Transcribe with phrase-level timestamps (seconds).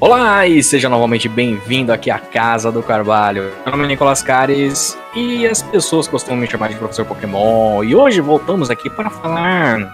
[0.00, 3.52] Olá e seja novamente bem-vindo aqui à Casa do Carvalho.
[3.64, 7.82] Meu nome é Nicolas Cares e as pessoas costumam me chamar de Professor Pokémon.
[7.82, 9.92] E hoje voltamos aqui para falar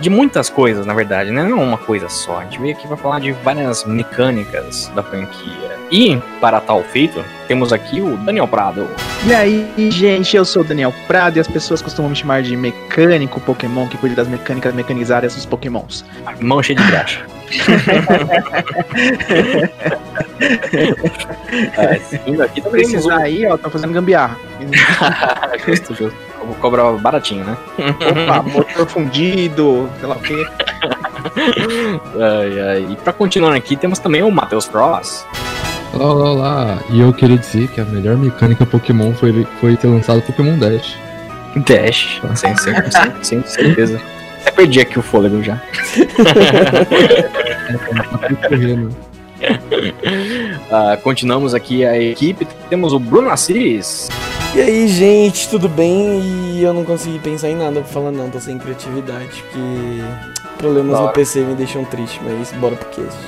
[0.00, 1.42] de muitas coisas, na verdade, né?
[1.42, 2.38] Não uma coisa só.
[2.38, 5.78] A gente veio aqui para falar de várias mecânicas da franquia.
[5.90, 8.88] E, para tal feito, temos aqui o Daniel Prado.
[9.26, 12.56] E aí, gente, eu sou o Daniel Prado e as pessoas costumam me chamar de
[12.56, 16.06] mecânico Pokémon que cuida das mecânicas mecanizadas dos Pokémons.
[16.40, 17.31] Mão cheia de graxa.
[21.78, 24.36] É, seguindo aqui, também precisar aí, ó, tá fazendo gambiarra.
[25.66, 26.16] justo, justo.
[26.60, 27.56] Cobra baratinho, né?
[27.78, 30.46] Opa, motor fundido, sei lá o quê.
[32.20, 32.86] ai, ai.
[32.90, 35.24] E pra continuar aqui, temos também o Matheus Cross.
[35.94, 36.78] Olá, olá, olá.
[36.90, 40.96] E eu queria dizer que a melhor mecânica Pokémon foi, foi ter lançado Pokémon Dash.
[41.56, 42.74] Dash, sem, sem,
[43.22, 44.00] sem certeza.
[44.42, 45.54] Até perdi aqui o fôlego já.
[50.70, 52.46] uh, continuamos aqui a equipe.
[52.68, 54.08] Temos o Bruno Assis.
[54.54, 56.20] E aí, gente, tudo bem?
[56.56, 58.28] E eu não consegui pensar em nada pra falar, não.
[58.28, 60.02] Tô sem criatividade, porque
[60.58, 63.18] problemas no PC me deixam triste, mas bora pro cast.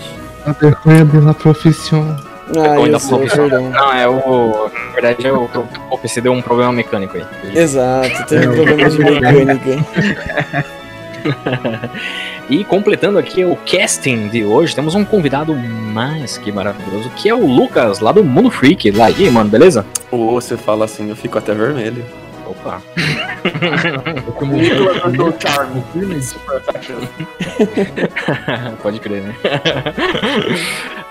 [0.45, 2.17] A vergonha pela profissão.
[2.57, 3.71] Ah, eu sei, perdão.
[3.71, 4.69] Não, é o.
[4.69, 5.49] Na verdade, é o,
[5.91, 7.25] o PC deu um problema mecânico aí.
[7.57, 10.75] Exato, teve um problema de mecânica.
[12.49, 17.35] e completando aqui o casting de hoje, temos um convidado mais que maravilhoso, que é
[17.35, 18.91] o Lucas, lá do Mundo Freak.
[18.91, 19.87] Lá aí, mano, beleza?
[20.11, 22.05] Ou oh, você fala assim, eu fico até vermelho.
[22.47, 22.83] Opa.
[28.83, 29.35] Pode crer, né?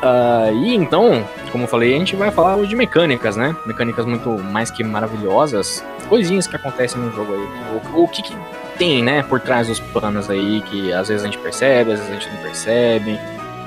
[0.02, 3.56] uh, e então, como eu falei, a gente vai falar de mecânicas, né?
[3.66, 5.84] Mecânicas muito mais que maravilhosas.
[6.08, 7.48] Coisinhas que acontecem no jogo aí.
[7.94, 8.36] O, o que, que
[8.78, 12.12] tem, né, por trás dos planos aí, que às vezes a gente percebe, às vezes
[12.12, 13.20] a gente não percebe.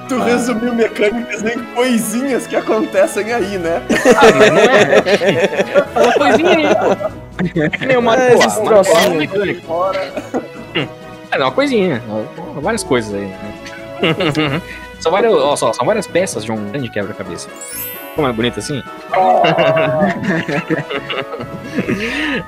[0.08, 0.24] Tu ah.
[0.24, 3.82] resumiu mecânicas em coisinhas que acontecem aí, né?
[4.16, 5.02] Ah, mas não é.
[5.92, 7.60] Fala coisinha aí, pô.
[7.60, 9.62] É que nem uma, é, pô, uma mecânica.
[11.30, 12.02] É, uma coisinha.
[12.60, 14.62] Várias coisas aí, né?
[15.00, 17.48] são, várias, ó, só, são várias peças de um grande quebra-cabeça.
[18.14, 18.82] Como é bonito assim?
[19.14, 19.42] Oh.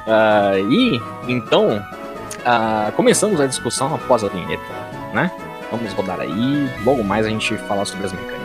[0.07, 1.85] uh, e, então,
[2.41, 4.63] uh, começamos a discussão após a vinheta,
[5.13, 5.31] né?
[5.71, 8.38] Vamos rodar aí, logo mais a gente fala sobre as mecânicas.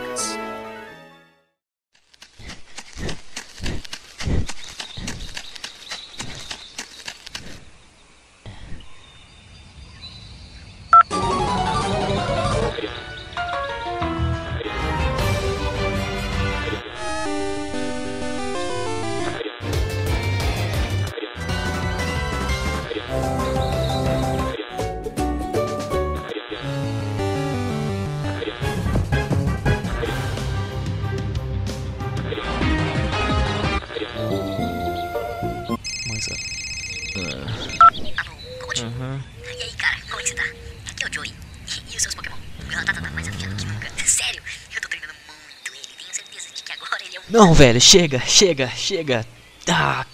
[47.54, 49.24] Velho, chega, chega, chega.
[49.70, 50.04] Ah,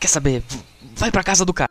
[0.00, 0.42] quer saber?
[0.96, 1.68] Vai pra casa do cara.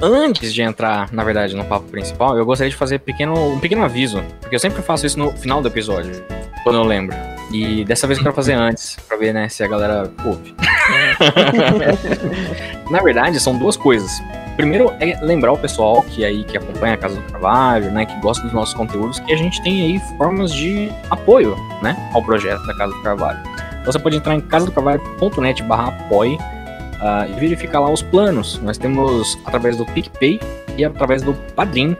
[0.00, 3.84] Antes de entrar, na verdade, no papo principal, eu gostaria de fazer pequeno, um pequeno
[3.84, 6.24] aviso, porque eu sempre faço isso no final do episódio,
[6.64, 7.14] quando eu lembro.
[7.52, 10.54] E dessa vez eu quero fazer antes, pra ver, né, se a galera ouve.
[12.90, 14.10] na verdade, são duas coisas.
[14.56, 18.14] Primeiro é lembrar o pessoal que aí que acompanha a Casa do Carvalho, né, que
[18.20, 22.64] gosta dos nossos conteúdos, que a gente tem aí formas de apoio, né, ao projeto
[22.66, 23.40] da Casa do Carvalho.
[23.80, 28.60] Então você pode entrar em casadocarvalho.net barra apoie uh, e verificar lá os planos.
[28.62, 30.38] Nós temos através do PicPay
[30.76, 31.96] e através do Padrim,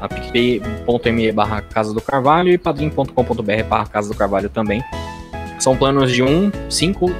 [0.00, 4.82] a picpay.me barra Casa do Carvalho e padrim.com.br barra Casa do Carvalho também.
[5.58, 7.10] São planos de 1, 5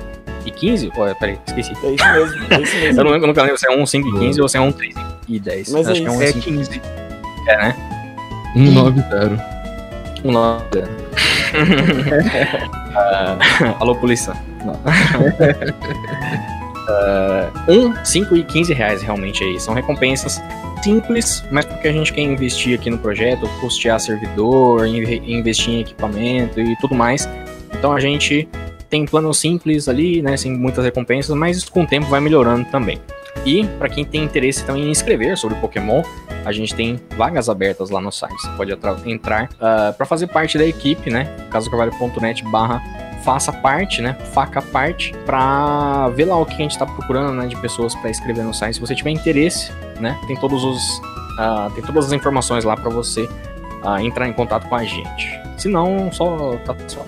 [0.47, 0.89] e 15?
[0.89, 1.73] Pô, peraí, esqueci.
[1.83, 3.01] É isso mesmo, é isso mesmo.
[3.01, 4.73] eu, não, eu nunca lembro se é 1, 5 e 15 ou se é 1,
[4.73, 4.95] 3
[5.29, 5.73] e 10.
[5.73, 6.83] Mas Acho é, que é 1, é 5, 15.
[7.49, 7.77] É, né?
[8.55, 9.47] 190.
[10.17, 11.01] 190.
[12.91, 14.33] uh, alô, polícia.
[16.89, 19.61] uh, 1, 5 e 15 reais realmente aí.
[19.61, 20.41] São recompensas
[20.83, 26.61] simples, mas porque a gente quer investir aqui no projeto, custear servidor, investir em equipamento
[26.61, 27.29] e tudo mais.
[27.73, 28.49] Então a gente
[28.91, 33.01] tem plano simples ali, né, sem muitas recompensas, mas com o tempo vai melhorando também.
[33.47, 36.03] E para quem tem interesse também em escrever sobre Pokémon,
[36.45, 38.35] a gente tem vagas abertas lá no site.
[38.43, 38.77] Você pode
[39.11, 41.25] entrar uh, ah, para fazer parte da equipe, né?
[41.51, 42.83] casocarvalho.net barra
[43.23, 44.15] faça parte, né?
[44.33, 47.47] Faca parte pra ver lá o que a gente tá procurando, né?
[47.47, 48.75] De pessoas pra escrever no site.
[48.75, 49.71] Se você tiver interesse,
[50.01, 50.19] né?
[50.27, 51.03] Tem todos os.
[51.39, 53.29] ah, tem todas as informações lá pra você
[53.85, 55.41] ah, entrar em contato com a gente.
[55.57, 57.05] Se não, só tá só.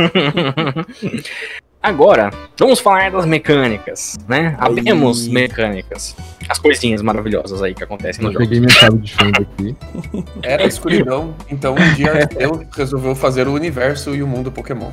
[1.82, 4.54] Agora, vamos falar das mecânicas, né?
[4.58, 5.32] Abemos Aí.
[5.32, 6.14] mecânicas.
[6.46, 8.44] As coisinhas maravilhosas aí que acontecem no Eu jogo.
[8.44, 9.74] peguei minha chave de fenda aqui.
[10.42, 14.90] Era a escuridão, então um dia Arceus resolveu fazer o universo e o mundo Pokémon.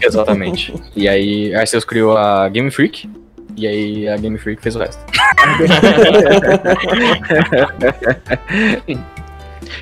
[0.00, 0.72] Exatamente.
[0.96, 3.06] e aí, Arceus criou a Game Freak.
[3.54, 5.04] E aí a Game Freak fez o resto.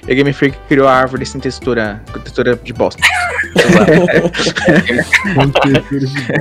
[0.06, 3.02] E a Game Freak criou a árvore sem textura, com textura de bosta.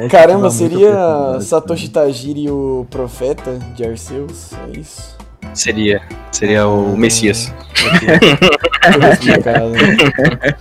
[0.10, 1.40] Caramba, seria.
[1.42, 4.52] Satoshi Tajiri o profeta de Arceus?
[4.54, 5.17] É isso?
[5.54, 6.02] Seria.
[6.32, 7.54] Seria o Messias.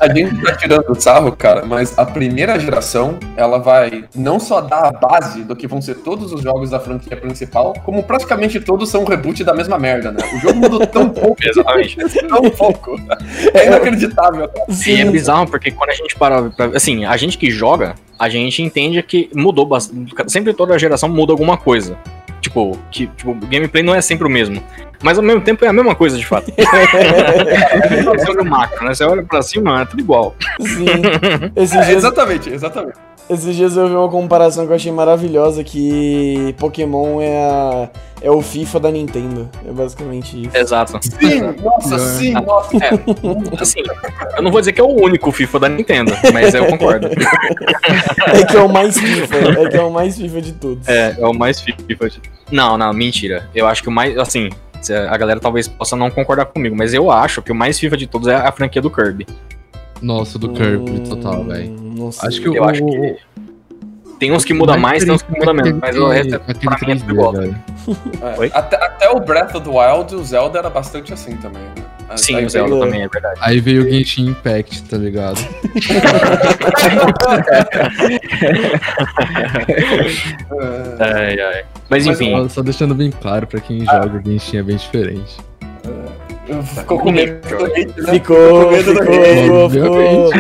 [0.01, 4.87] A gente tá tirando sarro, cara, mas a primeira geração, ela vai não só dar
[4.89, 8.89] a base do que vão ser todos os jogos da franquia principal, como praticamente todos
[8.91, 10.19] são um reboot da mesma merda, né?
[10.35, 11.97] O jogo mudou tão pouco, Exatamente.
[12.29, 13.01] tão pouco.
[13.55, 14.67] É inacreditável, cara.
[14.69, 16.43] E é Sim, bizarro porque quando a gente para.
[16.51, 20.13] pra- Assim, a gente que joga, a gente entende que mudou bastante.
[20.27, 21.97] Sempre toda geração muda alguma coisa.
[22.57, 24.63] Tipo, que tipo, o gameplay não é sempre o mesmo.
[25.03, 26.51] Mas ao mesmo tempo é a mesma coisa, de fato.
[28.17, 28.95] Você olha o macro, né?
[28.95, 30.35] Você olha pra cima, é tudo igual.
[30.61, 30.87] sim.
[31.55, 32.97] Esses É, dias, exatamente, exatamente.
[33.29, 37.89] esses dias eu vi uma comparação que eu achei maravilhosa, que Pokémon é, a,
[38.23, 39.51] é o FIFA da Nintendo.
[39.69, 40.57] É basicamente isso.
[40.57, 40.99] Exato.
[41.03, 42.77] Sim, nossa, sim, nossa.
[43.61, 43.83] Assim,
[44.39, 47.09] eu não vou dizer que é o único FIFA da Nintendo, mas eu concordo.
[48.33, 50.89] É que é o mais FIFA, é que é o mais FIFA de todos.
[50.89, 52.09] É, é o mais FIFA.
[52.09, 52.21] de-
[52.51, 53.49] Não, não, mentira.
[53.55, 54.17] Eu acho que o mais.
[54.19, 54.51] Assim,
[55.09, 58.07] a galera talvez possa não concordar comigo, mas eu acho que o mais FIFA de
[58.07, 59.27] todos é a franquia do Kirby.
[60.01, 61.71] Nossa, do Kirby, total, Hum, velho.
[61.81, 62.29] Não sei.
[62.29, 63.17] Acho que Eu o, acho que
[64.21, 66.55] Tem uns que mudam mais, tem uns que mudam menos, mas o resto é pra
[66.55, 66.61] mim
[66.93, 67.33] é tudo 3D, igual.
[67.33, 67.57] velho.
[68.23, 68.51] É, Oi?
[68.55, 71.63] Até, até o Breath of the Wild, o Zelda era bastante assim também.
[71.63, 72.17] Né?
[72.17, 73.41] Sim, Aí o Zelda veio- também é verdade.
[73.43, 75.39] Aí veio o Genshin Impact, tá ligado?
[80.99, 81.65] É, Ai, ai.
[81.89, 84.77] Mas Mas enfim, Só, só deixando bem claro pra quem joga, o Genshin é bem
[84.77, 85.37] diferente.
[86.75, 88.13] Ficou com medo do hate, né?
[88.13, 90.31] Ficou, com medo do ficou,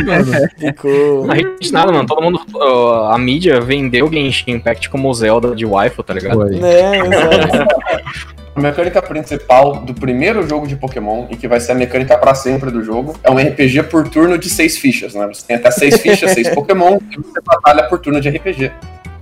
[0.58, 2.06] ficou, a gente nada, mano.
[2.06, 2.40] Todo mundo.
[2.54, 6.37] ó, a mídia vendeu o Genshin Impact como o Zelda de waifu, tá ligado?
[6.37, 6.60] Foi.
[6.62, 7.66] É, exato.
[8.56, 12.34] A mecânica principal do primeiro jogo de Pokémon, e que vai ser a mecânica pra
[12.34, 15.26] sempre do jogo, é um RPG por turno de seis fichas, né?
[15.26, 18.72] Você tem até seis fichas, seis Pokémon, e você batalha por turno de RPG.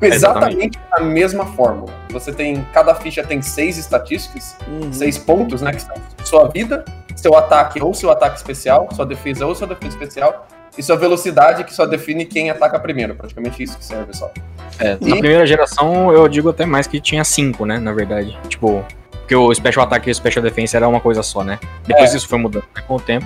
[0.01, 1.93] Exatamente a mesma fórmula.
[2.11, 2.67] Você tem.
[2.73, 4.93] Cada ficha tem seis estatísticas, Uhum.
[4.93, 5.73] seis pontos, né?
[5.73, 5.95] Que são
[6.25, 6.85] sua vida,
[7.17, 10.47] seu ataque ou seu ataque especial, sua defesa ou sua defesa especial,
[10.77, 13.15] e sua velocidade, que só define quem ataca primeiro.
[13.15, 14.31] Praticamente isso que serve só.
[14.79, 17.79] É, na E- primeira geração, eu digo até mais que tinha cinco, né?
[17.79, 18.37] Na verdade.
[18.49, 21.59] Tipo, porque o Special Attack e o Special Defense era uma coisa só, né?
[21.87, 22.17] Depois É.
[22.17, 23.25] isso foi mudando né, com o tempo.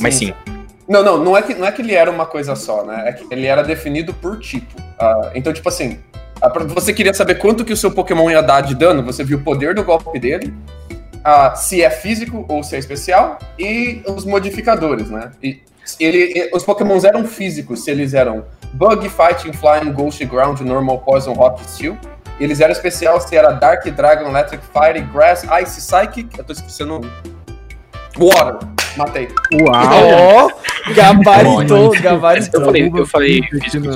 [0.00, 0.32] Mas sim.
[0.88, 3.08] Não, não, não é, que, não é que ele era uma coisa só, né?
[3.08, 4.80] É que ele era definido por tipo.
[4.98, 5.98] Ah, então, tipo assim,
[6.40, 9.38] ah, você queria saber quanto que o seu Pokémon ia dar de dano, você viu
[9.38, 10.54] o poder do golpe dele,
[11.24, 15.32] ah, se é físico ou se é especial, e os modificadores, né?
[15.42, 15.60] E
[15.98, 18.44] ele, os Pokémons eram físicos, se eles eram
[18.74, 21.96] Bug, Fighting, Flying, Ghost, Ground, Normal, Poison, Rock, Steel.
[22.38, 26.38] Eles eram especial se era Dark, Dragon, Electric, Fire, Grass, Ice, Psychic.
[26.38, 27.00] Eu tô esquecendo.
[28.18, 28.75] Water.
[28.96, 29.28] Matei.
[29.54, 30.48] Uau!
[30.48, 32.64] Ó, gabaritou, Eu gabaritou.
[32.64, 33.40] falei, eu falei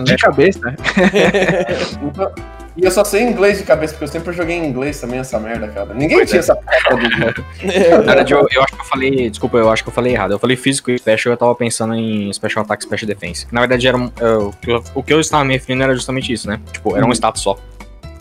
[0.04, 0.60] De cabeça.
[2.76, 5.38] E eu só sei inglês de cabeça, porque eu sempre joguei em inglês também essa
[5.40, 5.92] merda, cara.
[5.92, 6.40] Ninguém Pois tinha é.
[6.40, 9.28] essa porra do Na verdade, eu, eu acho que eu falei.
[9.28, 10.30] Desculpa, eu acho que eu falei errado.
[10.30, 13.46] Eu falei físico e special, eu tava pensando em Special Attack e Special Defense.
[13.50, 16.32] Na verdade, era um, o que eu- o que eu estava me referindo era justamente
[16.32, 16.60] isso, né?
[16.72, 17.58] Tipo, era um status só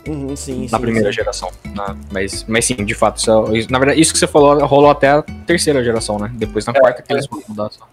[0.06, 1.16] Uhum, sim, na sim, primeira sim.
[1.16, 1.50] geração.
[1.74, 4.58] na- mas, mas sim, de fato, isso, é- isso- na verdade, isso que você falou
[4.66, 6.30] rolou até a terceira geração, né?
[6.34, 7.86] Depois na quarta que eles foram mudar só.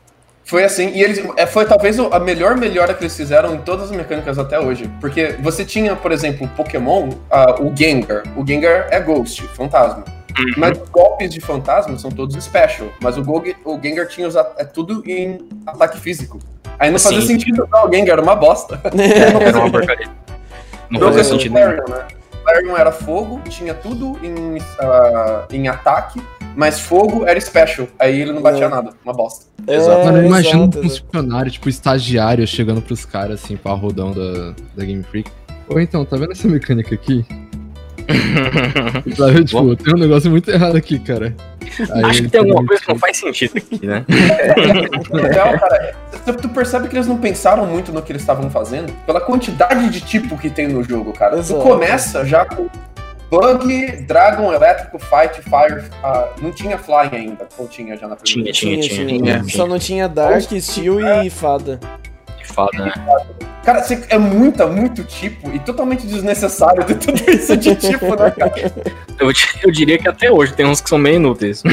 [0.46, 3.92] Foi assim, e eles é, foi talvez a melhor melhora que eles fizeram em todas
[3.92, 4.90] as mecânicas até hoje.
[5.02, 8.24] Porque você tinha, por exemplo, o Pokémon, ah, o Gengar.
[8.38, 10.06] O Gengar é Ghost, fantasma.
[10.56, 12.88] Mas os golpes de fantasma são todos special.
[13.02, 16.40] Mas o, Gog, o Gengar tinha os é tudo em ataque físico.
[16.80, 17.28] Aí não fazia Sim.
[17.28, 18.80] sentido usar o Gengar, era uma bosta.
[18.96, 20.08] Era uma porcaria.
[20.90, 21.68] Não fazia sentido nenhum.
[21.68, 22.08] Flareon, né?
[22.44, 26.22] Flareon era fogo, tinha tudo em, ah, em ataque,
[26.56, 27.88] mas fogo era special.
[28.00, 28.70] Aí ele não batia É.
[28.70, 29.46] nada, uma bosta.
[29.68, 30.02] Exato.
[30.02, 34.54] É, Mano, imagina exato, um funcionário, tipo, estagiário chegando pros caras, assim, pra rodão da,
[34.76, 35.30] da Game Freak.
[35.68, 37.26] Ou então, tá vendo essa mecânica aqui?
[39.16, 41.36] Sabe, tipo, tem um negócio muito errado aqui, cara.
[41.92, 44.06] Aí Acho que tem alguma coisa que não faz sentido aqui, né?
[45.12, 45.96] Legal, cara.
[46.26, 49.90] Tu, tu percebe que eles não pensaram muito no que eles estavam fazendo pela quantidade
[49.90, 51.38] de tipo que tem no jogo, cara.
[51.38, 51.62] Exato.
[51.62, 52.68] Tu começa já com
[53.30, 55.84] Bug, Dragon, Elétrico, Fight, Fire.
[56.04, 57.48] ah, não tinha Flying ainda.
[57.58, 58.52] Ou tinha já na primeira?
[58.54, 59.20] Tinha, tinha, tinha.
[59.20, 59.44] tinha.
[59.50, 61.80] Só não tinha Dark, Steel e Fada.
[62.58, 62.92] Fala, né?
[63.64, 68.74] Cara, é muita, muito tipo e totalmente desnecessário ter tudo isso de tipo, né, cara?
[69.20, 71.62] Eu, eu diria que até hoje tem uns que são meio inúteis.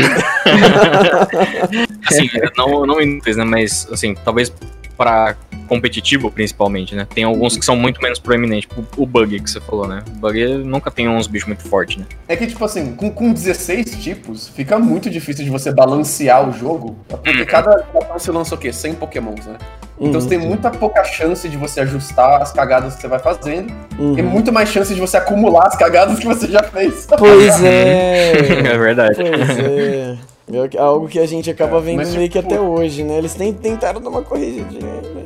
[2.06, 3.44] assim, não, não inúteis, né?
[3.44, 4.52] Mas, assim, talvez
[4.96, 5.36] pra
[5.68, 7.06] competitivo, principalmente, né?
[7.12, 10.02] Tem alguns que são muito menos proeminentes, tipo o Bug que você falou, né?
[10.08, 12.04] O Bug nunca tem uns bichos muito fortes, né?
[12.28, 16.52] É que, tipo assim, com, com 16 tipos, fica muito difícil de você balancear o
[16.52, 16.96] jogo.
[17.08, 18.72] Porque cada geração você lança o quê?
[18.72, 19.56] 100 pokémons, né?
[19.98, 23.72] Então você tem muita pouca chance de você ajustar as cagadas que você vai fazendo.
[23.98, 24.18] Uhum.
[24.18, 27.06] E muito mais chance de você acumular as cagadas que você já fez.
[27.16, 28.32] Pois é.
[28.72, 29.16] É verdade.
[29.16, 30.16] Pois é.
[30.52, 33.16] É algo que a gente acaba vendo mas, meio que tipo, até hoje, né?
[33.16, 35.24] Eles tem- tentaram dar uma corrigidinha, mas.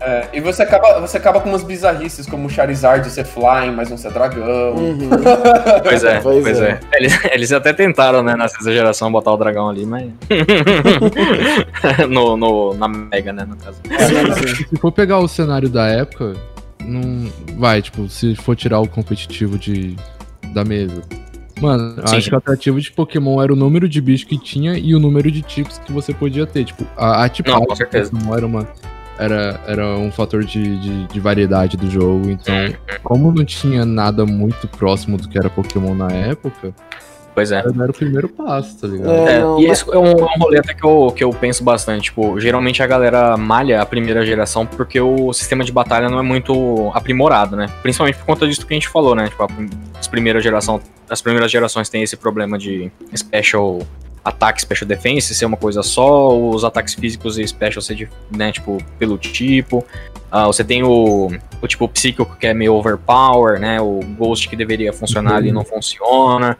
[0.00, 3.90] É, e você acaba, você acaba com umas bizarrices, como o Charizard ser flying, mas
[3.90, 4.74] não ser dragão.
[4.74, 5.10] Uhum.
[5.84, 6.70] Pois é, Pois pois, é.
[6.70, 6.80] é.
[6.98, 10.10] Eles, eles até tentaram, né, na sexta geração, botar o dragão ali, mas.
[12.08, 13.78] no, no, na Mega, né, no caso.
[13.84, 14.64] Sim, sim.
[14.70, 16.34] Se for pegar o cenário da época,
[16.84, 19.96] não vai, tipo, se for tirar o competitivo de,
[20.54, 21.02] da mesa.
[21.60, 22.16] Mano, Sim.
[22.16, 24.98] acho que o atrativo de Pokémon era o número de bicho que tinha e o
[24.98, 26.64] número de tipos que você podia ter.
[26.64, 28.68] Tipo, a, a tipagem Não, do Pokémon era, uma,
[29.18, 32.30] era, era um fator de, de, de variedade do jogo.
[32.30, 32.54] Então,
[33.02, 36.74] como não tinha nada muito próximo do que era Pokémon na época,
[37.34, 37.58] Pois é.
[37.58, 39.10] era o primeiro passo, tá ligado?
[39.10, 41.22] É, É, não, e mas- isso é um, é um rolê até que eu, que
[41.24, 42.04] eu penso bastante.
[42.04, 46.22] Tipo, geralmente a galera malha a primeira geração porque o sistema de batalha não é
[46.22, 47.68] muito aprimorado, né?
[47.82, 49.28] Principalmente por conta disso que a gente falou, né?
[49.28, 49.46] Tipo,
[49.98, 53.80] as, primeiras geração, as primeiras gerações têm esse problema de special
[54.24, 58.52] ataque, special defense ser uma coisa só, os ataques físicos e special ser, de- né,
[58.52, 59.82] tipo, pelo tipo.
[60.30, 61.28] Ah, você tem o,
[61.62, 63.80] o tipo psíquico que é meio overpower, né?
[63.80, 66.56] O ghost que deveria funcionar ali não funciona.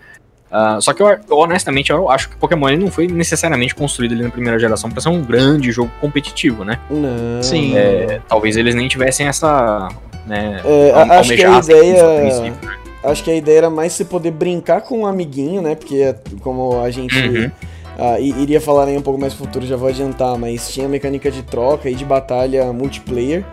[0.51, 4.13] Ah, só que eu, eu, honestamente eu acho que Pokémon ele não foi necessariamente construído
[4.13, 6.79] ali na primeira geração para ser um grande jogo competitivo, né?
[6.91, 7.41] Não.
[7.43, 7.77] Sim.
[7.77, 9.89] É, talvez eles nem tivessem essa.
[10.27, 12.53] Né, É, a- acho que a ideia- né?
[13.03, 15.75] Acho que a ideia era mais você poder brincar com um amiguinho, né?
[15.75, 17.51] Porque como a gente Uhum.
[18.21, 21.31] i- iria falar aí um pouco mais no futuro, já vou adiantar, mas tinha mecânica
[21.31, 23.45] de troca e de batalha multiplayer.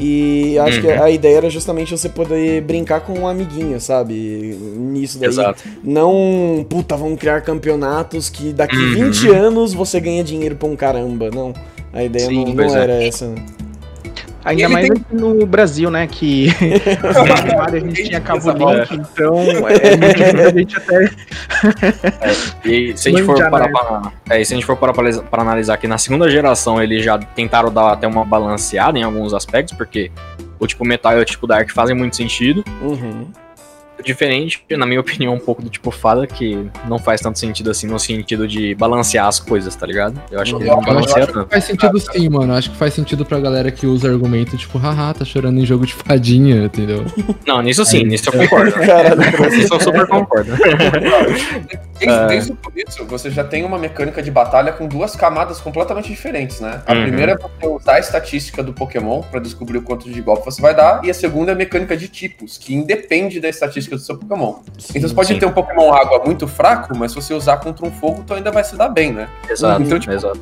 [0.00, 1.02] E acho que Uhum.
[1.02, 4.56] a ideia era justamente você poder brincar com um amiguinho, sabe?
[4.78, 5.28] Nisso daí.
[5.28, 5.62] Exato.
[5.84, 8.94] Não, puta, vamos criar campeonatos que daqui Uhum.
[9.10, 11.30] 20 anos você ganha dinheiro pra um caramba.
[11.30, 11.52] Não.
[11.92, 12.82] A ideia Sim, não, não é.
[12.82, 13.34] era essa.
[14.44, 14.50] Né?
[14.50, 16.06] Ainda mais tem- aqui no Brasil, né?
[16.06, 16.48] Que
[17.66, 21.10] a gente tinha cabo link, então é muito difícil a gente até.
[22.64, 23.72] E se a gente for parar né?
[23.72, 27.18] pra, é, se a gente for parar pra analisar que na segunda geração eles já
[27.18, 30.10] tentaram dar até uma balanceada em alguns aspectos, porque
[30.58, 32.64] o tipo Metal e o tipo Dark fazem muito sentido.
[32.82, 33.26] Uhum.
[34.04, 37.86] Diferente, na minha opinião, um pouco do tipo Fada, que não faz tanto sentido assim
[37.86, 40.20] no sentido de balancear as coisas, tá ligado?
[40.30, 41.50] Eu acho que não acho- balanceia tanto.
[41.50, 42.54] Faz sentido sim, mano.
[42.54, 45.86] Acho que faz sentido pra galera que usa argumento tipo, haha, tá chorando em jogo
[45.86, 47.04] de fadinha, entendeu?
[47.46, 48.72] Não, nisso sim, nisso eu concordo.
[48.80, 50.52] Caralho, Nisso eu super concordo.
[51.98, 56.08] Desde, desde o começo, você já tem uma mecânica de batalha com duas camadas completamente
[56.08, 56.82] diferentes, né?
[56.86, 57.02] A Uhum.
[57.02, 60.60] primeira é você usar a estatística do Pokémon pra descobrir o quanto de golpe você
[60.62, 64.02] vai dar, e a segunda é a mecânica de tipos, que independe da estatística do
[64.02, 64.54] seu Pokémon.
[64.94, 65.38] então você pode sim.
[65.38, 68.50] ter um Pokémon água muito fraco, mas se você usar contra um fogo, tu ainda
[68.50, 69.28] vai se dar bem, né?
[69.48, 70.40] Exato, Então, tipo, exato.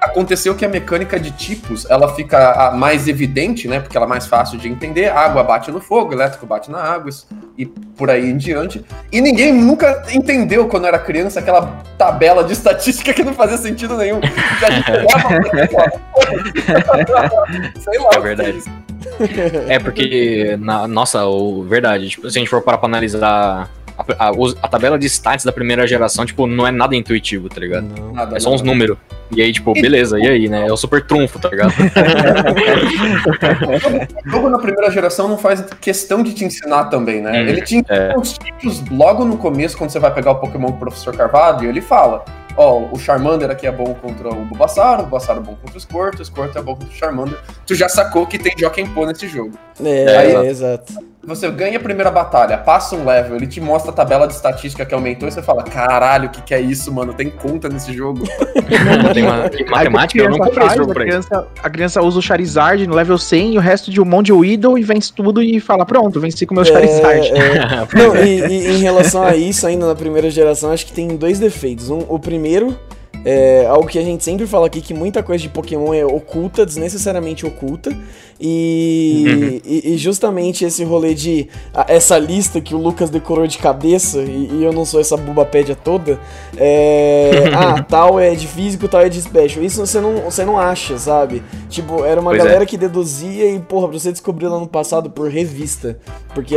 [0.00, 3.80] Aconteceu que a mecânica de tipos, ela fica mais evidente, né?
[3.80, 5.08] Porque ela é mais fácil de entender.
[5.08, 7.10] A água bate no fogo, elétrico bate na água
[7.56, 8.84] e por aí em diante.
[9.12, 13.96] E ninguém nunca entendeu, quando era criança, aquela tabela de estatística que não fazia sentido
[13.96, 14.20] nenhum.
[14.20, 15.28] Que a gente olhava
[17.80, 18.10] Sei lá.
[18.14, 18.62] É verdade.
[19.68, 24.28] É porque, na, nossa, o, verdade, tipo, se a gente for parar pra analisar a,
[24.28, 24.32] a-
[24.62, 27.84] a tabela de stats da primeira geração, tipo, não é nada intuitivo, tá ligado?
[27.84, 28.12] Não.
[28.12, 28.96] Nada, É só uns números.
[29.34, 30.66] E aí, tipo, beleza, e aí, né?
[30.68, 31.72] É o super trunfo, tá ligado?
[34.26, 37.32] O jogo na primeira geração não faz questão de te ensinar também, né?
[37.42, 37.78] Hum, ele te é.
[37.78, 41.68] ensina os tipos logo no começo, quando você vai pegar o Pokémon do Professor Carvalho,
[41.68, 42.24] ele fala:
[42.56, 45.80] Ó, o Charmander aqui é bom contra o Bulbasaur, o Bulbasaur é bom contra o
[45.80, 47.38] Squirtle, o Squirtle é bom contra o Charmander.
[47.66, 49.58] Tu já sacou que tem Joaquim Pô nesse jogo.
[49.82, 51.11] É, É, é, exato.
[51.24, 54.84] Você ganha a primeira batalha, passa um level, ele te mostra a tabela de estatística
[54.84, 57.14] que aumentou e você fala, caralho, o que, que é isso, mano?
[57.14, 58.24] Tem conta nesse jogo.
[59.14, 61.28] Tem uma matemática, a eu não criança comprei esse jogo a pra isso.
[61.28, 64.26] criança, a criança usa o Charizard no level 100 e o resto de um monte
[64.26, 67.28] de Weedle e vence tudo e fala, pronto, venci com o meu Charizard.
[67.28, 67.86] É, é.
[67.94, 71.38] Não, e, e em relação a isso, ainda na primeira geração, acho que tem dois
[71.38, 71.88] defeitos.
[71.88, 72.76] Um, o primeiro
[73.24, 76.66] é algo que a gente sempre fala aqui, que muita coisa de Pokémon é oculta,
[76.66, 77.96] desnecessariamente oculta.
[78.44, 81.48] E, e, e justamente esse rolê de.
[81.86, 85.76] essa lista que o Lucas decorou de cabeça, e, e eu não sou essa bubapédia
[85.76, 86.18] toda.
[86.56, 87.44] É.
[87.54, 89.64] ah, tal é de físico, tal é de special.
[89.64, 91.40] Isso você não, você não acha, sabe?
[91.68, 92.44] Tipo, era uma Pois é.
[92.44, 95.96] galera que deduzia e, porra, você descobrir lá no passado por revista.
[96.34, 96.56] Porque,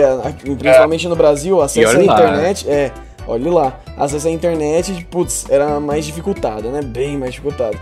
[0.57, 2.67] principalmente no Brasil, acesso à lá, internet.
[2.67, 2.91] É,
[3.27, 3.79] olha lá.
[3.97, 6.81] Acesso à internet, putz, era mais dificultado, né?
[6.81, 7.77] Bem mais dificultado.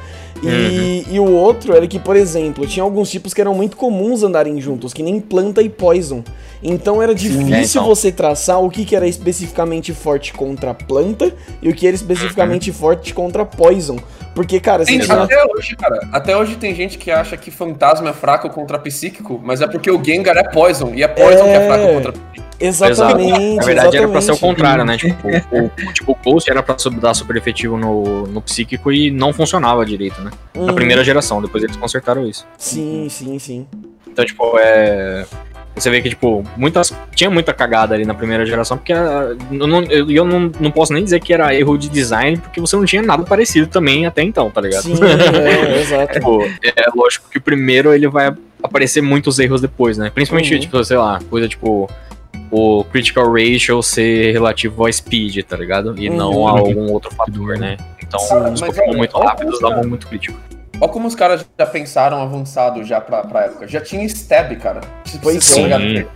[0.50, 4.24] E, e o outro era que, por exemplo, tinha alguns tipos que eram muito comuns
[4.24, 6.24] andarem juntos, que nem planta e poison.
[6.62, 7.86] Então era difícil É, então.
[7.86, 11.96] você traçar o que, que era especificamente forte contra a planta e o que era
[11.96, 12.76] especificamente Uhum.
[12.76, 13.98] forte contra poison.
[14.34, 15.22] Porque, cara, Tem, tinha.
[15.24, 16.08] até hoje, cara.
[16.12, 19.92] Até hoje tem gente que acha que fantasma é fraco contra psíquico, mas é porque
[19.92, 21.52] o Gengar é Poison, e é Poison É.
[21.52, 22.44] que é fraco contra psíquico.
[22.60, 23.56] Exatamente.
[23.58, 24.40] Na verdade era pra ser o exatamente.
[24.56, 24.98] contrário, né?
[24.98, 29.34] Tipo, o, tipo, o Ghost era pra dar super efetivo no, no psíquico e não
[29.34, 30.32] funcionava direito, né?
[30.56, 30.74] Na Uhum.
[30.76, 32.46] primeira geração, depois eles consertaram isso.
[32.58, 33.68] Sim, sim, sim.
[34.08, 35.26] Então, tipo, é.
[35.76, 36.94] Você vê que, tipo, muitas.
[37.16, 40.70] Tinha muita cagada ali na primeira geração, porque ah, eu, não, eu, eu não, não
[40.70, 44.06] posso nem dizer que era erro de design, porque você não tinha nada parecido também
[44.06, 44.84] até então, tá ligado?
[44.84, 46.14] Sim, é, exato.
[46.20, 50.12] Tipo, é lógico que o primeiro ele vai aparecer muitos erros depois, né?
[50.14, 50.60] Principalmente, Uhum.
[50.60, 51.90] tipo, sei lá, coisa tipo
[52.52, 55.96] o critical ratio ser relativo ao speed, tá ligado?
[55.98, 56.48] E não Uhum.
[56.48, 57.78] a algum outro fator, né?
[58.16, 58.54] Então, Sim.
[58.54, 60.38] os Mas, Pokémon olha, muito rápidos davam muito crítico.
[60.82, 63.68] Olha como os caras já pensaram avançado já pra, pra época.
[63.68, 64.82] Já tinha stab, cara.
[65.06, 65.40] Se Pois é.
[65.42, 65.64] Sim.
[65.66, 66.08] stab, sem-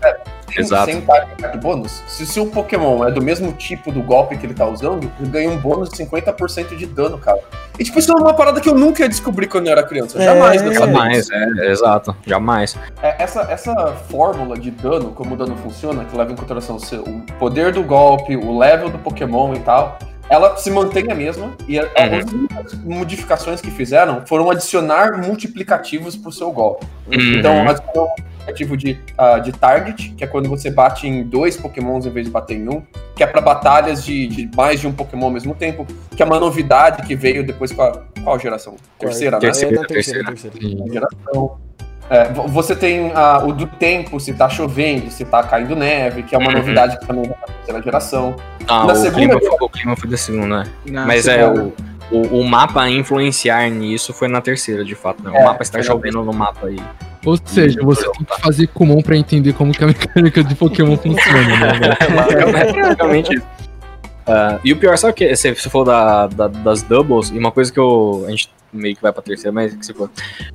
[0.57, 0.85] Exato.
[0.85, 4.53] Sem target bônus, se o seu Pokémon é do mesmo tipo do golpe que ele
[4.53, 7.39] tá usando, ele ganha um bônus de 50% de dano, cara.
[7.77, 10.17] E tipo, isso é uma parada que eu nunca ia descobrir quando eu era criança.
[10.19, 10.25] É.
[10.25, 10.73] Jamais, né?
[10.73, 12.75] Jamais, é, exato, jamais.
[13.03, 13.75] É, essa, essa
[14.09, 17.71] fórmula de dano, como o dano funciona, que leva em consideração o seu- o poder
[17.73, 19.99] do golpe, o level do Pokémon e tal,
[20.29, 21.53] ela se mantém a mesma.
[21.67, 21.85] E Uhum.
[22.19, 26.85] as únicas modificações que fizeram foram adicionar multiplicativos pro seu golpe.
[27.11, 27.69] Então, Uhum.
[27.69, 32.05] adicionou um multiplicativo de, ah, de target, que é quando você bate em dois Pokémons
[32.05, 32.81] em vez de bater em um,
[33.15, 36.25] que é pra batalhas de, de mais de um Pokémon ao mesmo tempo, que é
[36.25, 38.03] uma novidade que veio depois com a.
[38.23, 38.75] Qual geração?
[38.99, 39.41] Terceira, né?
[39.41, 39.75] Terceira.
[39.75, 40.57] É, na terceira, terceira.
[40.57, 40.93] terceira.
[40.93, 41.66] geração.
[42.09, 46.23] É, vo- você tem ah, o do tempo, se tá chovendo, se tá caindo neve,
[46.23, 46.57] que é uma Uhum.
[46.57, 48.35] novidade que também vai na terceira geração.
[48.67, 50.63] Ah, Na o, segunda- clima foi, o clima foi da segunda, né?
[50.89, 51.73] Na Mas é, segunda.
[52.11, 55.31] o, o, o mapa influenciar nisso foi na terceira, de fato, né?
[55.31, 56.79] O É, mapa está na chovendo no mapa aí.
[57.25, 60.95] Ou seja, você tem que fazer comum pra entender como que a mecânica de Pokémon
[60.95, 61.97] funciona, né?
[62.39, 63.45] É basicamente isso.
[64.27, 65.35] Ah, e o pior, sabe o que?
[65.35, 68.25] Você, você falou da, da- das doubles, e uma coisa que eu.
[68.27, 70.09] A gente meio que vai pra terceira, mas que você falou.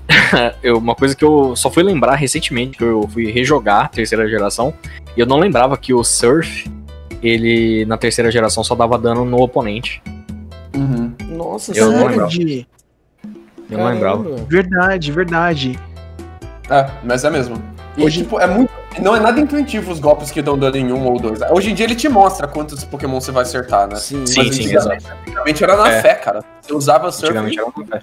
[0.63, 4.29] eu, uma coisa que eu só fui lembrar recentemente, que eu fui rejogar a terceira
[4.29, 4.75] geração,
[5.17, 6.71] e eu não lembrava que o Surf,
[7.23, 10.03] ele na terceira geração só dava dano no oponente.
[11.29, 12.29] Nossa, Eu não lembrava.
[12.31, 12.67] Verdade,
[13.71, 14.37] Eu não lembrava.
[14.49, 15.79] Verdade, verdade.
[16.71, 17.57] É, mas é mesmo.
[17.97, 18.71] E, Hoje- tipo, é muito.
[19.01, 21.41] Não é nada intuitivo os golpes que dão dano em um ou dois.
[21.51, 23.97] Hoje em dia ele te mostra quantos Pokémon você vai acertar, né?
[23.97, 26.03] Sim, Sim, Mas sim, antigamente- Antigamente era na É.
[26.03, 26.45] fé, cara.
[26.61, 27.27] Você usava surf.
[27.37, 28.03] Antigamente era uma fé.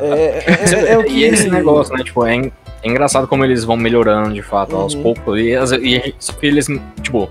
[0.00, 1.12] É, é, é, é o que...
[1.12, 2.02] E esse negócio, né?
[2.02, 2.52] Tipo, é, en-
[2.82, 5.02] é engraçado como eles vão melhorando de fato aos Uhum.
[5.02, 5.40] poucos.
[5.40, 6.66] E, as- e só que eles,
[7.02, 7.28] tipo,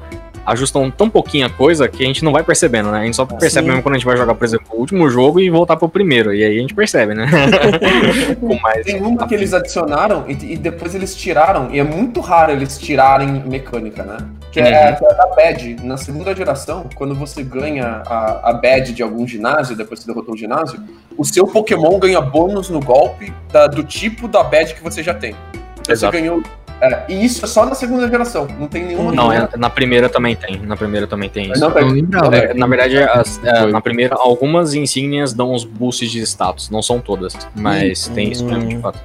[0.48, 3.00] ajustam tão pouquinho a coisa que a gente não vai percebendo, né?
[3.02, 3.70] A gente só percebe Sim.
[3.70, 6.34] mesmo quando a gente vai jogar, por exemplo, o último jogo e voltar pro primeiro.
[6.34, 7.28] E aí a gente percebe, né?
[8.62, 8.86] Mais.
[8.86, 12.78] Tem uma que eles adicionaram e, e depois eles tiraram, e é muito raro eles
[12.78, 14.18] tirarem mecânica, né?
[14.52, 14.96] Que é, Uhum.
[14.96, 15.76] que é a da badge.
[15.84, 20.34] Na segunda geração, quando você ganha a, a badge de algum ginásio, depois você derrotou
[20.34, 20.80] o ginásio,
[21.18, 25.14] o seu Pokémon ganha bônus no golpe da- do tipo da badge que você já
[25.14, 25.36] tem.
[25.82, 26.16] Então Exato.
[26.16, 26.42] Você ganhou.
[26.82, 29.12] É, e isso é só na segunda geração, não tem nenhuma.
[29.12, 30.60] Não, é- na primeira também tem.
[30.60, 31.60] Na primeira também tem isso.
[31.62, 32.36] Não, lembrava.
[32.36, 36.82] É, na verdade, as- é, na primeira, algumas insígnias dão uns boosts de status, não
[36.82, 39.00] são todas, mas tem isso mesmo, de fato.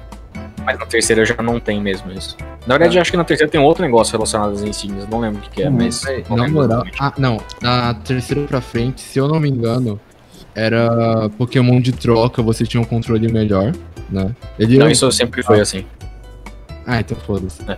[0.65, 2.37] Mas na terceira já não tem mesmo isso.
[2.65, 5.41] Na verdade, acho que na terceira tem outro negócio relacionado às insígnias, não lembro o
[5.41, 6.01] que, que é, mas.
[6.03, 9.99] Véi, não Na moral, ah, não, na terceira pra frente, se eu não me engano,
[10.55, 13.73] era Pokémon de troca, você tinha um controle melhor,
[14.09, 14.31] né?
[14.57, 15.85] Ele Não, era- isso sempre foi assim.
[16.85, 17.61] Ah, então foda-se.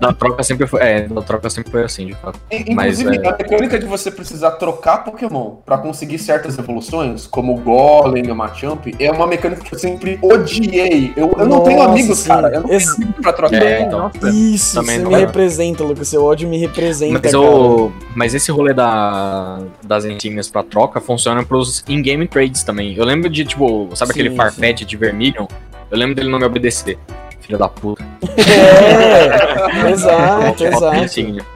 [0.00, 0.80] da troca sempre foi.
[0.80, 2.38] É, da troca sempre foi assim, de fato.
[2.50, 7.26] In- Mas, Inclusive, é- a mecânica de você precisar trocar Pokémon pra conseguir certas evoluções,
[7.26, 11.12] como o Golem e o Machamp, é uma mecânica que eu sempre odiei.
[11.16, 12.28] Eu, eu não tenho amigos, sim.
[12.28, 12.48] cara.
[12.48, 13.62] Eu não tenho amigos pra trocar.
[13.62, 14.10] É, então.
[14.32, 15.20] Isso, Também você não me é.
[15.20, 16.08] representa, Lucas.
[16.08, 21.42] Seu ódio me representa, Mas, o, mas esse rolê da, das insígnias pra troca funciona
[21.44, 22.94] pros in-game trades também.
[22.96, 24.36] Eu lembro de, tipo, sabe Sim, aquele.
[24.36, 25.46] Farfetch de Vermilion?
[25.90, 26.98] Eu lembro dele não me obedecer.
[27.40, 28.04] Filho da puta.
[28.36, 31.46] É, exato, exato.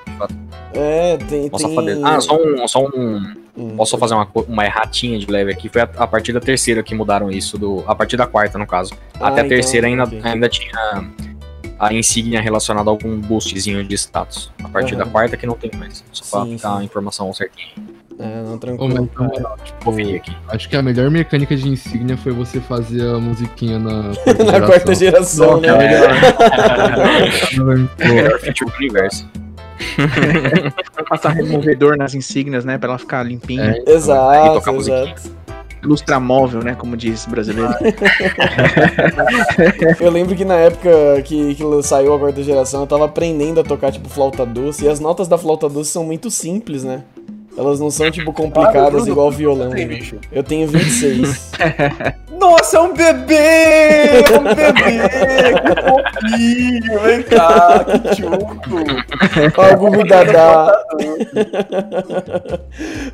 [0.72, 1.48] É, tem.
[1.48, 2.04] Tem...
[2.04, 2.68] Ah, só um.
[2.68, 3.76] Só um Hum.
[3.76, 5.68] posso fazer uma, uma erratinha de leve aqui?
[5.68, 7.58] Foi a, a partir da terceira que mudaram isso.
[7.58, 8.94] Do, a partir da quarta, no caso.
[9.18, 10.72] Ah, Até a então, terceira ainda, ainda tinha
[11.78, 14.52] a insígnia relacionada a algum boostzinho de status.
[14.62, 15.04] A partir Aham.
[15.04, 16.04] da quarta que não tem mais.
[16.12, 16.80] Só pra Sim, ficar sim.
[16.80, 17.74] a informação certinha.
[18.22, 18.94] É, não, Ô, tranquilo.
[18.94, 19.92] mas, na moral, tipo,
[20.48, 24.02] acho que a melhor mecânica de insígnia foi você fazer a musiquinha na
[24.44, 25.68] Na quarta geração, né?
[27.98, 29.26] Melhor feature do universo.
[31.08, 32.76] Passar removedor nas insígnias, né?
[32.76, 33.74] Pra ela ficar limpinha.
[33.86, 33.90] É.
[33.90, 35.14] Exato, tocar musiquinha.
[35.14, 35.40] exato.
[35.82, 36.74] Lustramóvel, né?
[36.74, 37.72] Como diz brasileiro.
[39.98, 40.90] Eu lembro que na época
[41.24, 44.84] que, que saiu a quarta geração, eu tava aprendendo a tocar, tipo, flauta doce.
[44.84, 47.02] E as notas da flauta doce são muito simples, né?
[47.56, 49.70] Elas não são, tipo, complicadas Bruno, igual violão.
[49.70, 50.16] Tem, bicho.
[50.32, 51.52] Eu tenho 26.
[52.40, 53.34] Nossa, é um bebê!
[53.34, 55.00] É um bebê!
[55.60, 57.00] Que fofinho!
[57.00, 58.78] Vem cá, que chuco!
[59.58, 60.72] Ó, o Gugu Dadá.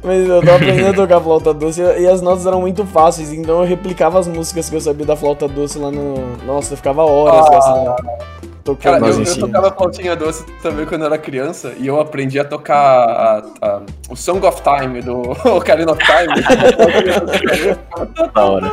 [0.05, 3.63] Mas eu tava aprendendo a tocar flauta doce e as notas eram muito fáceis, então
[3.63, 6.37] eu replicava as músicas que eu sabia da flauta doce lá no.
[6.47, 7.97] Nossa, eu ficava horas gastando.
[8.75, 12.45] Cara, eu, eu tocava flautinha doce também quando eu era criança e eu aprendi a
[12.45, 15.21] tocar a- a- o Song of Time do
[15.57, 16.43] Ocarina of Time.
[18.35, 18.71] Da hora.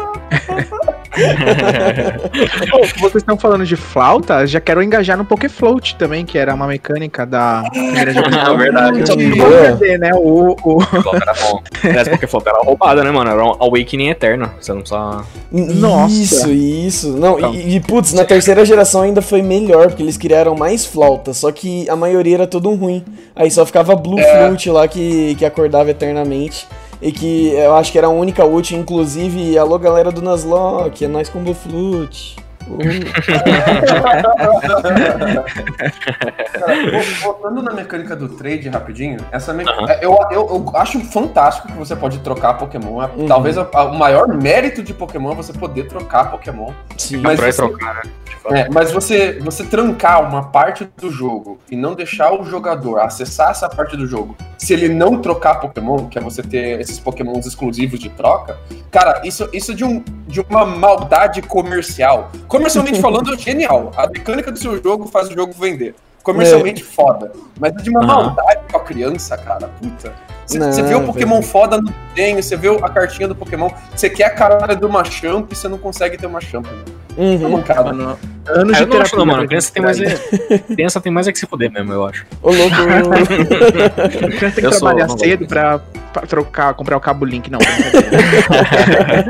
[2.72, 6.66] Pô, vocês estão falando de flauta, já quero engajar no Pokéfloat também, que era uma
[6.68, 8.54] mecânica da primeira geração.
[8.54, 9.00] É verdade.
[9.02, 10.12] Então, perder, né?
[10.16, 10.80] O, o...
[11.16, 11.62] Era bom.
[11.84, 13.30] Aliás, Flop era roubada, né, mano?
[13.30, 14.50] Era um Awakening eterno.
[14.60, 15.24] Você não precisa.
[15.52, 16.14] Nossa.
[16.14, 17.10] Isso, isso.
[17.18, 17.54] Não, Então.
[17.54, 21.52] e, e, putz, na terceira geração ainda foi melhor, porque eles criaram mais flautas, só
[21.52, 23.04] que a maioria era tudo ruim.
[23.36, 24.48] Aí só ficava Blue É.
[24.48, 26.68] Flute lá que, que acordava eternamente.
[27.02, 31.08] E que eu acho que era a única útil, inclusive, alô galera do Nuzlocke, é
[31.08, 32.38] nós com Blue Flute.
[36.54, 39.64] Cara, voltando na mecânica do trade rapidinho, essa me...
[39.88, 43.02] é, eu, eu, eu acho fantástico que você pode trocar Pokémon.
[43.02, 43.28] É, Uhum.
[43.28, 46.72] Talvez a- a- o maior mérito de Pokémon é você poder trocar Pokémon.
[46.98, 47.18] Sim.
[47.18, 48.02] Mas você- trocar, né?
[48.52, 53.52] É, mas você, você trancar uma parte do jogo e não deixar o jogador acessar
[53.52, 57.46] essa parte do jogo, se ele não trocar Pokémon, que é você ter esses Pokémons
[57.46, 58.58] exclusivos de troca,
[58.92, 62.32] cara, isso, isso é de, um, de uma maldade comercial.
[62.64, 63.92] Comercialmente falando, é genial.
[63.96, 65.96] A mecânica do seu jogo faz o jogo vender.
[66.24, 67.32] Comercialmente foda.
[67.60, 68.08] Mas é de uma Aham.
[68.08, 69.68] maldade com a criança, cara.
[69.82, 70.14] Puta.
[70.46, 71.52] Você vê o é Pokémon verdade.
[71.52, 75.52] foda no desenho, você vê a cartinha do Pokémon, você quer a cara do Machamp
[75.52, 76.66] e você não consegue ter Machamp.
[76.66, 76.84] Né?
[77.18, 77.50] É Uhum.
[77.52, 77.90] mancada.
[77.92, 78.72] Anos Ah, de eu não
[79.02, 79.38] acho, não, terapia mano.
[79.40, 80.58] pra Criança tem mais, é...
[80.76, 82.26] criança tem mais é que se fuder mesmo, eu acho.
[82.42, 82.76] Ô, louco.
[84.38, 85.80] Criança tem Eu que sou- trabalhar não cedo pra,
[86.12, 87.60] pra trocar, comprar o cabo link, não.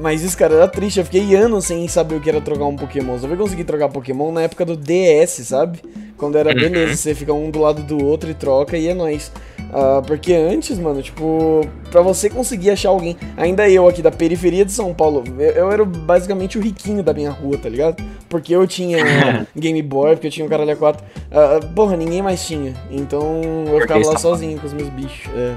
[0.00, 0.98] Mas isso, cara, era triste.
[0.98, 3.18] Eu fiquei anos sem saber o que era trocar um Pokémon.
[3.18, 5.80] Só fui conseguir trocar Pokémon na época do DS, sabe?
[6.16, 9.32] Quando era beleza, você fica um do lado do outro e troca e é nóis.
[9.72, 14.64] Ah, porque antes, mano, tipo, pra você conseguir achar alguém, ainda eu aqui da periferia
[14.64, 18.02] de São Paulo, eu, eu era basicamente o riquinho da minha rua, tá ligado?
[18.28, 18.98] Porque eu tinha
[19.56, 21.02] Game Boy, porque eu tinha um caralho 4.
[21.30, 22.74] Ah, porra, ninguém mais tinha.
[22.90, 25.30] Então eu ficava lá sozinho com os meus bichos.
[25.34, 25.54] É,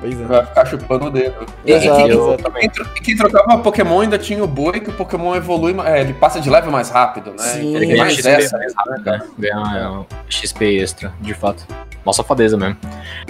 [0.00, 0.24] pois é.
[0.24, 1.34] Vai ficar chupando o dedo.
[1.64, 2.52] E, Exato, e quem, exato.
[2.52, 6.14] quem tro- quem trocava Pokémon ainda tinha o boi, que o Pokémon evolui, é, ele
[6.14, 7.38] passa de level mais rápido, né?
[7.38, 7.76] Sim.
[7.76, 8.28] Ele ganha XP
[9.04, 9.20] né?
[9.38, 11.66] Ganha é, XP extra, de fato.
[12.06, 12.76] Nossa fadeza mesmo.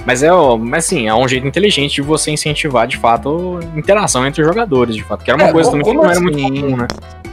[0.07, 0.28] Mas é,
[0.59, 4.95] mas assim, é um jeito inteligente de você incentivar, de fato, interação entre os jogadores,
[4.97, 5.25] de fato.
[5.25, 6.61] Que era uma É, coisa também que não era muito assim?
[6.61, 6.87] comum, né?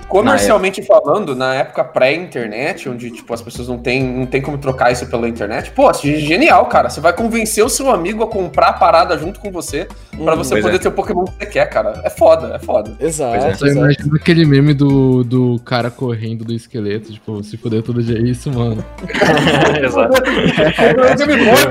[0.08, 4.92] Comercialmente falando, na época pré-internet, onde tipo, as pessoas não tem, não tem como trocar
[4.92, 6.90] isso pela internet, pô, assim, genial, cara.
[6.90, 9.88] Você vai convencer o seu amigo a comprar a parada junto com você
[10.24, 10.38] pra Uhum.
[10.38, 10.80] você poder é.
[10.80, 12.02] ter o Pokémon que você quer, cara.
[12.04, 12.96] É foda, é foda.
[13.00, 13.52] Exato, é.
[13.52, 13.86] Eu só exato.
[13.86, 18.22] imagino aquele meme do, do cara correndo do esqueleto, tipo, se fuder todo dia é
[18.22, 18.84] isso, mano.
[19.84, 20.14] Exato.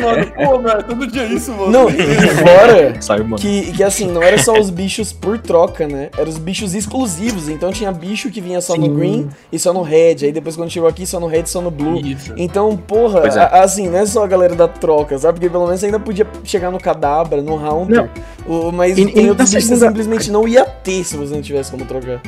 [0.01, 0.27] Mano.
[0.35, 1.71] Pô, todo dia isso, mano.
[1.71, 3.37] Não, fora Sabe, mano?
[3.37, 6.11] que, que assim, não era só os bichos por troca, né?
[6.17, 7.49] Eram os bichos exclusivos.
[7.49, 8.95] Então tinha bicho que vinha só no Sim.
[8.95, 10.17] green e só no red.
[10.23, 11.99] Aí depois quando chegou aqui, só no red e só no blue.
[12.05, 12.33] Isso.
[12.37, 13.39] Então, porra, é.
[13.39, 15.39] a- assim, não é só a galera da troca, sabe?
[15.39, 18.09] Porque pelo menos você ainda podia chegar no Cadabra, no Haunter.
[18.47, 21.43] O, mas E- tem e outros bichos segunda- simplesmente não ia ter se você não
[21.43, 22.21] tivesse como trocar.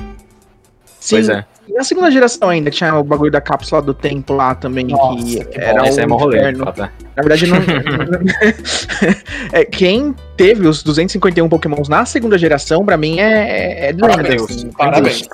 [0.98, 1.44] Sim, Pois é.
[1.68, 5.24] E na segunda geração ainda, tinha o bagulho da cápsula do tempo lá também, Nossa,
[5.24, 6.64] que, que era Esse é um mó rolê, de inferno.
[6.64, 6.90] fato, é.
[7.16, 7.58] Na verdade, não.
[9.52, 14.16] é, quem teve os 251 Pokémons na segunda geração, pra mim, é, é de lenda.
[14.16, 14.42] Parabéns.
[14.42, 14.70] assim.
[14.70, 15.28] Parabéns.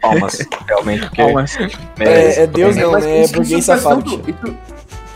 [0.00, 1.56] Palmas, realmente, porque Palmas.
[1.98, 3.18] É, é Deus não, Mas né?
[3.18, 4.02] É isso- burguês safado.
[4.18, 4.56] tanto-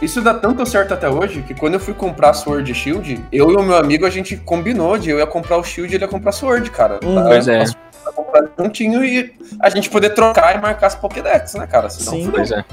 [0.03, 3.51] isso- dá tanto certo até hoje que quando eu fui comprar Sword e Shield, eu
[3.51, 6.05] e o meu amigo a gente combinou de eu ia comprar o Shield e ele
[6.05, 7.01] ia comprar Sword, cara.
[7.05, 7.15] Uhum.
[7.15, 7.65] Pra- Pois é.
[8.03, 11.89] pra comprar juntinho e a gente poder trocar e marcar as Pokédex, né, cara?
[11.91, 12.31] Senão, Sim.
[12.31, 12.65] Pois é.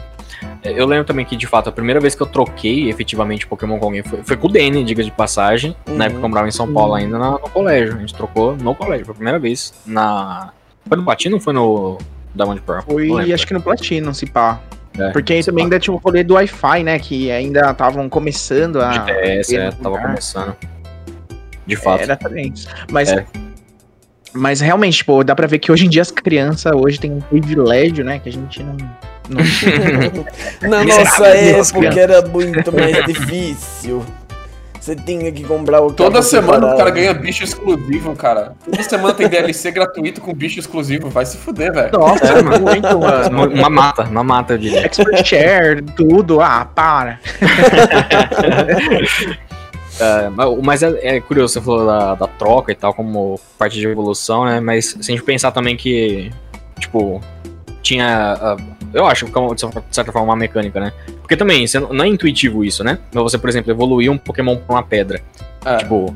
[0.61, 3.79] É, Eu lembro também que, de fato, a primeira vez que eu troquei efetivamente Pokémon
[3.79, 5.75] com alguém foi, foi com o Danny, diga de passagem.
[5.87, 5.95] Uhum.
[5.95, 7.95] Na época que eu morava em São Paulo ainda, na- no, colégio.
[7.95, 9.73] A gente trocou no colégio, foi a primeira vez.
[9.85, 10.51] Na...
[10.87, 11.97] Foi no Platino ou foi no
[12.35, 12.83] Diamond Pearl?
[12.87, 14.59] Não Foi, acho que no Platino, se pá.
[14.97, 15.65] É, Porque aí também pá.
[15.67, 16.99] ainda tinha o rolê do Wi-Fi, né?
[16.99, 18.91] Que ainda estavam começando a.
[18.93, 20.55] GTS, é, tava começando.
[21.65, 22.01] De fato.
[22.03, 22.53] Era também.
[22.91, 23.25] Mas, É.
[24.33, 27.21] mas realmente, tipo, dá pra ver que hoje em dia as crianças hoje têm um
[27.21, 28.19] privilégio, né?
[28.19, 28.75] Que a gente não.
[29.29, 29.39] não
[30.69, 34.05] Na nossa época era muito mais difícil.
[34.83, 38.51] Você tinha que comprar o Toda semana o cara ganha bicho exclusivo, cara.
[38.65, 41.09] Toda semana tem DLC gratuito com bicho exclusivo.
[41.09, 41.89] Vai se fuder, velho.
[41.97, 42.59] Nossa, É, mano.
[42.65, 43.29] muito, mano.
[43.29, 44.85] Uma, uma mata, uma mata, diria.
[44.85, 46.41] Expert share, tudo.
[46.41, 47.17] Ah, para.
[50.35, 53.87] Mas- mas é, é curioso, você falou da, da troca e tal, como parte de
[53.87, 54.59] evolução, né?
[54.59, 56.29] Mas se a gente pensar também que,
[56.79, 57.21] tipo,
[57.81, 58.57] tinha.
[58.93, 60.93] Ah, eu acho que, é uma- de certa forma, uma mecânica, né?
[61.21, 62.97] Porque também, você não é intuitivo isso, né?
[63.13, 65.21] Mas você, por exemplo, evoluir um Pokémon pra uma pedra.
[65.65, 65.77] É.
[65.77, 66.15] Tipo.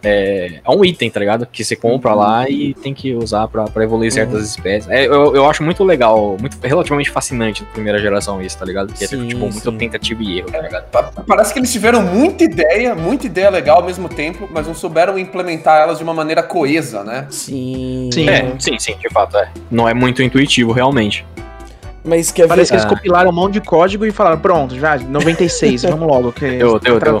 [0.00, 1.44] É, é um item, tá ligado?
[1.44, 4.88] Que você compra lá e tem que usar pra, pra evoluir certas espécies.
[4.88, 8.86] É, eu, eu acho muito legal, muito relativamente fascinante da primeira geração isso, tá ligado?
[8.92, 9.76] Porque é Sim, tipo, muito sim.
[9.76, 10.84] tentativa e erro, tá ligado?
[10.90, 14.74] Pa- Parece que eles tiveram muita ideia, muita ideia legal ao mesmo tempo, mas não
[14.74, 17.26] souberam implementar elas de uma maneira coesa, né?
[17.28, 18.08] Sim.
[18.12, 18.28] Sim.
[18.28, 19.50] É, sim, sim, de fato, é.
[19.68, 21.26] Não é muito intuitivo, realmente.
[22.08, 22.48] Mas quer ver?
[22.48, 22.88] Parece que eles Ah.
[22.88, 26.32] compilaram um monte de código e falaram, pronto, já, 96, vamos logo.
[26.32, 27.20] Que Deu, deu, deu.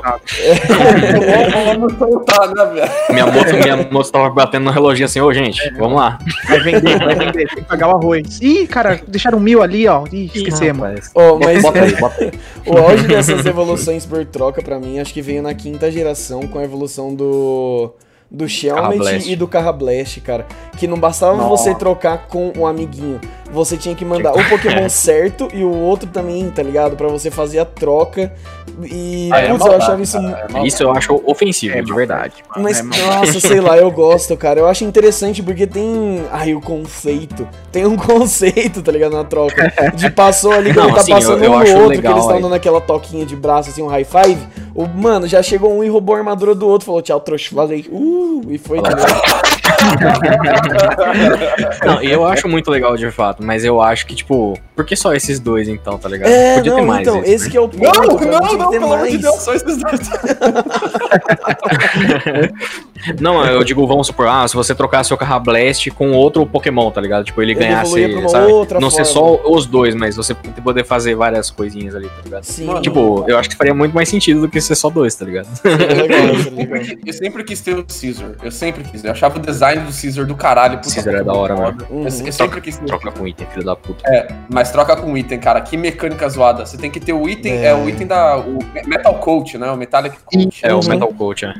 [3.10, 6.18] Minha moça, minha moça tava batendo no reloginho assim, ô gente, vamos lá.
[6.48, 8.40] Vai vender, vai vender, tem que pagar o arroz.
[8.40, 10.04] Ih, cara, deixaram mil ali, ó.
[10.12, 11.10] Ih, esquecemos.
[11.14, 12.32] Ó, mas Bota aí, bota aí.
[12.66, 16.58] o auge dessas evoluções por troca, pra mim, acho que veio na quinta geração com
[16.58, 17.92] a evolução do.
[18.30, 20.44] Do Shelmet e do Carrablast, cara.
[20.76, 21.48] Que não bastava Nossa.
[21.64, 23.18] você trocar com um amiguinho.
[23.52, 26.96] Você tinha que mandar o Pokémon certo e o outro também, tá ligado?
[26.96, 28.32] Pra você fazer a troca.
[28.84, 30.66] E, Ah, é putz, eu maldade, achava isso cara, é maldade.
[30.68, 32.34] Isso eu acho ofensivo, É de verdade.
[32.56, 34.60] Mas, É, nossa, sei lá, eu gosto, cara.
[34.60, 36.22] Eu acho interessante porque tem.
[36.30, 37.48] Ai, o conceito.
[37.72, 39.16] Tem um conceito, tá ligado?
[39.16, 39.72] Na troca.
[39.94, 42.02] De passou ali, quando Não, tá assim, passando eu- eu um no acho outro, legal
[42.02, 42.42] que eles estão aí.
[42.42, 44.38] dando aquela toquinha de braço, assim, um high five.
[44.74, 46.86] O, mano, já chegou um e roubou a armadura do outro.
[46.86, 47.52] Falou, tchau, trouxa.
[47.54, 48.78] Falei, uh, e foi.
[51.84, 55.14] Não, eu acho muito legal de fato, mas eu acho que, tipo, por que só
[55.14, 56.28] esses dois então, tá ligado?
[56.30, 57.00] É, Podia não, ter mais.
[57.08, 57.50] então, isso, esse né?
[57.50, 57.82] que é o ponto.
[57.82, 59.18] Não, cara, não, não, pelo amor de.
[59.18, 60.00] Deus, só esses dois.
[63.20, 67.00] Não, eu digo, vamos supor, ah, se você trocar seu Carrablast com outro Pokémon, tá
[67.00, 67.24] ligado?
[67.24, 68.52] Tipo, ele, Ele ganhasse, evoluía pra uma sabe?
[68.52, 69.38] outra Não ser forma.
[69.38, 72.42] só os dois, mas você poder fazer várias coisinhas ali, tá ligado?
[72.44, 75.14] Sim, Mano, Tipo, eu acho que faria muito mais sentido do que ser só dois,
[75.14, 75.46] tá ligado?
[75.56, 76.34] seria legal,
[76.84, 78.32] que- Eu sempre quis ter o Caesar.
[78.42, 79.04] Eu sempre quis.
[79.04, 80.78] Eu achava o design do Caesar do caralho.
[80.78, 81.86] puta Caesar é da hora, foda.
[81.90, 82.00] Uhum.
[82.00, 82.78] Eu, eu sempre quis.
[82.78, 84.02] Troca com item, filho da puta.
[84.08, 85.60] É, mas troca com item, cara.
[85.60, 86.64] Que mecânica zoada.
[86.64, 87.74] Você tem que ter o item, é, É.
[87.74, 88.38] o item da.
[88.38, 89.70] O Metal Coat, né?
[89.70, 90.60] O Metallic Coat.
[90.62, 90.80] É o.
[90.86, 91.54] Metal Coach, é.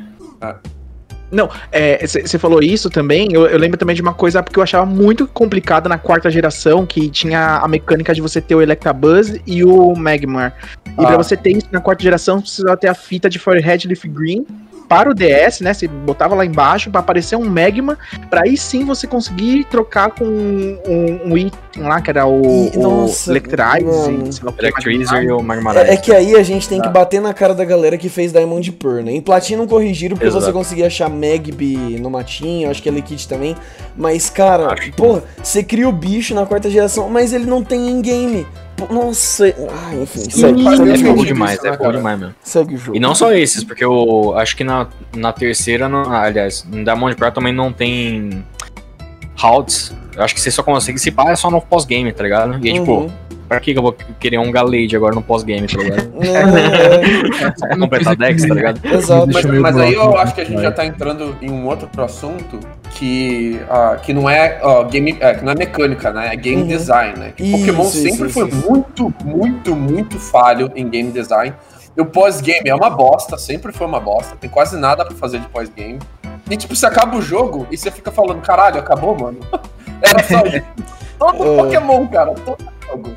[2.07, 5.27] Você falou isso também, eu, eu lembro também de uma coisa porque eu achava muito
[5.27, 9.93] complicada na quarta geração, que tinha a mecânica de você ter o Electabuzz e o
[9.95, 10.55] Magmar.
[10.97, 11.07] E Ah.
[11.07, 14.05] pra você ter isso na quarta geração, você precisava ter a fita de Forehead Leaf
[14.07, 14.45] Green
[14.89, 15.71] para o DS, né?
[15.71, 17.95] Você botava lá embaixo pra aparecer um Magma,
[18.27, 22.75] pra aí sim você conseguir trocar com um, um item lá, que era o, E,
[22.75, 25.85] o nossa, Electrize, o Electrizer e o Magmarize.
[25.85, 28.33] É, é que aí a gente tem que bater na cara da galera que fez
[28.33, 29.11] Diamond Pearl, né?
[29.11, 30.45] Em Platinum corrigiram porque Exato.
[30.45, 33.55] você conseguia achar Magby no matinho, acho que é Liquid também.
[33.95, 37.89] Mas, cara, Acho porra, você cria o bicho na quarta geração, mas ele não tem
[37.89, 38.47] in-game.
[38.79, 42.35] Pô, Nossa, ah, enfim, segue, segue, É bom demais, é né, bom demais mesmo.
[42.41, 42.97] segue o jogo.
[42.97, 46.83] E não só esses, porque eu acho que na, na terceira, não, ah, aliás, no
[46.83, 48.43] Diamond Pearl também não tem
[49.41, 49.93] halts.
[50.15, 52.59] Eu acho que você só consegue se pá é só no pós-game, tá ligado?
[52.65, 53.11] E aí, tipo, Uhum.
[53.49, 56.09] Pra que eu vou querer um Galade agora no pós-game, tá ligado?
[56.21, 58.79] É, Só pra completar Dex, tá ligado?
[58.85, 59.27] exato.
[59.33, 62.59] Mas, mas aí eu acho que a gente já tá entrando em um outro assunto
[62.91, 66.29] que, ah, que não é ó, game, é, que não é mecânica, né?
[66.31, 66.67] É game Uhum.
[66.67, 67.33] design, né?
[67.35, 68.69] Que Isso, Pokémon isso, sempre isso, foi isso.
[68.69, 71.53] muito, muito, muito falho em game design.
[71.97, 74.35] E o pós-game é uma bosta, sempre foi uma bosta.
[74.39, 75.99] Tem quase nada pra fazer de pós-game.
[76.49, 79.39] E tipo, você acaba o jogo e você fica falando, caralho, acabou, mano.
[80.01, 80.65] Era só isso.
[81.17, 81.57] Todo É.
[81.57, 82.33] Pokémon, cara.
[82.33, 82.57] Todo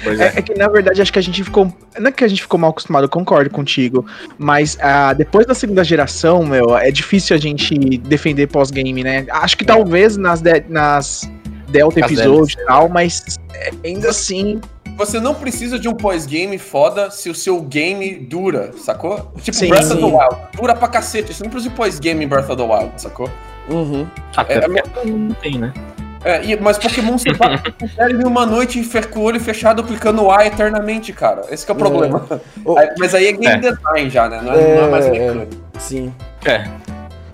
[0.05, 0.33] É, é.
[0.37, 1.73] é que na verdade acho que a gente ficou.
[1.99, 4.07] Não é que a gente ficou mal acostumado, eu concordo contigo.
[4.39, 9.27] Mas ah, depois da segunda geração, meu, é difícil a gente defender pós-game, né?
[9.31, 11.31] Acho que talvez nas, de- nas
[11.69, 14.61] Delta As episódios e tal, mas é, ainda assim.
[14.99, 19.33] Você não precisa de um pós-game foda se o seu game dura, sacou?
[19.41, 19.69] Tipo Sim.
[19.69, 20.37] Breath of the Wild.
[20.55, 21.33] Dura pra cacete.
[21.33, 23.31] Você não precisa de pós-game em Breath of the Wild, sacou?
[23.71, 24.07] Uhum.
[24.37, 25.73] Até É, porque não tem, né?
[26.25, 29.23] É, e- mas Pokémon você bate com ele em uma noite e fica com o
[29.25, 31.43] olho fechado clicando A eternamente, cara.
[31.51, 32.25] Esse que é o problema.
[32.65, 33.71] O- Aí- mas aí é game É.
[33.73, 34.41] design já, né?
[34.43, 35.53] Não é, não é mais É, mecânico.
[35.79, 36.15] Sim.
[36.45, 36.65] É.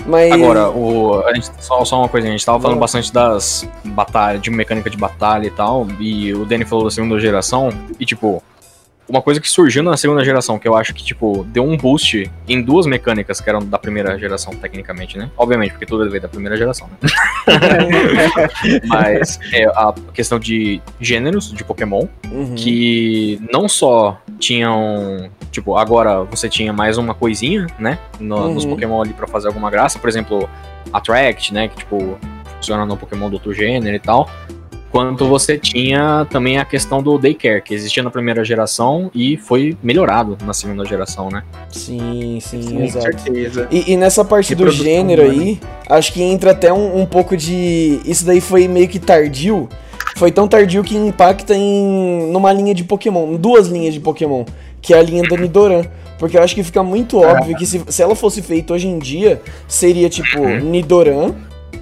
[0.07, 0.33] Mas.
[0.33, 2.81] Agora, o, a gente, só, só uma coisinha, a gente tava falando Não.
[2.81, 7.21] bastante das batalhas, de mecânica de batalha e tal, e o Danny falou da segunda
[7.21, 7.69] geração,
[8.01, 8.43] e tipo,
[9.09, 12.31] uma coisa que surgiu na segunda geração, que eu acho que, tipo, deu um boost
[12.47, 15.31] em duas mecânicas que eram da primeira geração, tecnicamente, né?
[15.37, 17.09] Obviamente, porque tudo veio da primeira geração, né?
[18.87, 22.55] Mas é a questão de gêneros de Pokémon, Uhum.
[22.55, 25.31] que não só tinham.
[25.51, 27.99] Tipo, agora você tinha mais uma coisinha, né?
[28.21, 28.71] no- Nos Uhum.
[28.71, 29.99] Pokémon ali pra fazer alguma graça.
[29.99, 30.49] Por exemplo,
[30.93, 31.69] Attract, né?
[31.69, 32.19] Que tipo,
[32.57, 34.29] funciona no Pokémon do outro gênero e tal.
[34.91, 39.77] Quanto você tinha também a questão do Daycare, que existia na primeira geração e foi
[39.83, 41.43] melhorado na segunda geração, né?
[41.71, 43.05] Sim, sim, Com exato.
[43.05, 43.69] certeza.
[43.71, 45.43] E, e nessa parte do gênero humana.
[45.43, 48.01] aí, acho que entra até um, um pouco de.
[48.05, 49.69] Isso daí foi meio que tardio.
[50.17, 54.45] Foi tão tardio que impacta em numa linha de Pokémon, duas linhas de Pokémon,
[54.81, 55.85] que é a linha da Nidoran.
[56.19, 58.99] Porque eu acho que fica muito óbvio que se, se ela fosse feita hoje em
[58.99, 61.35] dia, seria tipo Nidoran.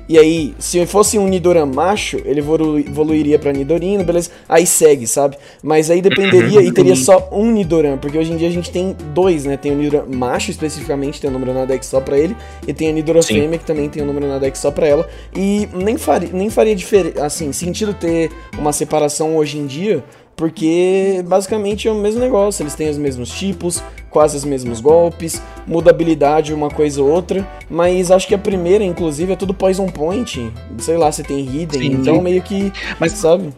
[0.09, 4.31] E aí, se fosse um Nidoran macho, ele evolu- evoluiria pra Nidorino, beleza?
[4.49, 5.37] Aí segue, sabe?
[5.63, 8.95] Mas aí dependeria e teria só um Nidoran, porque hoje em dia a gente tem
[9.13, 9.57] dois, né?
[9.57, 12.37] Tem o Nidoran macho especificamente, tem o número na deck só pra ele,
[12.69, 13.41] e tem a Nidoran Sim.
[13.41, 15.09] fêmea, que também tem o número na deck só pra ela.
[15.35, 16.77] E nem faria, nem faria
[17.25, 20.05] assim, sentido ter uma separação hoje em dia,
[20.37, 25.43] porque basicamente é o mesmo negócio, eles têm os mesmos tipos, quase os mesmos golpes,
[25.67, 29.87] muda habilidade uma coisa ou outra, mas acho que a primeira, inclusive, é tudo Poison
[29.87, 31.97] Point, sei lá, você tem Hidden, Sim.
[32.01, 32.71] então meio que,
[33.01, 33.53] Mas- sabe?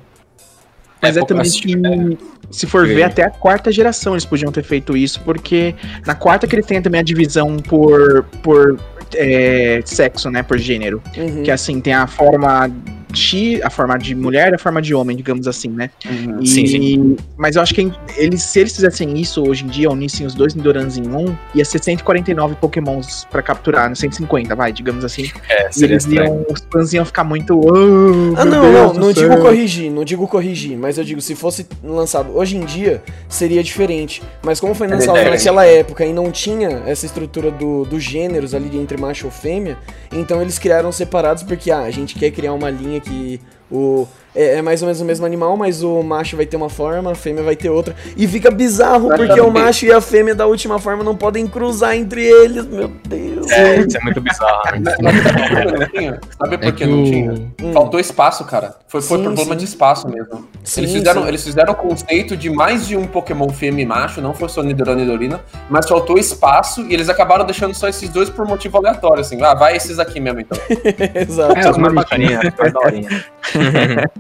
[1.01, 2.19] Mas é, É, também assim, que,
[2.51, 2.95] se for Sim.
[2.95, 5.75] ver, até a quarta geração eles podiam ter feito isso, porque
[6.07, 8.81] na quarta que eles têm também a divisão por, por
[9.15, 10.43] é, sexo, né?
[10.43, 11.01] Por gênero.
[11.17, 11.45] Uhum.
[11.45, 12.69] Que assim, tem a forma
[13.13, 15.91] X, a forma de mulher e a forma de homem, digamos assim, né?
[16.05, 17.17] E- Sim, sim.
[17.37, 20.55] Mas eu acho que eles, se eles fizessem isso hoje em dia, unissem os dois
[20.55, 23.95] Nidorans em um, ia ser 149 Pokémons pra capturar, né?
[23.95, 25.31] 150, vai, digamos assim.
[25.49, 26.35] É, E seria eles estranho.
[26.35, 27.59] iam, os fãs iam ficar muito.
[27.59, 31.21] "Oh, Ah, não, Deus não, não céu." digo corrigir, não digo corrigir, mas eu digo,
[31.21, 34.23] se fosse lançado hoje em dia, seria diferente.
[34.43, 35.39] Mas como foi lançado diferente.
[35.39, 39.77] naquela época e não tinha essa estrutura do, dos gêneros ali entre macho ou fêmea,
[40.13, 44.07] então eles criaram separados porque, ah, a gente quer criar uma linha que o...
[44.35, 47.11] É, é mais ou menos o mesmo animal, mas o macho vai ter uma forma,
[47.11, 47.97] a fêmea vai ter outra.
[48.17, 51.97] E fica bizarro, porque o macho e a fêmea da última forma não podem cruzar
[51.97, 53.51] entre eles, meu Deus.
[53.51, 54.95] É, isso é muito bizarro, né?
[56.39, 57.05] Sabe por É que que não o.
[57.05, 57.33] tinha?
[57.33, 57.73] Hum.
[57.73, 58.77] Faltou espaço, cara.
[58.87, 59.57] Foi, foi Sim, problema sim.
[59.57, 60.47] de espaço mesmo.
[60.63, 64.21] Sim, eles, fizeram, eles fizeram o conceito de mais de um Pokémon fêmea e macho,
[64.21, 68.09] não foi só Nidorina e Nidorina, mas faltou espaço e eles acabaram deixando só esses
[68.11, 69.43] dois por motivo aleatório, assim.
[69.43, 70.59] Ah, vai esses aqui mesmo, então.
[71.15, 71.59] Exato.
[71.59, 72.41] É, os mais bacaninhos,
[73.59, 74.11] daorinha.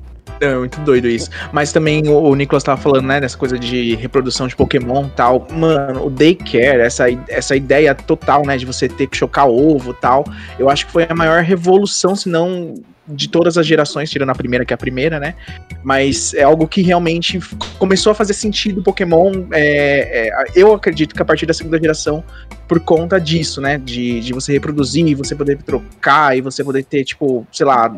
[0.40, 1.30] É muito doido isso.
[1.52, 5.46] Mas também o, o Nicolas tava falando, né, dessa coisa de reprodução de Pokémon tal.
[5.52, 10.24] Mano, o Daycare, essa, essa ideia total, né, de você ter que chocar ovo tal,
[10.58, 12.74] eu acho que foi a maior revolução, se não
[13.10, 15.34] de todas as gerações, tirando a primeira, que é a primeira, né?
[15.82, 17.40] Mas é algo que realmente
[17.78, 19.46] começou a fazer sentido Pokémon.
[19.52, 22.24] é, é, eu acredito que a partir da segunda geração,
[22.68, 23.78] por conta disso, né?
[23.78, 27.94] De, de você reproduzir, você poder trocar e você poder ter, tipo, sei lá.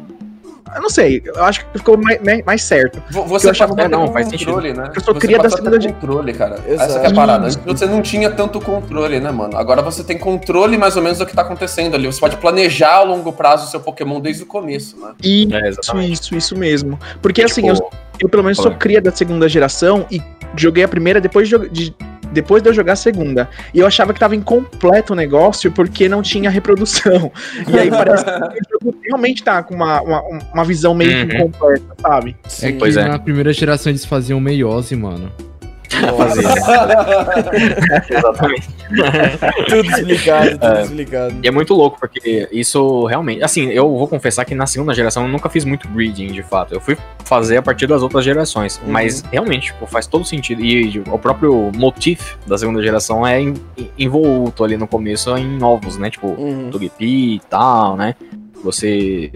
[0.75, 3.03] Eu não sei, eu acho que ficou mais, mais- mais certo.
[3.11, 4.91] Vo- Você Eu achava- ter não, faz controle, né?
[4.95, 6.55] Eu sou você cria da segunda controle, cara.
[6.55, 7.07] Essa que é Exato.
[7.07, 7.47] a parada.
[7.47, 9.57] Antes você não tinha tanto controle, né, mano?
[9.57, 12.07] Agora você tem controle mais ou menos do que tá acontecendo ali.
[12.07, 15.13] Você pode planejar a longo prazo o seu Pokémon desde o começo, né?
[15.23, 16.99] E É, isso, isso, isso mesmo.
[17.21, 20.23] Porque assim, Tipo, eu, eu pelo menos sou cria da segunda geração e
[20.57, 21.95] joguei a primeira depois de, de-
[22.33, 23.49] depois de eu jogar a segunda.
[23.73, 27.31] E eu achava que tava incompleto o negócio porque não tinha reprodução.
[27.69, 31.35] E aí parece que o jogo realmente tá com uma, uma, uma visão meio que
[31.37, 31.41] Uhum.
[31.49, 32.37] incompleta, sabe?
[32.45, 32.73] É Sim.
[32.73, 33.07] que Pois é.
[33.07, 35.31] na primeira geração eles faziam meiose, mano.
[36.09, 36.45] Fazer.
[38.11, 38.69] Exatamente.
[39.69, 40.83] tudo explicado, tudo É.
[40.83, 41.35] explicado.
[41.43, 43.43] E é muito louco, porque isso realmente.
[43.43, 46.75] Assim, eu vou confessar que na segunda geração eu nunca fiz muito breeding, de fato.
[46.75, 48.79] Eu fui fazer a partir das outras gerações.
[48.85, 48.91] Uhum.
[48.93, 50.63] Mas realmente, tipo, faz todo sentido.
[50.63, 53.55] E o próprio motif da segunda geração é em-
[53.99, 56.11] envolto ali no começo em ovos, né?
[56.11, 56.71] Tipo, Uhum.
[56.71, 58.15] Togepi e tal, né?
[58.65, 59.33] Você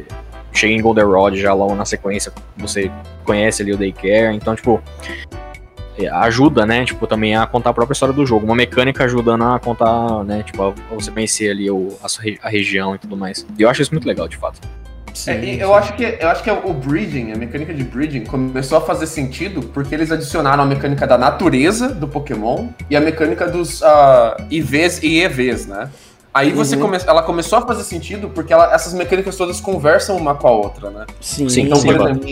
[0.53, 2.91] chega em Goldenrod já logo na sequência, você
[3.25, 4.81] conhece ali o Daycare, então, tipo,
[6.13, 8.45] ajuda, né, tipo, também a contar a própria história do jogo.
[8.45, 12.95] Uma mecânica ajudando a contar, né, tipo, a você conhecer ali o, a, a região
[12.95, 13.47] e tudo mais.
[13.59, 14.61] E eu acho isso muito legal, de fato.
[15.15, 18.25] Sim, É, e eu acho que eu acho que o breeding, a mecânica de breeding,
[18.25, 23.01] começou a fazer sentido porque eles adicionaram a mecânica da natureza do Pokémon e a
[23.01, 25.89] mecânica dos ah, IVs e EVs, né?
[26.35, 26.83] Aí você Uhum.
[26.83, 26.99] come...
[27.07, 30.91] ela começou a fazer sentido porque ela- essas mecânicas todas conversam uma com a outra,
[30.91, 31.07] né?
[31.19, 32.29] Sim, Sim, Então, sim, por exemplo,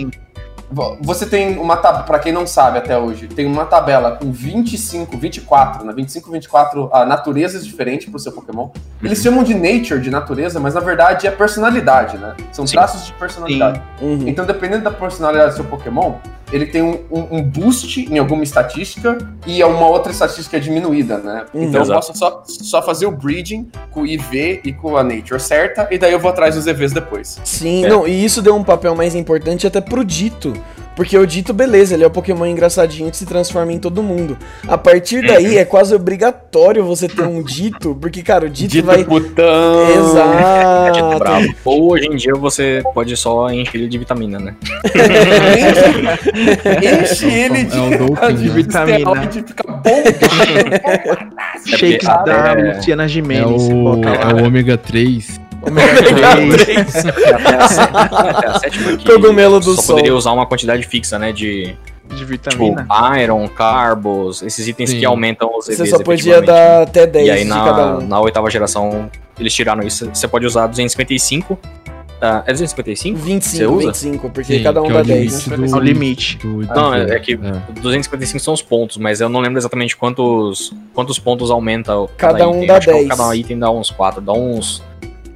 [1.00, 5.16] você tem uma tabela, pra quem não sabe até hoje, tem uma tabela com 25,
[5.16, 5.92] 24, né?
[5.94, 8.70] 25, 24 ah, naturezas diferentes pro seu Pokémon.
[9.02, 12.34] Eles chamam de nature, de natureza, mas na verdade é personalidade, né?
[12.52, 12.76] São Sim.
[12.76, 13.80] traços de personalidade.
[14.00, 14.26] Uhum.
[14.26, 16.14] Então, dependendo da personalidade do seu Pokémon,
[16.52, 19.16] ele tem um, um- um boost em alguma estatística
[19.46, 21.44] e uma outra estatística diminuída, né?
[21.52, 21.62] Uhum.
[21.64, 22.06] então eu Exato.
[22.06, 25.98] posso só, só fazer o breeding com o IV e com a Nature certa, e
[25.98, 27.40] daí eu vou atrás dos EVs depois.
[27.44, 27.88] Sim, É.
[27.88, 30.52] não, e isso deu um papel mais importante até pro Dito.
[30.96, 34.38] Porque o Dito, beleza, ele é o Pokémon engraçadinho que se transforma em todo mundo.
[34.68, 35.26] A partir Uhum.
[35.26, 39.02] daí é quase obrigatório você ter um Dito, porque, cara, o Dito, Dito vai.
[39.04, 39.44] putão!
[39.82, 41.18] É dito Exato.
[41.18, 41.48] bravo.
[41.64, 44.54] Ou hoje em dia você pode só encher ele de vitamina, né?
[47.02, 48.54] Enche ele de, É um Dolphin, de né?
[48.54, 48.98] Vitamina.
[48.98, 49.82] esteroide, fica bom.
[51.66, 53.46] Shakes porque- da é- Luciana É Gimenez.
[53.50, 55.40] você o, é o ômega 3.
[55.66, 59.96] Até a até a sétima que Cogumelo do só sol.
[59.96, 61.32] poderia usar uma quantidade fixa, né?
[61.32, 61.74] De
[62.06, 62.86] de tipo, vitamina.
[63.18, 64.98] iron, carbos, esses itens Sim.
[64.98, 65.88] que aumentam os Você EVs.
[65.90, 68.06] só podia dar até 10 E aí de cada na, um.
[68.06, 69.10] na oitava geração
[69.40, 70.10] eles tiraram isso.
[70.12, 71.58] Você pode usar 255.
[72.20, 73.18] ah, é 255?
[73.18, 73.86] Você 25, usa?
[73.86, 75.46] 25, porque Sim, cada um é dá o 10.
[75.46, 76.36] limite É o limite.
[76.38, 77.80] do- Não, é, é que é.
[77.80, 82.46] 255 são os pontos, mas eu não lembro exatamente quantos, quantos pontos aumenta o- Cada
[82.48, 82.66] um item.
[82.66, 83.08] dá Acho que 10.
[83.08, 84.82] Cada item dá uns 4, dá uns.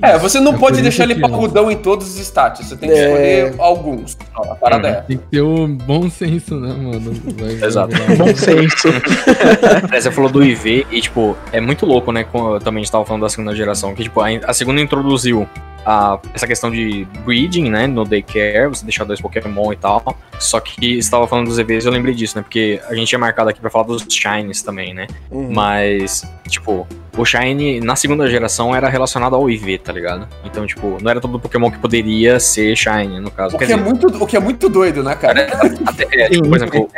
[0.01, 2.94] É, você não É pode deixar ele parrudão em todos os stats, você tem que
[2.94, 3.05] É.
[3.05, 4.16] escolher alguns.
[4.36, 4.94] Ó, A parada Uhum.
[4.94, 5.01] é.
[5.03, 7.12] Tem que ter um bom senso, né, mano?
[7.38, 7.96] Vai- Exato.
[7.96, 8.88] vai- Bom senso.
[9.92, 12.24] É, Você falou do IV e, tipo, é muito louco, né?
[12.24, 15.49] Como também a gente tava falando da segunda geração, que, tipo, a, a segunda introduziu
[15.85, 17.87] a, essa questão de breeding, né?
[17.87, 20.16] No daycare, você deixar dois Pokémon e tal.
[20.39, 22.43] Só que você tava falando dos EVs, eu lembrei disso, né?
[22.43, 25.07] Porque a gente tinha marcado aqui pra falar dos Shines também, né?
[25.31, 25.53] Uhum.
[25.53, 30.29] Mas, tipo, o Shine na segunda geração era relacionado ao IV, tá ligado?
[30.45, 33.57] Então, tipo, não era todo Pokémon que poderia ser Shine, no caso.
[33.57, 35.49] O que, é dizer, muito, o que é muito doido, né, cara?
[35.85, 36.89] até, é, tipo, por exemplo,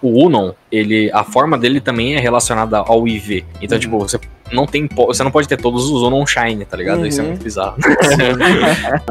[0.00, 3.44] o, o Unon, ele, a forma dele também é relacionada ao IV.
[3.60, 3.80] Então, Uhum.
[3.80, 4.18] tipo, você
[4.50, 4.88] não tem.
[5.06, 7.00] Você não pode ter todos os Zonon Shine, tá ligado?
[7.00, 7.06] Uhum.
[7.06, 7.44] Isso é muito uhum.
[7.44, 7.76] bizarro.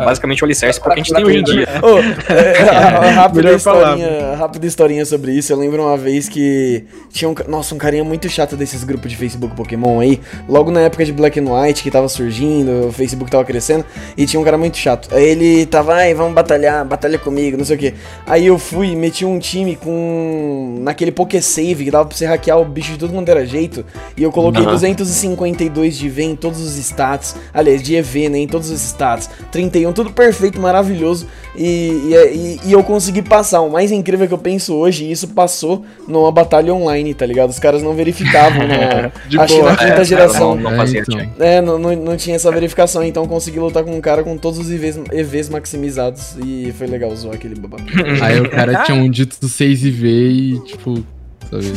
[0.02, 1.68] É basicamente o alicerce pra, porque a gente tem hoje em dia.
[1.82, 5.52] Oh, é, rápida, historinha, rápida historinha sobre isso.
[5.52, 7.36] Eu lembro uma vez que tinha um.
[7.48, 10.20] Nossa, um carinha muito chato desses grupos de Facebook Pokémon aí.
[10.48, 13.86] Logo na época de Black and White, que tava surgindo, o Facebook tava crescendo.
[14.18, 15.14] E tinha um cara muito chato.
[15.14, 17.94] Aí ele tava, ai, vamos batalhar, batalha comigo, não sei o que.
[18.26, 20.78] Aí eu fui e meti um time com.
[20.82, 23.86] naquele Poké Save que dava pra você hackear o bicho de todo quanto era jeito.
[24.16, 24.72] E eu coloquei uhum.
[24.72, 27.36] 250 52 de V em todos os stats.
[27.54, 29.30] aliás, de EV, né, em todos os stats.
[29.52, 33.62] 31, tudo perfeito, maravilhoso, e, e, e, eu consegui passar.
[33.62, 37.50] O mais incrível que eu penso hoje, isso passou numa batalha online, tá ligado?
[37.50, 39.12] Os caras não verificavam né?
[39.32, 40.56] é, na, acho na quinta é, geração.
[40.56, 41.20] Não, não, fazia, é, então.
[41.40, 44.60] é, não, não, não, tinha essa verificação, então consegui lutar com um cara com todos
[44.60, 47.78] os EVs, EVs maximizados, e foi legal zoar aquele babá.
[48.22, 51.04] Aí o cara tinha um dito do 6 EV e, tipo
[51.50, 51.74] sabe?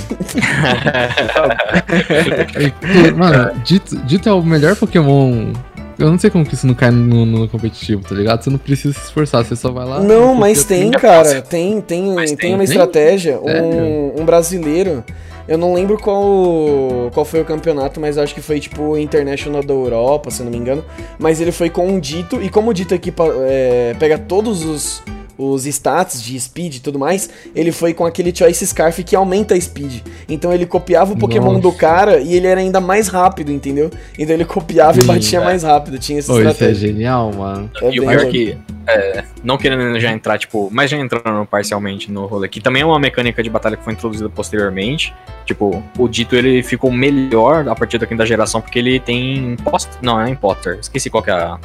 [3.16, 5.52] Mano, dito, dito é o melhor Pokémon.
[5.98, 8.42] Eu não sei como que isso não cai no, no competitivo, tá ligado?
[8.42, 10.00] Você não precisa se esforçar, você só vai lá.
[10.00, 11.00] Não, mas tem, tudo.
[11.00, 11.40] cara.
[11.40, 12.54] Tem, tem, Mas tem, tem.
[12.54, 13.38] uma estratégia.
[13.38, 15.04] Um, um brasileiro.
[15.46, 19.62] Eu não lembro qual, qual foi o campeonato, mas acho que foi tipo o International
[19.62, 20.82] da Europa, se eu não me engano.
[21.18, 23.12] Mas ele foi com um dito, e como o dito aqui
[23.46, 25.02] é, pega todos os,
[25.36, 29.54] os stats de speed e tudo mais, ele foi com aquele Choice Scarf que aumenta
[29.54, 30.00] a speed.
[30.28, 31.62] Então ele copiava o Pokémon Nossa.
[31.62, 33.90] do cara e ele era ainda mais rápido, entendeu?
[34.18, 35.44] Então ele copiava e Sim, batia é.
[35.44, 36.88] mais rápido, tinha essa Pô, isso é estratégia.
[36.88, 37.70] genial, mano.
[37.82, 38.56] É e o pior que,
[38.86, 42.86] é, não querendo já entrar, tipo, mas já entrando parcialmente no rolê, que também é
[42.86, 45.14] uma mecânica de batalha que foi introduzida posteriormente.
[45.44, 49.94] Tipo, o Dito ele ficou melhor a partir da quinta geração, porque ele tem imposter.
[50.00, 50.78] Não, é imposter.
[50.80, 51.58] Esqueci qual que é a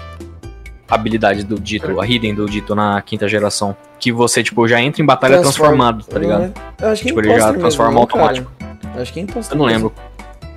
[0.90, 3.76] habilidade do Dito, a hidden do Dito na quinta geração.
[4.00, 6.54] Que você, tipo, já entra em batalha Transforma- transformado, tá ligado?
[6.82, 8.22] Eu acho que é Tipo, ele já mesmo, transforma não, cara?
[8.24, 8.52] automático.
[9.00, 9.56] Acho que é imposter.
[9.56, 9.88] Eu não mesmo.
[9.90, 10.04] lembro.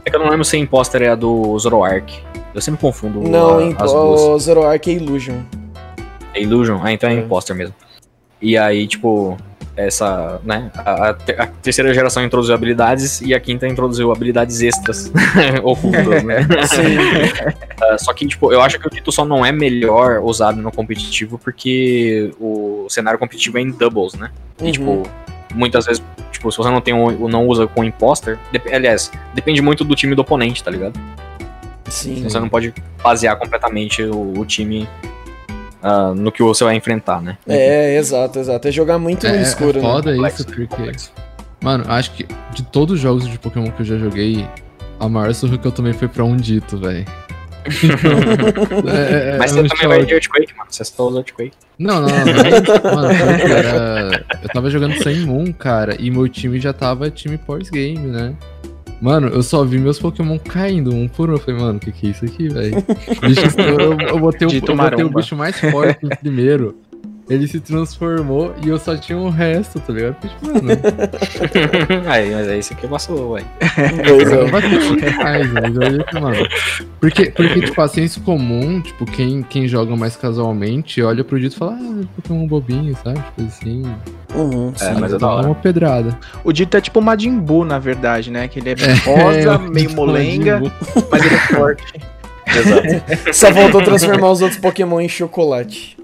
[0.04, 2.12] É que eu não lembro se a imposter é a do Zoroark.
[2.54, 4.20] Eu sempre confundo Não, a- as duas.
[4.20, 5.36] o Zoroark é Illusion.
[6.34, 6.80] É Illusion?
[6.82, 7.18] Ah, então é É.
[7.18, 7.74] Imposter mesmo.
[8.42, 9.36] E aí, tipo,
[9.76, 10.70] essa, né?
[10.74, 15.10] A, a ter- a terceira geração introduziu habilidades e a quinta introduziu habilidades extras
[15.62, 16.46] ocultas, né?
[17.84, 20.70] Ah, só que, tipo, eu acho que o Dito só não é melhor usado no
[20.70, 24.30] competitivo porque o cenário competitivo é em doubles, né?
[24.60, 24.70] E, Uhum.
[24.72, 25.02] tipo,
[25.52, 29.60] muitas vezes, tipo, se você não tem um, não usa com imposter, dep- aliás, depende
[29.60, 30.98] muito do time do oponente, tá ligado?
[31.88, 32.22] Sim.
[32.22, 32.72] Você não pode
[33.02, 34.88] basear completamente o, o time
[35.82, 37.36] ah, no que você vai enfrentar, né?
[37.46, 38.68] É, exato, exato.
[38.68, 39.88] É jogar muito no É, escuro, é né?
[39.88, 40.66] foda Complexo, isso, porque.
[40.76, 41.12] complexo.
[41.60, 44.46] Mano, acho que de todos os jogos de Pokémon que eu já joguei,
[44.98, 47.04] a maior surra que eu tomei foi pra um dito, velho.
[48.92, 50.06] É, é, Mas é você um também vai choque.
[50.06, 50.66] de Earthquake, mano.
[50.70, 51.52] Você só usa Earthquake.
[51.78, 52.16] Não, não, não.
[52.94, 54.24] Mano, era...
[54.42, 58.34] eu tava jogando sem Moon, cara, e meu time já tava time pós-game, né?
[59.02, 61.32] Mano, eu só vi meus Pokémon caindo um por um.
[61.32, 62.76] Eu falei, mano, o que que é isso aqui, velho?
[63.58, 66.76] Eu, eu botei, o, eu botei o bicho mais forte primeiro.
[67.30, 70.16] Ele se transformou e eu só tinha o resto, tá ligado?
[70.20, 70.68] Tipo, mano,
[72.10, 73.42] aí, mas é isso aqui vacilou, ué.
[74.06, 74.50] Pois eu é.
[74.50, 74.64] mas
[75.74, 76.48] eu olhei mano.
[77.00, 81.54] Porque, porque, tipo, a senso comum, tipo, quem, quem joga mais casualmente olha pro dito
[81.54, 83.20] e fala, ah, Pokémon bobinho, sabe?
[83.20, 83.82] Tipo assim.
[84.34, 85.00] Uhum, É, sim.
[85.00, 85.46] mas é da Dá hora.
[85.46, 86.18] uma pedrada.
[86.42, 88.48] O Dito é tipo o Majin Buu, na verdade, né?
[88.48, 90.60] Que ele é rosa, É, meio tipo, molenga,
[91.10, 91.84] mas ele é forte.
[92.46, 93.32] Exato.
[93.32, 95.96] Só faltou transformar os outros Pokémon em chocolate.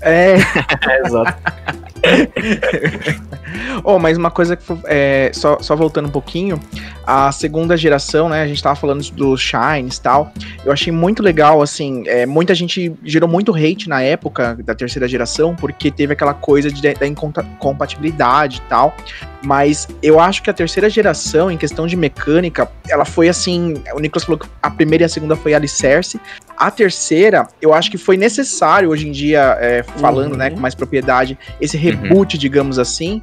[0.00, 0.36] É.
[0.88, 1.34] É, exato.
[3.84, 6.60] Oh, mas uma coisa que é, só, só voltando um pouquinho,
[7.06, 8.42] a segunda geração, né?
[8.42, 10.32] A gente tava falando dos Shines e tal.
[10.64, 12.04] Eu achei muito legal, assim.
[12.06, 16.70] é, muita gente gerou muito hate na época da terceira geração, porque teve aquela coisa
[16.70, 18.94] de, da incompatibilidade e tal.
[19.44, 23.74] Mas eu acho que a terceira geração, em questão de mecânica, ela foi assim.
[23.94, 26.20] O Nicolas falou que a primeira e a segunda foi alicerce.
[26.56, 30.38] A terceira, eu acho que foi necessário hoje em dia, é, falando, Uhum.
[30.38, 33.22] né, com mais propriedade, esse reboot, digamos assim,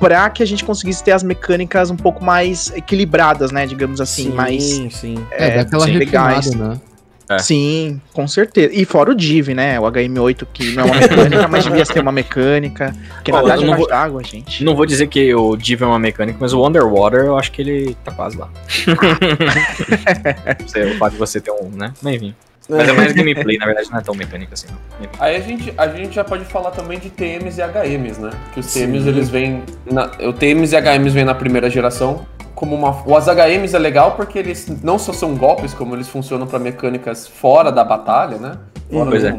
[0.00, 4.30] para que a gente conseguisse ter as mecânicas um pouco mais equilibradas, né, digamos assim,
[4.30, 5.16] mais sim.
[5.30, 6.54] É, é, dá aquela sim, legais.
[6.54, 6.80] né?
[7.28, 7.38] É.
[7.38, 8.72] Sim, com certeza.
[8.72, 9.80] E fora o Div, né?
[9.80, 12.94] O HM8, que não é uma mecânica, mas devia ser uma mecânica.
[13.16, 14.62] Porque Ó, nadar eu não vou- d'água, gente.
[14.62, 17.62] Não vou dizer que o Div é uma mecânica, mas o Underwater eu acho que
[17.62, 18.48] ele tá quase lá.
[20.60, 21.92] Não sei, o fato de você ter um, né?
[22.04, 22.32] Enfim.
[22.68, 25.08] Mas é mais gameplay, na verdade não é tão mecânica assim, não.
[25.20, 28.30] Aí a gente, a gente já pode falar também de TMs e HMs, né?
[28.52, 28.86] Que os Sim.
[28.86, 29.62] TMs eles vêm.
[29.90, 32.26] Na, o TMs e HMs vêm na primeira geração.
[32.54, 36.46] Como uma, os HMs é legal porque eles não só são golpes, como eles funcionam
[36.46, 38.56] para mecânicas fora da batalha, né?
[38.90, 39.30] Fora Pois do é.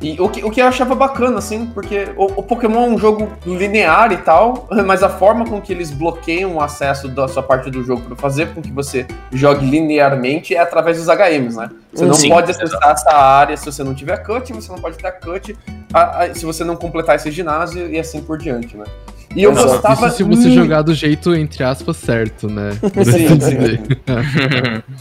[0.00, 2.98] E o que, o que eu achava bacana, assim, porque o, o Pokémon é um
[2.98, 7.42] jogo linear e tal, mas a forma com que eles bloqueiam o acesso da sua
[7.42, 11.70] parte do jogo para fazer com que você jogue linearmente é através dos HMs, né?
[11.92, 14.96] Você não Sim, pode acessar essa área se você não tiver cut, você não pode
[14.96, 15.56] ter cut
[15.92, 18.84] a- a- se você não completar esse ginásio e assim por diante, né?
[19.34, 19.68] E eu Exato.
[19.68, 20.06] gostava.
[20.08, 22.70] Isso se você muito- jogar do jeito, entre aspas, certo, né?
[23.04, 23.78] Sim, assim sim.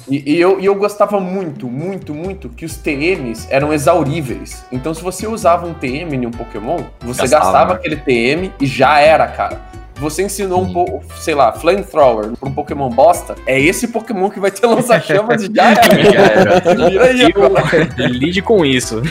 [0.09, 4.63] E, e eu, e eu gostava muito, muito, muito que os TMs eram exauríveis.
[4.71, 8.65] Então, se você usava um TM em um Pokémon, você Gastava, gastava aquele TM e
[8.67, 9.61] já era, cara.
[9.99, 14.39] Você ensinou um pouco, sei lá, Flamethrower pra um Pokémon bosta, é esse Pokémon que
[14.39, 16.63] vai ter lança-chamas e já era.
[18.07, 19.01] Lide com isso.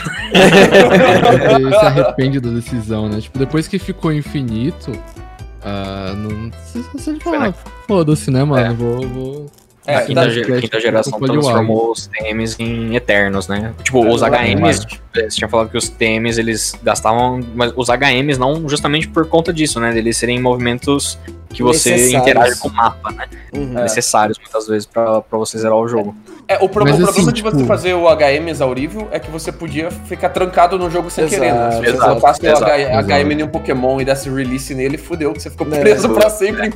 [1.55, 3.21] Ele se arrepende da decisão, né?
[3.21, 4.91] Tipo, depois que ficou infinito,
[5.63, 6.51] ah, não.
[6.65, 7.53] Se você ele fala,
[7.87, 8.65] foda-se, né, mano?
[8.65, 8.73] É.
[8.73, 9.45] Vou, vou.
[9.91, 13.73] É, a quinta, ge- quinta geração transformou os TMs em eternos, né?
[13.83, 18.67] Tipo, os HMs, você tinha falado que os TMs eles gastavam, mas os HMs não
[18.69, 19.97] justamente por conta disso, né?
[19.97, 21.17] Eles serem movimentos
[21.49, 23.25] que você interage com o mapa, né?
[23.53, 23.73] Uhum.
[23.73, 26.15] Necessários muitas vezes pra, pra você zerar o jogo.
[26.27, 29.19] É, o, pro- Mas o problema assim, de você tipo- fazer o HM exaurível é
[29.19, 31.71] que você podia ficar trancado no jogo sem Exato, querer, né?
[31.71, 33.07] Se você exato, colocasse o exato, H- exato.
[33.07, 36.13] HM em um Pokémon e desse release nele, fudeu, que você ficou É, preso exato.
[36.19, 36.73] pra sempre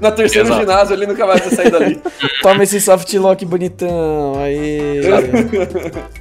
[0.00, 0.60] na terceira Exato.
[0.60, 2.00] ginásio ali, nunca mais vai sair dali.
[2.42, 4.34] Toma esse soft lock bonitão.
[4.42, 5.00] Aí.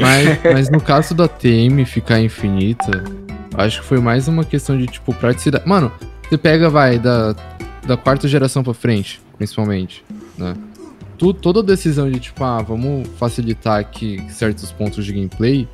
[0.00, 3.02] Mas, mas no caso da TM ficar infinita,
[3.56, 5.66] acho que foi mais uma questão de, tipo, praticidade.
[5.66, 5.90] Mano,
[6.28, 7.34] você pega, vai, da,
[7.86, 10.04] da quarta geração pra frente, principalmente,
[10.38, 10.54] né?
[11.16, 15.68] Tu, toda decisão de, tipo, ah, vamos facilitar aqui certos pontos de gameplay.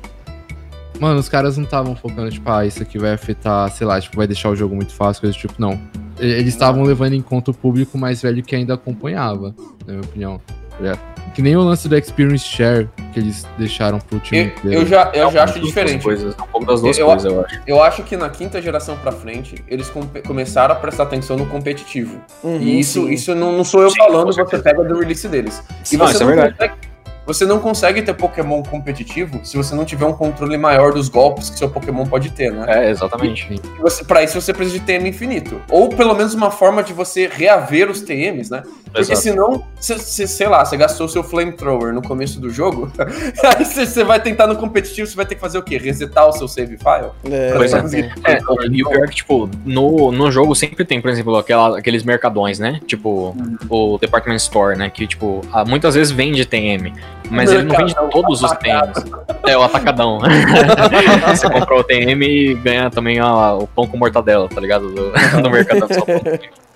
[0.99, 4.15] Mano, os caras não estavam focando, tipo, ah, isso aqui vai afetar, sei lá, tipo,
[4.15, 5.79] vai deixar o jogo muito fácil, coisa do tipo, não.
[6.19, 9.55] Eles estavam levando em conta o público mais velho que ainda acompanhava,
[9.87, 10.41] na minha opinião.
[10.83, 11.11] É.
[11.33, 14.81] Que nem o lance do Experience Share que eles deixaram pro time Eu, inteiro.
[14.81, 16.03] eu já, eu É um já acho diferente.
[16.03, 17.61] Coisas, é um pouco das duas Eu- coisas, eu acho.
[17.65, 19.89] Eu acho que na quinta geração pra frente, eles
[20.27, 22.17] começaram a prestar atenção no competitivo.
[22.43, 23.13] Uhum, e isso, sim.
[23.13, 25.63] isso não, não sou eu Sim, falando, você pega do release deles.
[25.91, 26.53] E Não, você isso é não verdade.
[26.53, 26.90] consegue.
[27.33, 31.49] Você não consegue ter Pokémon competitivo se você não tiver um controle maior dos golpes
[31.49, 32.65] que seu Pokémon pode ter, né?
[32.67, 33.47] É, exatamente.
[33.51, 35.61] E Você, pra isso você precisa de TM infinito.
[35.69, 38.63] Ou pelo menos uma forma de você reaver os TMs, né?
[38.85, 39.21] Porque Exato.
[39.21, 42.91] senão, cê, cê- sei lá, você gastou seu flamethrower no começo do jogo,
[43.57, 45.77] aí você vai tentar no competitivo, você vai ter que fazer o quê?
[45.77, 47.09] Resetar o seu save file?
[47.31, 47.81] É, Pois é.
[47.81, 48.37] conseguir- É,
[48.69, 52.03] e o pior é que, tipo, no, no jogo sempre tem, por exemplo, aquela, aqueles
[52.03, 52.81] mercadões, né?
[52.85, 53.33] Tipo,
[53.69, 54.89] o Department Store, né?
[54.89, 56.93] Que, tipo, muitas vezes vende TM,
[57.29, 59.05] mas ele não vende todos os TMs.
[59.47, 60.19] É, o atacadão.
[61.27, 64.87] Você comprou o TM e ganha também a- o pão com mortadela, tá ligado?
[64.89, 66.21] Do, do São Paulo.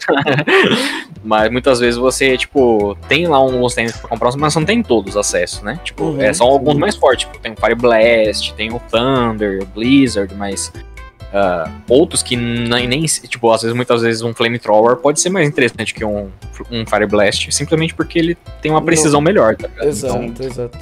[1.23, 5.17] Mas muitas vezes você, tipo, tem lá uns tênis pra comprar, mas não tem todos
[5.17, 5.79] acesso, né?
[5.83, 7.25] Tipo, Uhum, é, são alguns mais fortes.
[7.27, 10.71] Tipo, tem o Fire Blast, tem o Thunder, o Blizzard, mas
[11.37, 15.45] ah, outros que nem, nem, tipo, às vezes, muitas vezes um Flamethrower pode ser mais
[15.45, 16.29] interessante que um,
[16.71, 19.85] um Fire Blast, simplesmente porque ele tem uma precisão melhor, tá ligado?
[19.85, 20.77] Exato, Então, exato.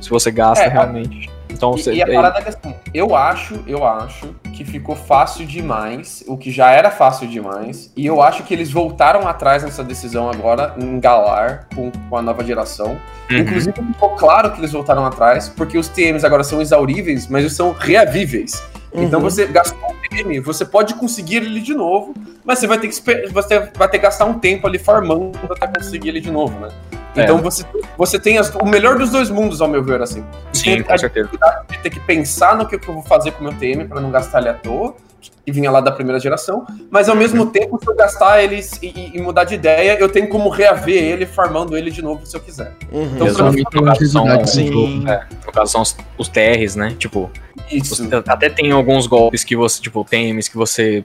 [0.00, 1.30] se você gasta É, realmente.
[1.48, 4.96] Então, você, E, e a parada é que assim, eu acho, eu acho que ficou
[4.96, 9.62] fácil demais, o que já era fácil demais, e eu acho que eles voltaram atrás
[9.62, 12.98] nessa decisão agora em Galar com, com a nova geração.
[13.30, 13.38] Uhum.
[13.38, 17.54] Inclusive, ficou claro que eles voltaram atrás, porque os TMs agora são exauríveis, mas eles
[17.54, 18.60] são reavíveis.
[18.94, 19.24] Então Uhum.
[19.30, 22.12] você gastou um TM, você pode conseguir ele de novo,
[22.44, 25.66] mas você vai ter que você vai ter que gastar um tempo ali farmando até
[25.66, 26.68] conseguir ele de novo, né?
[27.16, 27.22] É.
[27.22, 27.64] Então você,
[27.96, 30.24] você tem as- o melhor dos dois mundos, ao meu ver, assim.
[30.52, 31.26] Sim, Tem com a certeza.
[31.26, 34.00] dificuldade de ter que pensar no que eu vou fazer com o meu TM pra
[34.00, 34.94] não gastar ele à toa,
[35.44, 38.86] que vinha lá da primeira geração, mas ao mesmo tempo, se eu gastar eles e,
[38.88, 42.36] e- e mudar de ideia, eu tenho como reaver ele, farmando ele de novo se
[42.36, 42.72] eu quiser.
[42.90, 43.10] Uhum.
[43.14, 43.54] Então, Exato.
[43.70, 45.08] pra do jogo.
[45.08, 46.94] É, no caso são os, os TRs, né?
[46.98, 47.30] Tipo,
[47.70, 47.94] Isso.
[48.04, 51.04] Você- até tem alguns golpes que você, tipo, TMs que você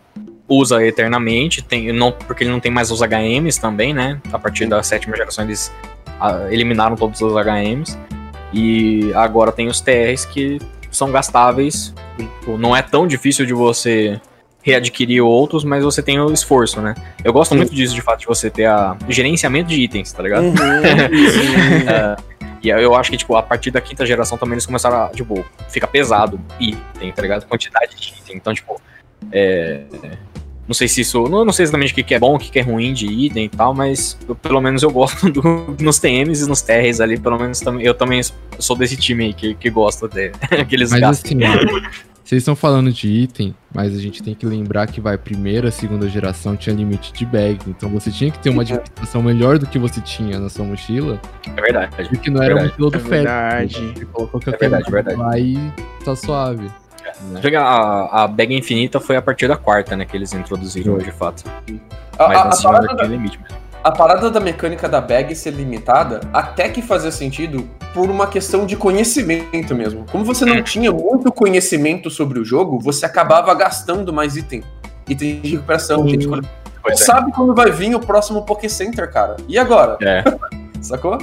[0.49, 4.20] usa eternamente, tem, não, porque ele não tem mais os HMs também, né?
[4.32, 5.72] A partir da sétima geração eles
[6.20, 7.97] ah, eliminaram todos os HMs.
[8.53, 10.57] E agora tem os TRs que
[10.97, 11.93] são gastáveis.
[12.17, 14.19] Tipo, não é tão difícil de você
[14.61, 16.93] readquirir outros, mas você tem o esforço, né?
[17.23, 20.43] Eu gosto muito disso, de fato, de você ter a gerenciamento de itens, tá ligado?
[20.43, 20.53] Uhum.
[21.87, 22.17] É,
[22.61, 25.45] e eu acho que, tipo, a partir da quinta geração também eles começaram a, tipo,
[25.69, 27.45] fica pesado item, tá ligado?
[27.45, 28.35] Quantidade de item.
[28.35, 28.81] Então, tipo,
[29.31, 29.83] é.
[30.68, 31.24] Não sei se isso.
[31.30, 33.05] Não, não sei exatamente o que, que é bom, o que, que é ruim de
[33.05, 36.99] item e tal, mas eu- pelo menos eu gosto do- nos TMs e nos TRs
[36.99, 38.22] ali, pelo menos também, eu também
[38.59, 40.32] sou desse time aí que, que gosta de,
[40.68, 41.38] que eles Mas gastam.
[41.39, 41.88] assim,
[42.24, 46.09] vocês estão falando de item, mas a gente tem que lembrar que vai primeira, segunda
[46.09, 49.80] geração tinha limite de bag, então você tinha que ter uma administração melhor do que
[49.80, 51.22] você tinha na sua mochila,
[51.55, 52.09] É verdade.
[52.09, 52.74] porque não era Verdade.
[52.74, 53.13] um piloto É fértil.
[53.24, 53.93] verdade.
[53.99, 55.18] Você colocou que É verdade, verdade.
[55.18, 55.57] lá e
[56.03, 56.70] tá suave.
[57.21, 57.41] Né?
[57.57, 60.05] A, a bag infinita foi a partir da quarta, né?
[60.05, 61.43] Que eles introduziram de fato.
[62.17, 63.57] A, Mas a- a segunda parada da- tinha limite mesmo.
[63.83, 68.65] a parada da mecânica da bag ser limitada até que fazia sentido por uma questão
[68.65, 70.05] de conhecimento mesmo.
[70.11, 74.63] Como você não tinha muito conhecimento sobre o jogo, você acabava gastando mais item.
[75.07, 76.49] Item de recuperação, item de coleção.
[76.83, 77.03] Pois é.
[77.05, 79.35] sabe quando vai vir o próximo Poké Center, cara.
[79.47, 79.97] E agora?
[80.01, 80.23] É.
[80.81, 81.17] Sacou?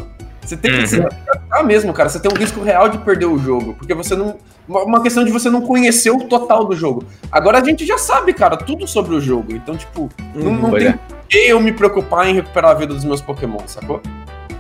[0.45, 0.87] Você tem que Uhum.
[0.87, 2.09] se adaptar mesmo, cara.
[2.09, 3.75] Você tem um risco real de perder o jogo.
[3.75, 4.37] Porque você não.
[4.69, 7.05] Uma questão de você não conhecer o total do jogo.
[7.31, 9.53] Agora a gente já sabe, cara, tudo sobre o jogo.
[9.55, 10.99] Então, tipo, não, não Pois tem é.
[11.29, 14.01] que eu me preocupar em recuperar a vida dos meus Pokémon, sacou?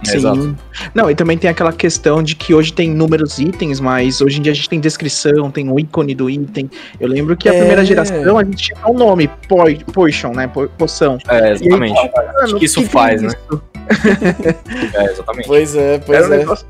[0.02, 0.16] Sim.
[0.16, 0.56] Exato.
[0.94, 4.42] Não, e também tem aquela questão de que hoje tem inúmeros itens, mas hoje em
[4.42, 6.70] dia a gente tem descrição, tem o ícone do item.
[7.00, 7.58] Eu lembro que a É.
[7.58, 10.46] primeira geração a gente tinha um nome, poi, Potion, né?
[10.48, 11.18] po- Poção.
[11.28, 11.94] É, exatamente.
[11.94, 13.28] Mano, que isso que faz, né?
[13.28, 13.62] isso?
[14.94, 15.46] É, exatamente.
[15.46, 16.38] Pois é, pois Era um é.
[16.38, 16.66] negócio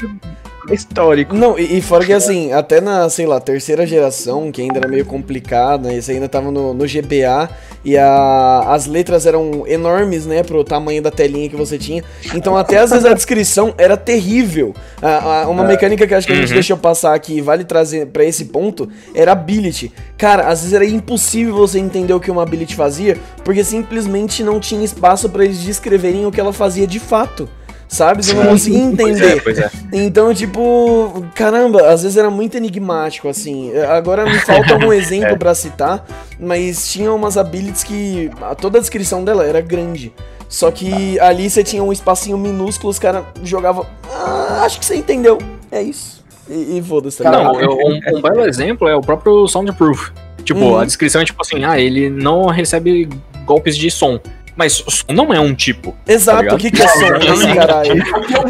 [0.70, 1.34] histórico.
[1.34, 4.88] Não, e, e fora que assim, até na, sei lá, terceira geração, que ainda era
[4.88, 5.96] meio complicado, né?
[5.96, 7.48] Isso ainda tava no, no GBA
[7.84, 10.42] e a, as letras eram enormes, né?
[10.42, 12.02] Pro tamanho da telinha que você tinha.
[12.34, 14.74] Então, até às vezes a descrição era terrível.
[15.02, 16.54] A- a- uma mecânica que acho que a gente Uhum.
[16.54, 19.92] deixou passar aqui, vale trazer pra esse ponto, era ability.
[20.16, 24.58] Cara, às vezes era impossível você entender o que uma ability fazia, porque simplesmente não
[24.58, 27.48] tinha espaço pra eles descreverem o que ela fazia de fato.
[27.94, 28.24] Sabe?
[28.24, 29.36] Você não conseguia Pois entender.
[29.36, 29.70] é, pois é.
[29.92, 33.70] Então, tipo, caramba, às vezes era muito enigmático, assim.
[33.76, 36.04] Agora me falta algum exemplo pra citar,
[36.40, 38.30] mas tinha umas abilities que
[38.60, 40.12] toda a descrição dela era grande.
[40.48, 43.86] Só que ali você tinha um espacinho minúsculo, os caras jogavam.
[44.12, 45.38] Ah, acho que você entendeu.
[45.70, 46.24] É isso.
[46.50, 47.30] E, e foda-se, tá?
[47.30, 50.10] Não, eu- um, um belo exemplo é o próprio Soundproof.
[50.44, 50.78] Tipo, Uhum.
[50.78, 53.08] a descrição é tipo assim, ah, ele não recebe
[53.46, 54.18] golpes de som.
[54.56, 55.94] Mas o não é um tipo.
[56.06, 56.56] Exato, ligado?
[56.56, 57.14] o que, que é som?
[57.34, 57.94] Esse caralho.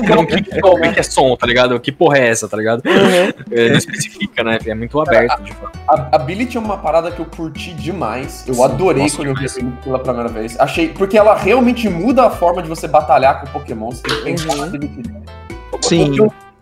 [0.08, 1.80] Não, que, que, qual que é som, tá ligado?
[1.80, 2.82] Que porra é essa, tá ligado?
[2.86, 3.44] Uhum.
[3.50, 4.58] É, não especifica, né?
[4.66, 5.78] É muito aberto, de fato.
[5.88, 8.44] A Ability é uma parada que eu curti demais.
[8.46, 10.58] Eu Sim, adorei nossa, quando eu vi pela primeira vez.
[10.60, 10.88] Achei.
[10.88, 13.90] Porque ela realmente muda a forma de você batalhar com Pokémon.
[13.90, 15.82] Você tem que pensar Uhum.
[15.82, 16.16] Sim.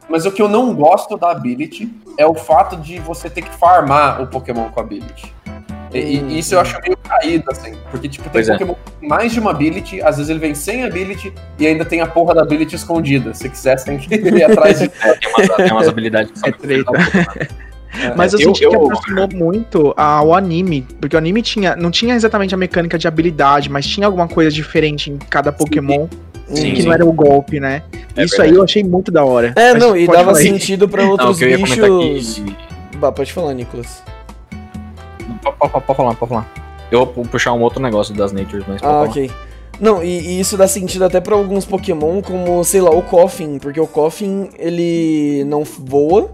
[0.09, 3.55] Mas o que eu não gosto da ability é o fato de você ter que
[3.57, 5.32] farmar o Pokémon com a ability.
[5.95, 6.28] E, e Hum.
[6.30, 7.74] isso eu acho meio caído, assim.
[7.90, 8.53] Porque, tipo, tem Pois é.
[8.53, 12.01] Pokémon com mais de uma ability, às vezes ele vem sem ability e ainda tem
[12.01, 13.34] a porra da ability escondida.
[13.34, 14.90] Se quiser, você tem que ir atrás de.
[15.03, 16.90] É, tem, umas, tem umas habilidades que são É treta.
[18.01, 21.76] É, Mas eu, eu- senti que eu- aproximou muito ao anime, porque o anime tinha,
[21.76, 26.09] não tinha exatamente a mecânica de habilidade, mas tinha alguma coisa diferente em cada Pokémon,
[26.49, 26.86] Sim, que sim.
[26.86, 27.82] não era o golpe, né?
[28.16, 28.51] É Isso verdade.
[28.53, 29.53] aí eu achei muito da hora.
[29.57, 32.38] É, Mas não, e dava sentido pra Não, o outros eu comentar bichos.
[32.40, 32.57] aqui.
[32.97, 34.03] Bah, pode falar, Nicolas.
[35.43, 36.53] Pode, falar, pode falar.
[36.90, 39.09] Eu vou puxar um outro negócio das Natures, mas Ah, falar.
[39.09, 39.30] ok.
[39.80, 43.59] Não, e, e isso dá sentido até pra alguns Pokémon, como, sei lá, o Coffin,
[43.59, 46.30] porque o Coffin, ele não voa,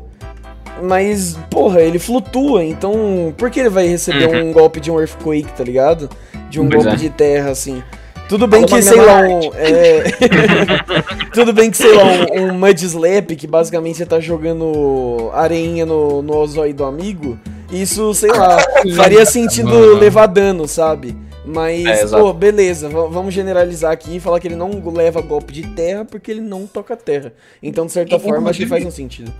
[0.83, 5.53] mas, porra, ele flutua, então por que ele vai receber um golpe de um Earthquake,
[5.57, 6.11] tá ligado?
[6.51, 6.69] De um Uhum.
[6.71, 7.03] Pois golpe é.
[7.03, 7.83] de terra, assim.
[8.29, 9.41] Tudo bem Fala que, sei lá, um.
[9.55, 10.05] É,
[11.33, 12.05] Tudo bem que, sei lá,
[12.35, 17.39] um, um Mud Slap, que basicamente você tá jogando areinha no, no ozóio do amigo,
[17.71, 18.59] isso, sei lá,
[18.97, 19.95] faria sentido Mano.
[19.99, 21.17] levar dano, sabe?
[21.45, 25.53] Mas, É, pô, beleza, v- vamos generalizar aqui e falar que ele não leva golpe
[25.53, 27.33] de terra porque ele não toca terra.
[27.63, 29.33] Então, de certa E, forma, acho que faz um sentido.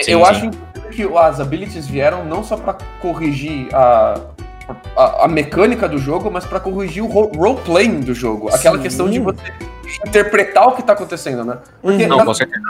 [0.00, 0.30] Sim, eu sim.
[0.30, 0.50] acho
[0.90, 4.20] que as abilities vieram não só pra corrigir a,
[4.96, 8.48] a, a mecânica do jogo, mas pra corrigir o ro- role-playing do jogo.
[8.48, 8.82] Aquela Sim.
[8.82, 9.42] questão de você
[10.06, 11.58] interpretar o que tá acontecendo, né?
[11.82, 12.06] Porque.
[12.06, 12.60] Não, na, com certeza.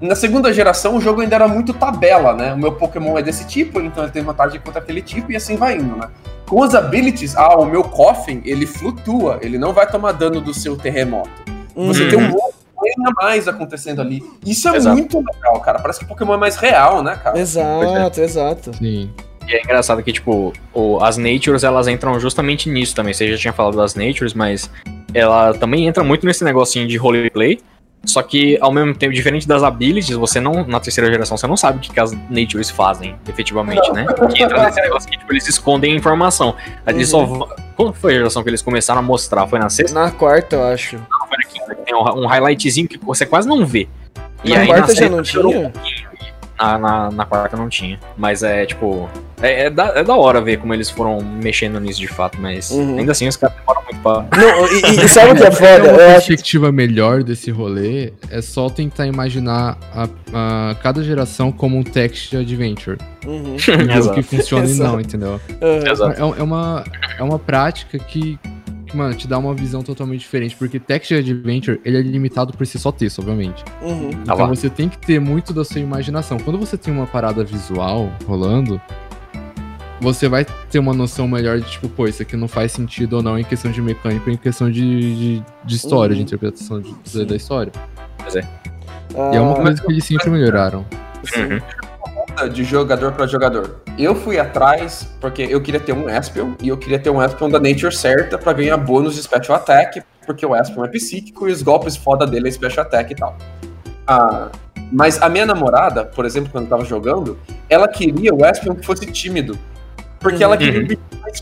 [0.00, 2.52] na segunda geração o jogo ainda era muito tabela, né?
[2.54, 5.56] O meu Pokémon é desse tipo, então ele tem vantagem contra aquele tipo e assim
[5.56, 6.08] vai indo, né?
[6.46, 10.54] Com as abilities, ah, o meu Coffin, ele flutua, ele não vai tomar dano do
[10.54, 11.30] seu terremoto.
[11.74, 12.08] Você Uhum.
[12.10, 14.22] tem um role-play a mais acontecendo ali.
[14.46, 14.96] Isso é Exato.
[14.96, 15.78] muito legal, cara.
[15.80, 17.38] Parece que o Pokémon é mais real, né, cara?
[17.38, 18.74] Exato, exato.
[18.76, 19.10] Sim.
[19.48, 23.12] E é engraçado que, tipo, o- as Natures, elas entram justamente nisso também.
[23.14, 24.70] Você já tinha falado das Natures, mas
[25.14, 27.58] ela também entra muito nesse negocinho de roleplay.
[28.04, 31.56] Só que, ao mesmo tempo, diferente das abilities, você não, na terceira geração, você não
[31.56, 34.06] sabe o que, que as Natures fazem, efetivamente, né?
[34.32, 36.54] Que entra nesse negócio que, tipo, eles escondem a informação.
[36.86, 39.44] Eles só vão- Quando foi a geração que eles começaram a mostrar?
[39.48, 39.98] Foi na sexta?
[40.00, 40.96] Na quarta, eu acho.
[40.96, 41.74] Não, foi na quinta.
[41.74, 43.88] que Tem um, um highlightzinho que você quase não vê.
[44.44, 45.72] E na aí, quarta na já sexta, não tinha?
[46.56, 47.98] Na, na, na quarta não tinha.
[48.16, 49.08] Mas é tipo.
[49.42, 52.70] É, é, da, é da hora ver como eles foram mexendo nisso de fato, mas
[52.70, 52.98] Uhum.
[52.98, 54.26] ainda assim os caras demoram muito pra.
[54.40, 55.82] Não, e, e- sabe o que é foda?
[55.92, 60.08] uma Eu acho perspectiva melhor desse rolê, é só tentar imaginar a,
[60.70, 62.96] a cada geração como um text adventure.
[63.26, 63.56] Uhum.
[63.56, 64.14] Um Exato.
[64.14, 65.40] que funciona e não, entendeu?
[65.90, 66.12] Exato.
[66.22, 66.84] É, é uma,
[67.18, 68.38] é uma prática que,
[68.86, 70.54] que, mano, te dá uma visão totalmente diferente.
[70.56, 73.62] Porque text adventure, ele é limitado por si só texto, obviamente.
[73.82, 74.10] Uhum.
[74.14, 74.46] Ah Então lá.
[74.46, 76.38] você tem que ter muito da sua imaginação.
[76.38, 78.80] Quando você tem uma parada visual rolando,
[80.00, 83.22] você vai ter uma noção melhor de, tipo, pô, isso aqui não faz sentido ou
[83.22, 84.80] não em questão de mecânica, em questão de,
[85.38, 86.18] de, de história, Uhum.
[86.18, 87.72] de interpretação de- da- da história.
[89.16, 90.84] Ah, E é uma coisa que eles sempre melhoraram.
[91.24, 91.42] sim.
[91.44, 91.60] Uhum.
[92.52, 93.76] de jogador pra jogador.
[93.98, 97.48] Eu fui atrás porque eu queria ter um Espion e eu queria ter um Espion
[97.48, 101.52] da nature certa pra ganhar bônus de Special Attack, porque o Espion é psíquico e
[101.52, 103.38] os golpes foda dele é Special Attack e tal.
[104.06, 104.50] Ah,
[104.92, 107.38] mas a minha namorada, por exemplo, quando eu tava jogando,
[107.70, 109.58] ela queria o Espion que fosse tímido.
[110.20, 110.88] Porque ela queria um Uhum.
[110.88, 111.40] bichinho mais.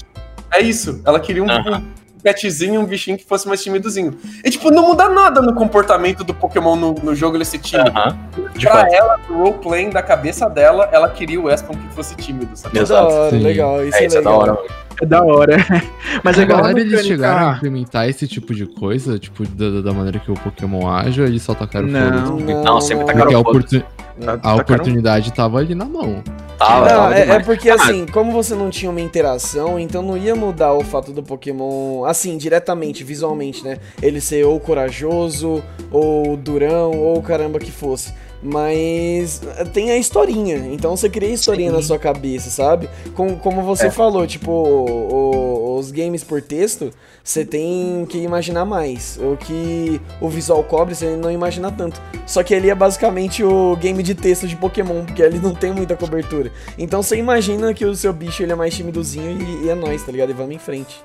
[0.53, 1.79] É isso, ela queria um, Aham.
[1.79, 4.16] um petzinho, um bichinho que fosse mais timidozinho.
[4.45, 7.91] E tipo, não muda nada no comportamento do Pokémon no, no jogo ele ser tímido.
[7.91, 8.16] Aham.
[8.57, 8.95] De Pra fato.
[8.95, 12.79] ela, no roleplaying da cabeça dela, ela queria o Espion que fosse tímido, sabe?
[12.79, 13.39] Que da hora, Sim.
[13.41, 13.85] legal.
[13.85, 14.43] Isso É, é, isso é da legal.
[14.57, 14.59] hora.
[15.03, 15.57] É da hora.
[16.22, 19.18] Mas é a igual a galera, eles mecânica- chegaram a implementar esse tipo de coisa,
[19.18, 22.39] tipo, da, da maneira que o Pokémon age, ou eles só tacaram Não.
[22.39, 22.55] foda-se?
[22.55, 23.83] Não, sempre tacaram Porque a, oportun-
[24.41, 26.22] a oportunidade tava ali na mão.
[26.59, 30.35] Não, é, é porque Ah, assim, como você não tinha uma interação, então não ia
[30.35, 33.79] mudar o fato do Pokémon, assim, diretamente, visualmente, né?
[34.01, 38.13] Ele ser ou corajoso, ou durão, ou caramba que fosse.
[38.45, 39.40] Mas
[39.72, 42.90] tem a historinha, então você cria a historinha na sua cabeça, sabe?
[43.14, 43.90] Com, como você É.
[43.90, 46.90] falou, tipo, o- os games por texto,
[47.22, 49.18] você tem que imaginar mais.
[49.20, 52.01] O que o visual cobre, você não imagina tanto.
[52.26, 55.72] Só que ele é basicamente o game de texto de Pokémon, porque ele não tem
[55.72, 56.53] muita cobertura.
[56.78, 60.03] Então você imagina que o seu bicho ele é mais timidozinho e, e é nóis,
[60.03, 60.30] tá ligado?
[60.30, 61.03] E vamos em frente.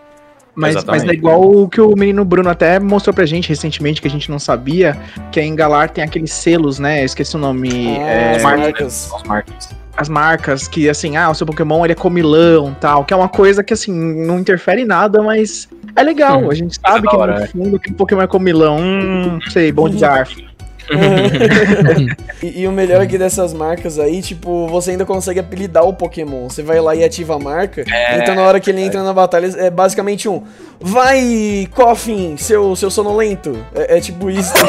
[0.56, 1.02] Mas, Exatamente.
[1.04, 4.12] mas é igual o que o menino Bruno até mostrou pra gente recentemente, que a
[4.12, 4.97] gente não sabia,
[5.32, 7.02] que a Engalar tem aqueles selos, né?
[7.02, 7.97] Eu esqueci o nome.
[7.97, 9.12] Ah, é, as marcas.
[9.16, 9.70] Os marcas.
[9.95, 13.30] as marcas, que assim, ah, o seu Pokémon ele é comilão tal, que é uma
[13.30, 16.43] coisa que assim, não interfere em nada, mas é legal.
[16.43, 17.47] Hum, A gente sabe da que hora, no é.
[17.47, 18.78] fundo que o Pokémon é comilão.
[18.80, 20.49] Hum, sei, bom de garfo.
[22.43, 26.49] e, e o melhor aqui dessas marcas aí, tipo, você ainda consegue apelidar o Pokémon.
[26.49, 27.83] Você vai lá e ativa a marca.
[28.21, 30.43] então na hora que ele entra na batalha, é basicamente um.
[30.81, 33.57] Vai, Coffin, seu, seu sonolento.
[33.75, 34.53] É, é tipo isso.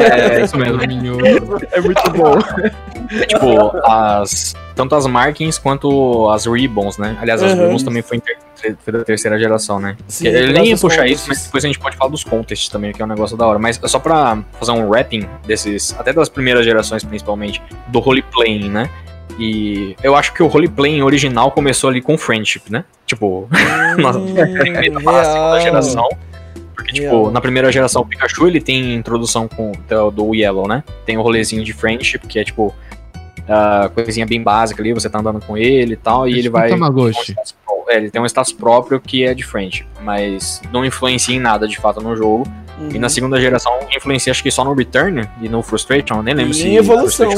[0.00, 0.80] É, é isso mesmo.
[0.82, 2.38] É muito bom.
[3.20, 4.54] É tipo, as.
[4.74, 7.16] Tanto as markings quanto as ribbons, né?
[7.20, 7.66] Aliás, as Uhum.
[7.66, 8.53] ribbons também foi, inter- foi
[8.86, 9.96] da terceira geração, né?
[10.08, 11.28] Sim, Ele nem ia puxar isso, contests.
[11.28, 13.58] mas depois a gente pode falar dos contests também, que é um negócio da hora.
[13.58, 18.68] Mas é só pra fazer um wrapping desses, até das primeiras gerações principalmente, do roleplaying,
[18.70, 18.88] né?
[19.38, 22.84] E eu acho que o roleplaying original começou ali com friendship, né?
[23.06, 23.48] Tipo,
[23.98, 24.12] na
[24.60, 25.60] primeira fase, segunda Hum, real.
[25.60, 26.08] geração.
[26.74, 27.30] Porque, tipo, Real.
[27.30, 29.72] na primeira geração o Pikachu, ele tem introdução com,
[30.12, 30.82] do, Yellow, né?
[31.06, 32.74] Tem o rolezinho de friendship, que é, tipo,
[33.48, 36.56] a coisinha bem básica ali, você tá andando com ele e tal, e ele Tipo
[36.56, 36.68] um vai...
[36.70, 37.32] Tamagotchi.
[37.32, 37.44] um É,
[37.88, 41.76] ele tem um status próprio que é de friendship, mas não influencia em nada, de
[41.78, 42.44] fato, no jogo.
[42.78, 42.88] Uhum.
[42.92, 46.34] E na segunda geração influencia, acho que só no Return e no Frustration, eu nem
[46.34, 46.74] lembro E se...
[46.74, 47.30] evolução.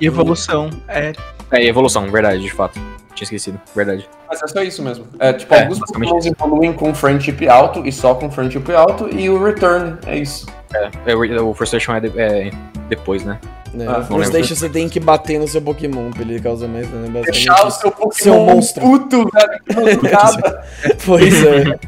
[0.00, 0.70] E evolução.
[0.88, 1.12] É,
[1.52, 2.80] É, evolução, verdade, de fato.
[3.14, 4.08] Tinha esquecido, verdade.
[4.28, 5.04] Mas é só isso mesmo.
[5.18, 9.42] É, tipo, É, alguns evoluem com friendship alto e só com friendship alto, e o
[9.44, 10.46] return é isso.
[11.06, 12.50] É, o o Frustration é, de- é
[12.88, 13.38] depois, né?
[13.74, 13.86] Né?
[13.88, 17.06] Ah, deixa você tem que bater no seu Pokémon pra ele causar mais dano.
[17.06, 18.82] é basicamente Deixar o seu Pokémon Seu monstro.
[18.82, 20.00] puto, velho.
[21.06, 21.78] Pois é.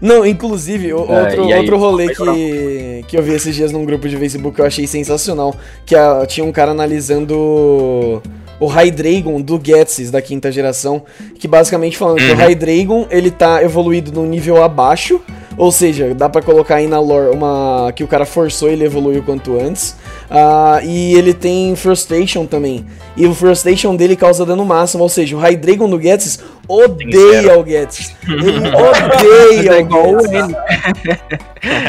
[0.00, 4.08] Não, inclusive, É, outro, aí, outro rolê que, que eu vi esses dias num grupo
[4.08, 5.54] de Facebook que eu achei sensacional,
[5.86, 8.22] que a- tinha um cara analisando
[8.58, 11.02] o Hydreigon do Getsis da quinta geração,
[11.38, 15.20] que basicamente falando que o Hydreigon, ele tá evoluído num nível abaixo,
[15.56, 19.20] ou seja, dá pra colocar aí na lore uma que o cara forçou ele evoluir
[19.20, 19.96] o quanto antes.
[20.28, 22.84] Ah, e ele tem Frustration também.
[23.16, 27.64] E o Frustration dele causa dano máximo, ou seja, o Hydreigon do Getsis odeia o
[27.64, 28.14] Getsis.
[28.26, 30.26] Ele odeia é o igual o.
[30.26, 30.56] N.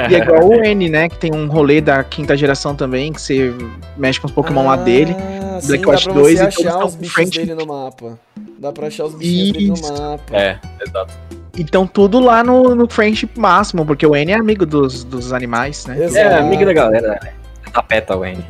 [0.09, 1.09] e é igual o N, né?
[1.09, 3.53] Que tem um rolê da quinta geração também, que você
[3.97, 5.15] mexe com os Pokémon lá dele.
[5.17, 7.45] Ah, sim, Black dá Watch pra 2 você e achar os bichos friendship.
[7.45, 8.19] dele no mapa.
[8.59, 10.37] Dá pra achar os bichinhos dele no mapa.
[10.37, 11.13] É, exato.
[11.57, 15.87] Então tudo lá no, no friendship máximo, porque o N é amigo dos, dos animais,
[15.87, 16.03] né?
[16.03, 16.17] Exato.
[16.17, 17.31] É, amigo da galera, né?
[17.77, 18.43] Da peta, Wayne.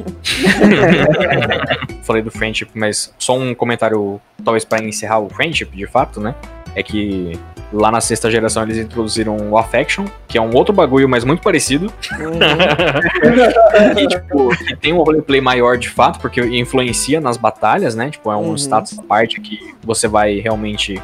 [2.04, 6.34] Falei do friendship, mas só um comentário, talvez pra encerrar o friendship, de fato, né?
[6.74, 7.38] É que
[7.74, 11.42] lá na sexta geração eles introduziram o Affection, que é um outro bagulho, mas muito
[11.42, 11.92] parecido.
[12.18, 12.40] Uhum.
[14.00, 18.10] e, tipo, que tem um roleplay maior de fato, porque influencia nas batalhas, né?
[18.10, 18.56] Tipo, é um Uhum.
[18.56, 21.02] status à parte que você vai realmente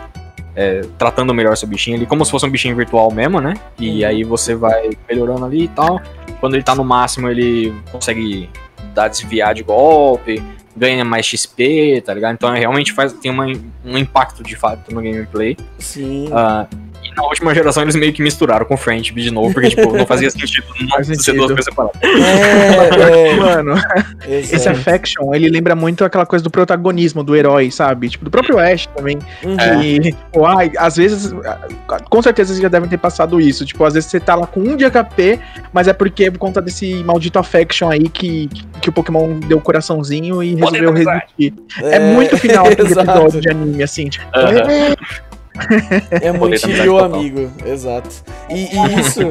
[0.56, 3.56] é, tratando melhor seu bichinho ali, como se fosse um bichinho virtual mesmo, né?
[3.80, 6.02] E aí você vai melhorando ali e tal.
[6.40, 8.50] Quando ele tá no máximo, ele consegue
[8.94, 10.44] dar desviar de golpe,
[10.76, 12.34] ganha mais XP, tá ligado?
[12.34, 13.46] Então realmente faz, tem uma,
[13.86, 15.58] um impacto de fato no gameplay.
[15.80, 16.28] Sim.
[16.28, 16.83] E
[17.16, 20.30] na última geração eles meio que misturaram com Friendship de novo, porque tipo, não fazia
[20.32, 21.38] sentido não Faz ser sentido.
[21.38, 22.02] duas coisas separadas.
[22.02, 23.74] É, Mano,
[24.28, 24.40] é.
[24.40, 24.78] esse exato.
[24.78, 28.10] affection, ele lembra muito aquela coisa do protagonismo do herói, sabe?
[28.10, 29.18] Tipo, do próprio Ash também.
[29.44, 29.82] Uhum.
[29.84, 31.34] E, tipo, ai, às vezes,
[32.10, 33.66] com certeza vocês já devem ter passado isso.
[33.66, 35.40] Tipo, às vezes você tá lá com um de HP,
[35.72, 38.50] mas é porque por conta desse maldito affection aí que,
[38.82, 41.54] que o Pokémon deu o coraçãozinho e resolveu resistir.
[41.82, 43.10] É, muito final do exato.
[43.10, 44.26] episódio de anime, assim, tipo.
[44.36, 44.60] Aham.
[44.60, 45.33] É
[46.30, 47.14] amizade Shiryu total.
[47.16, 48.10] amigo, exato.
[48.50, 49.22] E, e isso.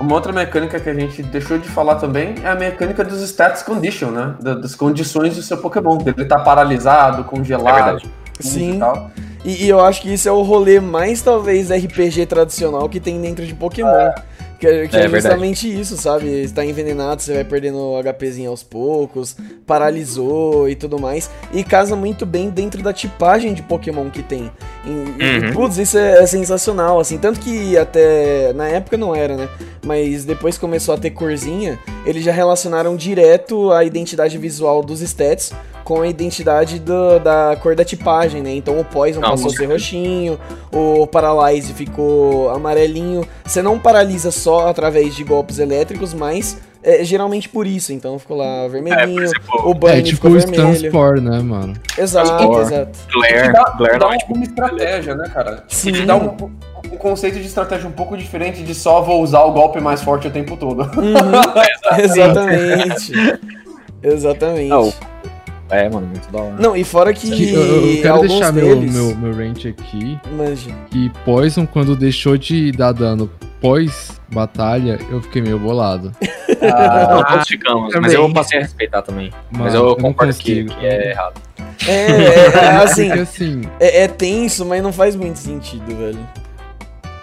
[0.00, 3.62] Uma outra mecânica que a gente deixou de falar também é a mecânica dos stats
[3.62, 4.34] condition, né?
[4.40, 5.98] Da- Das condições do seu Pokémon.
[6.06, 8.10] Ele tá paralisado, É congelado, tudo
[8.40, 8.76] Sim.
[8.76, 9.10] e tal.
[9.44, 13.20] E, e eu acho que isso é o rolê mais, talvez, RPG tradicional que tem
[13.20, 13.88] dentro de Pokémon.
[13.90, 14.14] É-
[14.60, 15.10] que é, É verdade.
[15.14, 16.28] justamente isso, sabe?
[16.42, 19.34] Está envenenado, você vai perdendo o HPzinho aos poucos,
[19.66, 21.30] paralisou e tudo mais.
[21.52, 24.50] E casa muito bem dentro da tipagem de Pokémon que tem.
[24.84, 25.52] E, Uhum.
[25.52, 27.16] putz, isso é, é sensacional, assim.
[27.18, 28.52] Tanto que até.
[28.52, 29.48] Na época não era, né?
[29.84, 35.00] Mas depois que começou a ter corzinha, eles já relacionaram direto a identidade visual dos
[35.00, 35.52] stats
[35.84, 38.54] com a identidade do- da cor da tipagem, né?
[38.54, 40.38] Então o Poison Não, passou a ser roxinho,
[40.72, 43.26] o Paralyze ficou amarelinho.
[43.44, 47.92] Você não paralisa só através de golpes elétricos, mas é geralmente por isso.
[47.92, 50.72] Então ficou lá É, vermelhinho, exemplo, o Bunny É tipo ficou o vermelho.
[50.74, 51.74] Stanspore, né, mano?
[51.96, 52.60] Exato, Transport.
[52.66, 52.98] exato.
[53.12, 54.34] Glare, dá, Glare dá não é tipo.
[54.34, 55.64] uma estratégia, né, cara?
[55.68, 55.92] Sim.
[55.92, 56.36] Te dá um,
[56.92, 60.26] um conceito de estratégia um pouco diferente de só vou usar o golpe mais forte
[60.26, 60.82] o tempo todo.
[60.82, 63.12] Uhum, exatamente.
[64.02, 64.68] Exatamente.
[64.68, 64.92] Não,
[65.70, 66.54] É, mano, muito da hora.
[66.58, 67.60] Não, e fora que, Que eu,
[67.96, 68.92] eu quero alguns deixar meu, deles...
[68.94, 70.18] meu, meu rant aqui.
[70.36, 70.70] Manja.
[70.90, 73.30] Que Poison, quando deixou de dar dano
[73.60, 76.12] pós-batalha, eu fiquei meio bolado.
[76.60, 78.12] Não, todos ficamos, mas também.
[78.12, 79.32] eu passei a respeitar também.
[79.50, 81.40] mas eu não concordo que, que é errado.
[81.86, 86.18] É, é, é, assim, assim, é, é tenso, mas não faz muito sentido, velho.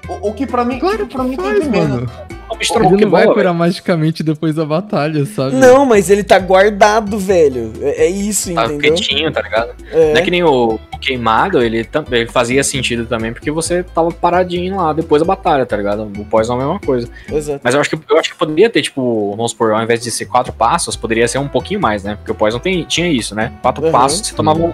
[0.07, 1.89] O, o que pra mim, claro pra mim tem faz, de menos.
[1.89, 2.11] mano.
[2.57, 5.55] Misturando Ele não vai curar magicamente depois da batalha, sabe?
[5.57, 7.71] Não, mas ele tá guardado, velho.
[7.81, 8.93] É, é isso, Tá entendeu?
[8.95, 9.75] quietinho, tá ligado?
[9.91, 10.13] É.
[10.13, 14.09] Não é que nem o, o queimado, ele, ele fazia sentido também, porque você tava
[14.11, 16.03] paradinho lá depois da batalha, tá ligado?
[16.17, 17.07] O Poison é a mesma coisa.
[17.31, 17.59] Exato.
[17.63, 20.09] Mas eu acho que eu acho que poderia ter, tipo, vamos supor, ao invés de
[20.09, 22.15] ser quatro passos, poderia ser um pouquinho mais, né?
[22.15, 23.51] Porque o Poison tem, tinha isso, né?
[23.61, 23.91] Quatro Uhum.
[23.91, 24.73] passos você tomava um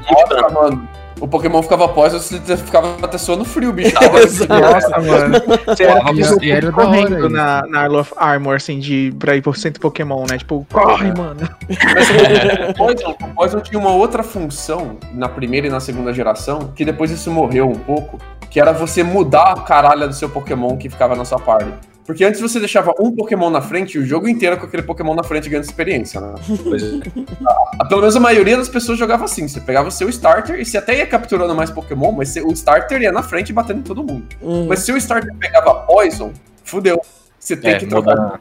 [0.54, 0.88] mano.
[1.20, 3.96] O Pokémon ficava pós, você ficava até suando frio, bicho.
[4.24, 4.54] Exato.
[4.62, 5.36] Nossa, mano.
[5.66, 6.02] Você era
[6.42, 9.56] E- era da hora correndo na, na Isle of Armor, assim, de, pra ir por
[9.56, 10.38] centro Pokémon, né?
[10.38, 11.40] Tipo, corre, mano.
[11.70, 16.72] Mas o Poison, o Poison tinha uma outra função na primeira e na segunda geração,
[16.76, 20.76] que depois isso morreu um pouco, que era você mudar a caralha do seu Pokémon
[20.78, 21.72] que ficava na sua party.
[22.06, 25.16] Porque antes você deixava um Pokémon na frente e o jogo inteiro com aquele Pokémon
[25.16, 26.34] na frente ganhando experiência, né?
[26.64, 26.88] Pois é.
[27.80, 29.48] Ah, Pelo menos a maioria das pessoas jogava assim.
[29.48, 32.52] Você pegava o seu starter e você até ia capturando mais Pokémon, mas você- o
[32.52, 34.26] starter ia na frente batendo em todo mundo.
[34.42, 34.68] Uhum.
[34.68, 36.32] Mas se o starter pegava Poison,
[36.64, 37.02] fudeu.
[37.40, 38.16] Você tem É, que trocar.
[38.16, 38.40] muda.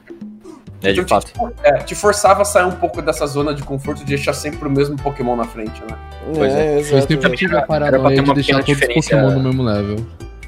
[0.82, 1.32] É, de Então, fato.
[1.32, 4.66] te, é, te forçava a sair um pouco dessa zona de conforto de deixar sempre
[4.66, 5.96] o mesmo Pokémon na frente, né?
[6.34, 6.74] Pois é.
[6.74, 8.94] É, Eu sempre tive a ter de uma deixar todos os.
[9.08, 9.96] Pokémon no mesmo level.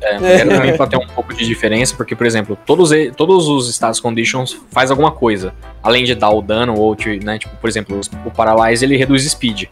[0.05, 3.49] É, era também pra ter um pouco de diferença, porque, por exemplo, todos, e- todos
[3.49, 5.55] os status conditions faz alguma coisa.
[5.83, 9.25] Além de dar o dano, ou, te- né, tipo, por exemplo, o Paralyze ele reduz
[9.31, 9.65] speed.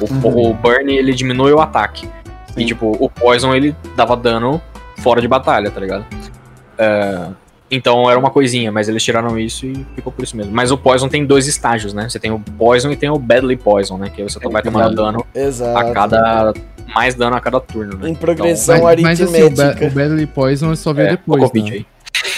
[0.00, 0.50] O, Uhum.
[0.50, 2.08] o Burn ele diminui o ataque.
[2.56, 2.66] E, Sim.
[2.66, 4.60] tipo, o Poison ele dava dano
[4.98, 6.04] fora de batalha, tá ligado?
[6.78, 7.28] É,
[7.70, 10.52] então era uma coisinha, mas eles tiraram isso e ficou por isso mesmo.
[10.52, 12.08] Mas o Poison tem dois estágios, né?
[12.08, 14.10] Você tem o Poison e tem o Badly Poison, né?
[14.14, 15.78] Que aí você vai tomando dano Exato.
[15.78, 16.54] a cada.
[16.94, 18.08] mais dano a cada turno, né?
[18.10, 19.86] Em progressão Mas, mas assim, o, ba aritmética.
[19.86, 21.70] o Badly Poison só veio É, depois, né?
[21.72, 21.86] aí.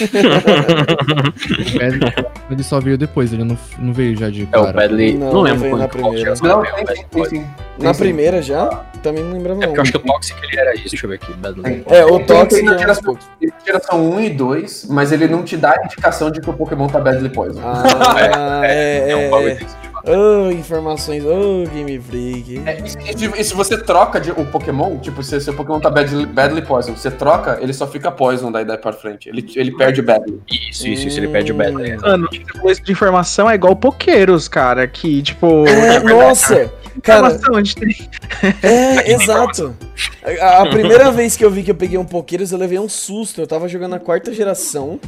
[0.01, 2.13] O Badly,
[2.51, 4.73] ele só veio depois, ele não, não veio já de É o cara.
[4.73, 5.13] Badly.
[5.17, 6.33] Não, Não, lembro quando na primeira.
[6.41, 7.41] Não, tem, sim, tem.
[7.41, 7.99] Na Tem sim.
[7.99, 8.65] primeira já?
[9.01, 10.03] Também não lembrava É porque eu acho que não.
[10.05, 10.89] o Toxic ele era isso.
[10.89, 11.33] Deixa eu ver aqui.
[11.33, 11.83] Badly Tem.
[11.97, 15.11] É, o Tem- Toxic tem na é um geração, tem geração 1 e 2, mas
[15.11, 17.61] ele não te dá a indicação de que o Pokémon tá Badly Poison.
[17.63, 19.53] Ah, é, É um é, bagulho é.
[19.55, 19.88] desse, de fato.
[20.11, 21.23] Oh, informações.
[21.23, 22.61] Oh, Game Freak.
[22.65, 25.89] É, e, se- e se- você troca de- o Pokémon, tipo, se seu Pokémon tá
[25.89, 29.29] Badly, badly Poison, você troca, ele só fica Poison daí, daí pra frente.
[29.29, 30.41] Ele, ele perde o Badly.
[30.71, 31.19] Isso, isso, isso.
[31.19, 31.97] Ele perde o Badly.
[31.97, 32.27] Mano,
[32.65, 35.65] esse de informação é igual Poqueiros, cara, que, tipo...
[35.67, 36.71] É, nossa!
[37.03, 37.31] Cara, a
[38.63, 39.75] é, exato.
[40.41, 42.89] A, a primeira vez que eu vi que eu peguei um Pokédex, eu levei um
[42.89, 43.39] susto.
[43.41, 44.99] Eu tava jogando na quarta geração.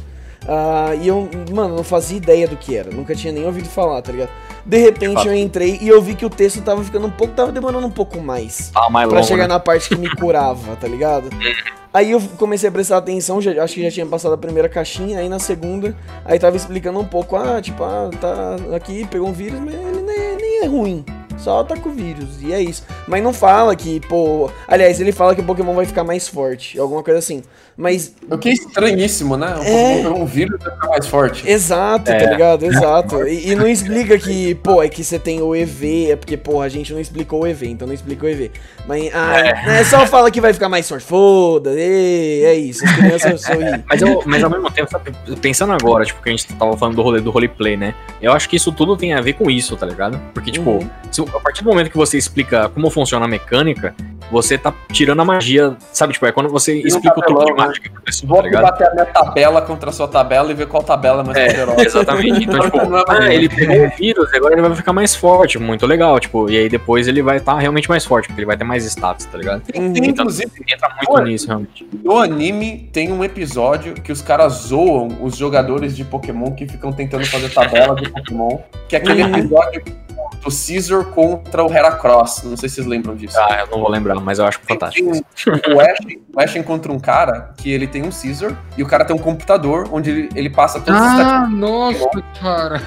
[0.48, 2.90] ah, e eu, mano, não fazia ideia do que era.
[2.90, 4.30] Nunca tinha nem ouvido falar, tá ligado?
[4.64, 7.34] De repente eu entrei e eu vi que o texto tava ficando um pouco.
[7.34, 8.70] Tava demorando um pouco mais.
[8.70, 9.48] Tá mais Pra longo, chegar né?
[9.54, 11.28] na parte que me curava, tá ligado?
[11.94, 15.18] Aí eu comecei a prestar atenção, já- acho que já tinha passado a primeira caixinha,
[15.18, 15.94] aí na segunda,
[16.24, 20.00] aí tava explicando um pouco, ah, tipo, ah, tá aqui, pegou um vírus, mas ele
[20.00, 21.04] nem, nem é ruim.
[21.36, 22.84] Só tá com o vírus, e é isso.
[23.06, 24.48] Mas não fala que, pô.
[24.66, 27.42] Aliás, ele fala que o Pokémon vai ficar mais forte, alguma coisa assim.
[27.76, 29.54] Mas, O que é estranhíssimo, né?
[29.56, 30.08] O É.
[30.10, 31.48] Um vírus vai ficar mais forte.
[31.50, 32.26] exato, tá É.
[32.30, 32.66] ligado?
[32.66, 33.26] Exato.
[33.26, 36.66] E, e não explica que, pô, é que você tem o EV, é porque, porra,
[36.66, 38.50] a gente não explicou o EV, então não explica o EV.
[38.86, 39.84] Mas, ah, é.
[39.84, 43.82] só fala que vai ficar mais forte, foda, ê, é isso, as crianças sorriem.
[43.88, 45.10] Mas, eu, mas ao mesmo tempo, sabe,
[45.40, 47.94] pensando agora, tipo, que a gente tava falando do rolê do roleplay, né?
[48.20, 50.20] Eu acho que isso tudo tem a ver com isso, tá ligado?
[50.34, 50.90] Porque, tipo, Uhum.
[51.10, 53.94] se- a partir do momento que você explica como funciona a mecânica,
[54.32, 56.14] você tá tirando a magia, sabe?
[56.14, 58.42] Tipo, é quando você um explica o truque de tabelão, mágica pra pessoa, Vou tá
[58.44, 58.62] ligado?
[58.62, 61.46] bater a minha tabela contra a sua tabela e ver qual tabela é mais É,
[61.48, 61.82] poderosa.
[61.84, 62.44] exatamente.
[62.44, 65.86] Então, tipo, é ah, ele pegou o vírus, agora ele vai ficar mais forte, muito
[65.86, 68.64] legal, tipo, e aí depois ele vai estar realmente mais forte, porque ele vai ter
[68.64, 69.60] mais status, tá ligado?
[69.62, 71.24] Tem, Então, inclusive, entra muito Ué.
[71.24, 71.86] nisso, realmente.
[72.02, 76.90] no anime tem um episódio que os caras zoam os jogadores de Pokémon que ficam
[76.92, 78.58] tentando fazer tabela de Pokémon,
[78.88, 79.36] que é aquele Uhum.
[79.36, 79.82] episódio
[80.42, 82.42] do Caesar contra o Heracross.
[82.44, 83.36] Não sei se vocês lembram disso.
[83.38, 85.10] Ah, eu não vou lembrar, mas eu acho fantástico.
[85.12, 85.98] Tem um- o Ash,
[86.34, 89.18] o Ash encontra um cara que ele tem um Caesar e o cara tem um
[89.18, 92.08] computador onde ele, ele passa todos os Ah, nossa,
[92.40, 92.80] cara.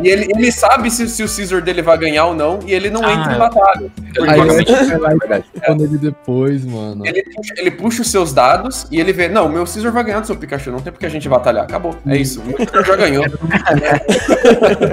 [0.00, 2.88] E ele, ele sabe se, se o Caesar dele vai ganhar ou não, e ele
[2.90, 3.38] não Ah, entra em é.
[3.38, 3.90] batalha.
[4.16, 5.44] É verdade.
[5.66, 7.04] quando ele depois, mano.
[7.06, 10.20] Ele puxa, ele puxa os seus dados e ele vê, não, meu Caesar vai ganhar
[10.20, 11.64] do seu Pikachu, não tem porque a gente batalhar.
[11.64, 11.96] Acabou.
[12.06, 12.40] É isso.
[12.40, 13.24] O Caesar já ganhou.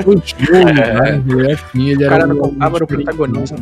[0.06, 1.22] O jogo, né?
[1.28, 3.58] Ele é assim, ele O era cara não um- contava o protagonismo.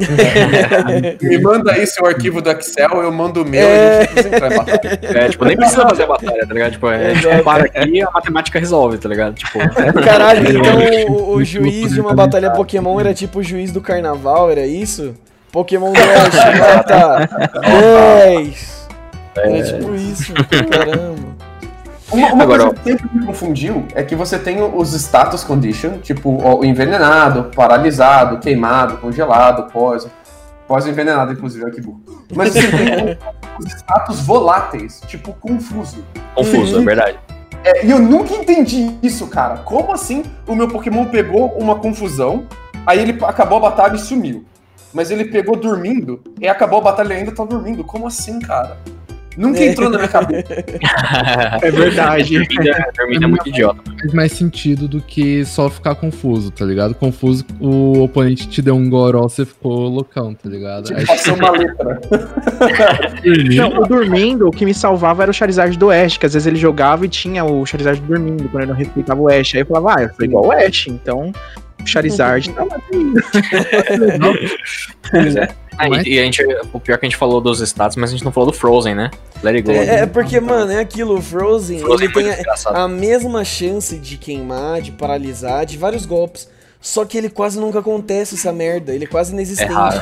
[1.20, 3.66] Me manda aí seu arquivo do Excel, eu mando o meu É.
[3.66, 5.00] e a gente precisa entrar em batalha.
[5.02, 6.72] É, tipo, nem precisa fazer a batalha, tá ligado?
[6.72, 9.34] Tipo, é, tipo, para aqui e a matemática resolve, tá ligado?
[9.34, 9.58] Tipo,
[10.04, 14.50] Caralho, então o, o juiz de uma batalha Pokémon era tipo o juiz do carnaval,
[14.50, 15.14] era isso?
[15.52, 17.28] Pokémon Dash, nota
[17.60, 18.88] 10.
[19.36, 21.49] Era tipo isso, caramba.
[22.12, 25.98] Uma, uma Agora, coisa que sempre me confundiu é que você tem os status condition,
[25.98, 30.08] tipo o envenenado, paralisado, queimado, congelado, pós.
[30.66, 32.00] Pós envenenado, inclusive, que burro.
[32.34, 33.18] Mas você tem
[33.58, 36.04] os status voláteis, tipo confuso.
[36.34, 36.82] confuso, Uhum.
[36.82, 37.18] é verdade.
[37.64, 39.58] É, e eu nunca entendi isso, cara.
[39.58, 42.46] Como assim o meu Pokémon pegou uma confusão,
[42.86, 44.44] aí ele acabou a batalha e sumiu.
[44.94, 47.84] Mas ele pegou dormindo e acabou a batalha e ainda tá dormindo.
[47.84, 48.78] Como assim, cara?
[49.40, 50.52] Nunca entrou na minha cabeça.
[51.62, 52.38] É verdade.
[52.96, 53.80] Dormindo é- é muito idiota.
[53.98, 56.94] Faz mais sentido do que só ficar confuso, tá ligado?
[56.94, 60.94] Confuso, o oponente te deu um goró, você ficou loucão, tá ligado?
[60.94, 62.00] Aí, Passou uma letra.
[63.56, 66.46] Não, o dormindo, o que me salvava era o Charizard do Ash, que às vezes
[66.46, 69.54] ele jogava e tinha o Charizard dormindo, quando ele não respeitava o Ash.
[69.54, 71.32] Aí eu falava, ah, eu sou igual o Ash, então
[71.82, 72.76] o Charizard tá lá
[75.14, 75.69] é.
[75.80, 77.96] Ah, Mas- e, e a gente, o pior é que a gente falou dos status,
[77.96, 79.10] mas a gente não falou do Frozen, né?
[79.42, 79.72] Let it go.
[79.72, 83.44] É, é porque, mano, é aquilo, o Frozen, Frozen ele é tem a, a mesma
[83.44, 86.48] chance de queimar, de paralisar, de vários golpes.
[86.82, 89.70] Só que ele quase nunca acontece essa merda, ele é quase inexistente.
[89.70, 90.00] raro.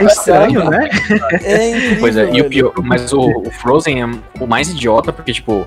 [0.00, 0.88] É, É estranho, né?
[1.44, 1.96] é incrível.
[2.00, 4.06] Pois é, e o pior, mas o, o Frozen é
[4.40, 5.64] o mais idiota, porque, tipo,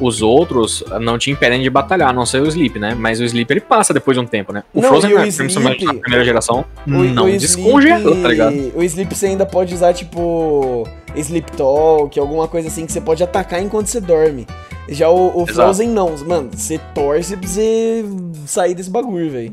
[0.00, 2.94] os outros não te impedem de batalhar, a não ser o Sleep, né?
[2.98, 4.64] Mas o Sleep ele passa depois de um tempo, né?
[4.74, 8.72] O Não, Frozen, e o principalmente na primeira geração, O- não o descongela, tá ligado?
[8.74, 13.22] O Sleep você ainda pode usar, tipo, Sleep Talk, alguma coisa assim que você pode
[13.22, 14.46] atacar enquanto você dorme.
[14.88, 15.46] Já o, o.
[15.46, 18.04] Frozen não, mano, você torce pra você
[18.46, 19.52] sair desse bagulho, velho.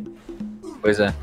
[0.81, 1.13] Pois é.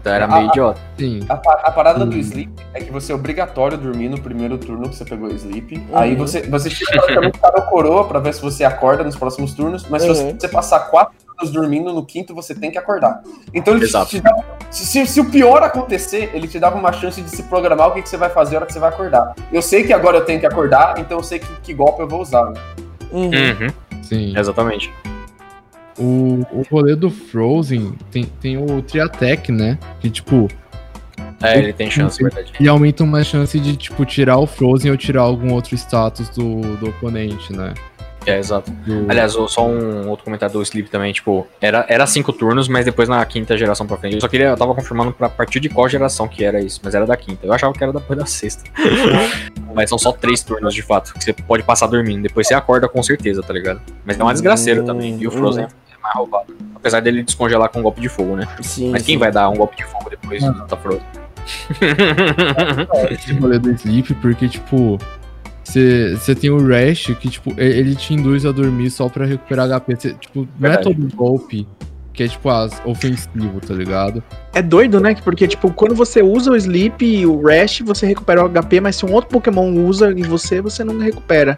[0.00, 0.80] Então era meio ah, idiota.
[0.98, 1.20] sim.
[1.28, 2.20] A, a parada do Hum.
[2.20, 5.76] sleep é que você é obrigatório dormir no primeiro turno que você pegou o sleep.
[5.76, 5.84] Uhum.
[5.98, 9.86] Aí você, você tira praticamente cada coroa pra ver se você acorda nos próximos turnos.
[9.88, 10.14] Mas Uhum.
[10.14, 13.20] se você passar quatro turnos dormindo, no quinto você tem que acordar.
[13.52, 14.10] Então ele te- Exato.
[14.10, 14.34] te, dá.
[14.70, 17.92] Se, se- se o pior acontecer, ele te dava uma chance de se programar o
[17.92, 19.34] que, que você vai fazer na hora que você vai acordar.
[19.52, 22.08] Eu sei que agora eu tenho que acordar, então eu sei que, que golpe eu
[22.08, 22.44] vou usar.
[22.50, 22.60] né?
[23.12, 23.24] Uhum.
[23.26, 24.38] Uhum, Sim.
[24.38, 24.90] exatamente.
[25.98, 29.78] O, o rolê do Frozen tem, tem o Triatec, né?
[30.00, 30.48] Que, tipo,
[31.42, 32.52] É, ele tem chance, verdade.
[32.58, 36.76] ele aumenta uma chance de, tipo, tirar o Frozen ou tirar algum outro status do,
[36.76, 37.74] do oponente, né?
[38.26, 38.70] É, exato.
[38.70, 42.84] Do- Aliás, só um outro comentário do Sleep também, tipo, era, era cinco turnos, mas
[42.84, 44.14] depois na quinta geração pra frente.
[44.16, 46.94] Eu só queria, eu tava confirmando pra partir de qual geração que era isso, mas
[46.94, 47.46] era da quinta.
[47.46, 48.64] Eu achava que era depois da sexta.
[49.74, 52.22] mas são só três turnos de fato, que você pode passar dormindo.
[52.22, 53.80] Depois você acorda com certeza, tá ligado?
[54.04, 55.16] Mas é uma desgraceira também.
[55.20, 55.68] E o Frozen é
[56.02, 56.54] mais roubado.
[56.74, 58.46] Apesar dele descongelar com um golpe de fogo, né?
[58.62, 59.18] Sim, Mas quem sim.
[59.18, 61.02] vai dar um golpe de fogo depois da Frozen?
[63.10, 64.98] esse rolê do Sleep, porque, tipo,
[65.72, 69.96] você tem o Rash que, tipo, ele te induz a dormir só pra recuperar HP.
[69.98, 71.66] Cê, tipo, não é todo golpe
[72.12, 74.22] que é, tipo, as, ofensivo, tá ligado?
[74.52, 75.14] É doido, né?
[75.24, 78.96] Porque, tipo, quando você usa o Sleep e o Rash, você recupera o HP, mas
[78.96, 81.56] se um outro Pokémon usa em você, você não recupera.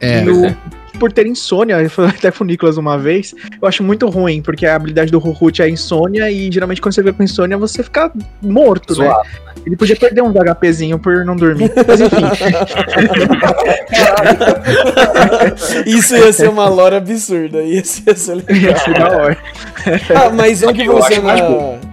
[0.00, 0.56] É, e o,
[0.98, 4.66] por ter insônia, eu falei até pro Nicolas uma vez, eu acho muito ruim, porque
[4.66, 8.10] a habilidade do Ruhut é insônia, e geralmente quando você fica com insônia, você fica
[8.42, 9.12] morto, né?
[9.66, 11.70] Ele podia perder uns HPzinho por não dormir.
[11.86, 12.22] Mas enfim,
[15.86, 18.56] Isso ia ser uma lore absurda, isso ia ser legal.
[18.56, 19.38] ia ser da hora.
[20.14, 21.34] Ah, mas um que funciona.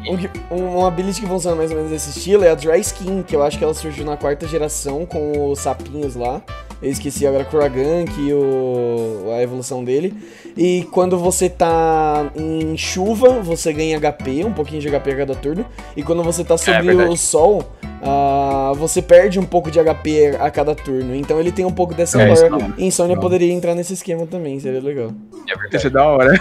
[0.10, 2.80] Um, que- um, um ability que funciona mais ou menos desse estilo é a Dry
[2.80, 6.42] Skin, que eu acho que ela surgiu na quarta geração com os sapinhos lá.
[6.82, 10.14] Eu esqueci agora Kuragank e o, a evolução dele.
[10.58, 15.36] E quando você tá em chuva, você ganha HP, um pouquinho de HP a cada
[15.36, 15.66] turno.
[15.96, 17.10] E quando você tá sobre verdade.
[17.10, 17.64] o sol,
[18.02, 21.16] ah, você perde um pouco de HP a cada turno.
[21.16, 22.74] Então ele tem um pouco dessa É, isso lore.
[22.78, 25.12] Insônia poderia entrar nesse esquema também, seria legal.
[25.50, 25.82] É verdade.
[25.82, 26.40] ser da hora.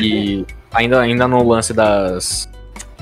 [0.00, 2.48] E ainda, ainda no lance das.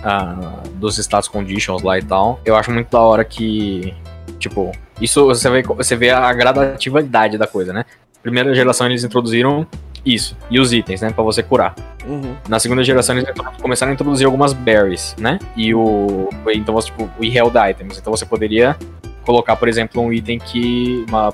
[0.03, 3.95] ah, dos status conditions lá e tal, eu acho muito da hora que.
[4.39, 7.85] Tipo, isso você vê, você vê a gradatividade da coisa, né?
[8.23, 9.67] Primeira geração eles introduziram
[10.05, 11.11] isso, e os itens, né?
[11.11, 11.75] Pra você curar.
[12.07, 12.35] Uhum.
[12.49, 13.29] Na segunda geração eles
[13.61, 15.39] começaram a introduzir algumas berries, né?
[15.57, 16.29] E o.
[16.49, 17.99] Então você, tipo, o held items.
[17.99, 18.77] Então você poderia
[19.25, 21.05] colocar, por exemplo, um item que.
[21.09, 21.33] Uma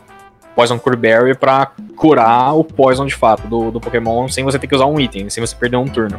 [0.54, 4.68] Poison Cure Berry pra curar o Poison de fato do, do Pokémon sem você ter
[4.68, 6.18] que usar um item, sem você perder um turno.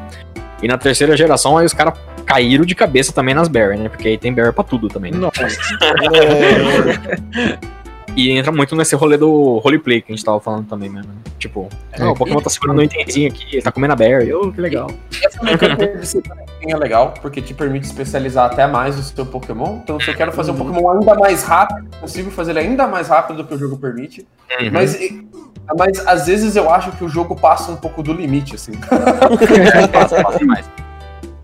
[0.61, 1.93] E na terceira geração aí os caras
[2.25, 3.89] caíram de cabeça também nas berries, né?
[3.89, 5.17] Porque aí tem berry pra tudo também, né?
[5.17, 5.47] Nossa.
[7.37, 7.74] É,
[8.15, 11.01] E entra muito nesse rolê do roleplay que a gente tava falando também, né?
[11.37, 11.67] Tipo,
[11.99, 14.61] não, o Pokémon tá segurando um itemzinho aqui, ele tá comendo a berry, oh, que
[14.61, 14.89] legal.
[15.21, 16.19] Essa
[16.67, 19.79] é legal, porque te permite especializar até mais o seu Pokémon.
[19.83, 23.09] Então, se eu quero fazer um Pokémon ainda mais rápido, consigo fazer ele ainda mais
[23.09, 24.25] rápido do que o jogo permite.
[24.59, 24.71] Uhum.
[24.71, 24.97] Mas,
[25.77, 28.71] mas às vezes eu acho que o jogo passa um pouco do limite, assim.
[29.91, 30.65] passa, passa demais.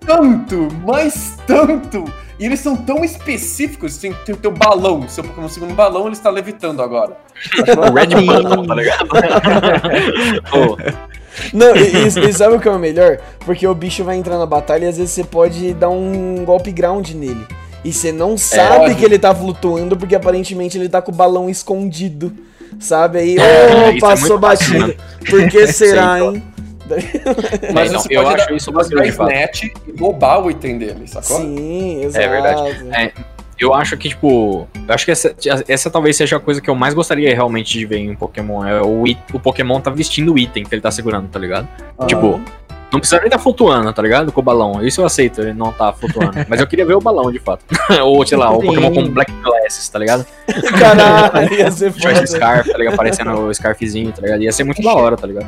[0.05, 2.05] Tanto, mas tanto!
[2.41, 6.13] E eles são tão específicos, tem, tem o teu balão, seu Pokémon segundo balão, ele
[6.13, 7.15] está levitando agora.
[7.87, 9.07] O Red Button, tá ligado?
[10.49, 10.77] Pô,
[11.53, 13.19] Não, e, e- e sabe o que é o melhor?
[13.45, 16.71] Porque o bicho vai entrar na batalha e às vezes você pode dar um golpe
[16.71, 17.45] ground nele.
[17.83, 18.95] E você não sabe pode.
[18.95, 22.33] que ele tá flutuando porque aparentemente ele tá com o balão escondido.
[22.79, 23.19] sabe?
[23.19, 24.95] Aí, É, isso é passou fácil, batido.
[25.29, 26.43] Por que será, Sim, hein?
[27.73, 29.31] Mas você eu acho dar, isso fato.
[29.31, 31.37] snatch e roubar o item dele, sacou?
[31.37, 32.25] Sim, exato.
[32.25, 32.89] É verdade.
[32.91, 33.11] É,
[33.61, 35.35] eu acho que, tipo, eu acho que essa,
[35.67, 38.65] essa talvez seja a coisa que eu mais gostaria realmente de ver em um Pokémon.
[38.65, 39.03] É o,
[39.33, 41.67] o Pokémon tá vestindo o item que ele tá segurando, tá ligado?
[42.07, 42.41] Tipo,
[42.91, 44.31] não precisa nem tá flutuando, tá ligado?
[44.31, 44.83] Com o balão.
[44.85, 46.33] Isso eu aceito, ele não tá flutuando.
[46.47, 47.63] Mas eu queria ver o balão, de fato.
[48.03, 48.61] Ou, sei lá, o.
[48.61, 50.25] Pokémon com Black Glasses, tá ligado?
[50.79, 52.27] Caralho, ia ser George foda.
[52.27, 52.93] Scarf, tá ligado?
[52.93, 54.41] Aparecendo o Scarfzinho, tá ligado?
[54.43, 55.47] Ia ser muito da hora, tá ligado?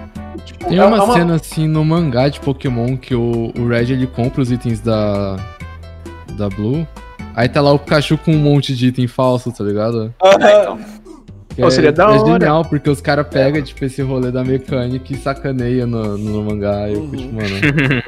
[0.67, 4.07] Tem É uma uma- cena assim no mangá de Pokémon que o, o Red ele
[4.07, 5.37] compra os itens da.
[6.33, 6.87] da Blue.
[7.35, 10.13] Aí tá lá o Pikachu com um monte de item falso, tá ligado?
[10.23, 10.79] É, então.
[11.55, 12.25] Que Pô, é, seria da é hora.
[12.39, 16.89] genial, porque os caras pegam, tipo, esse rolê da mecânica e sacaneia no, no mangá.
[16.89, 17.49] E eu tipo, mano.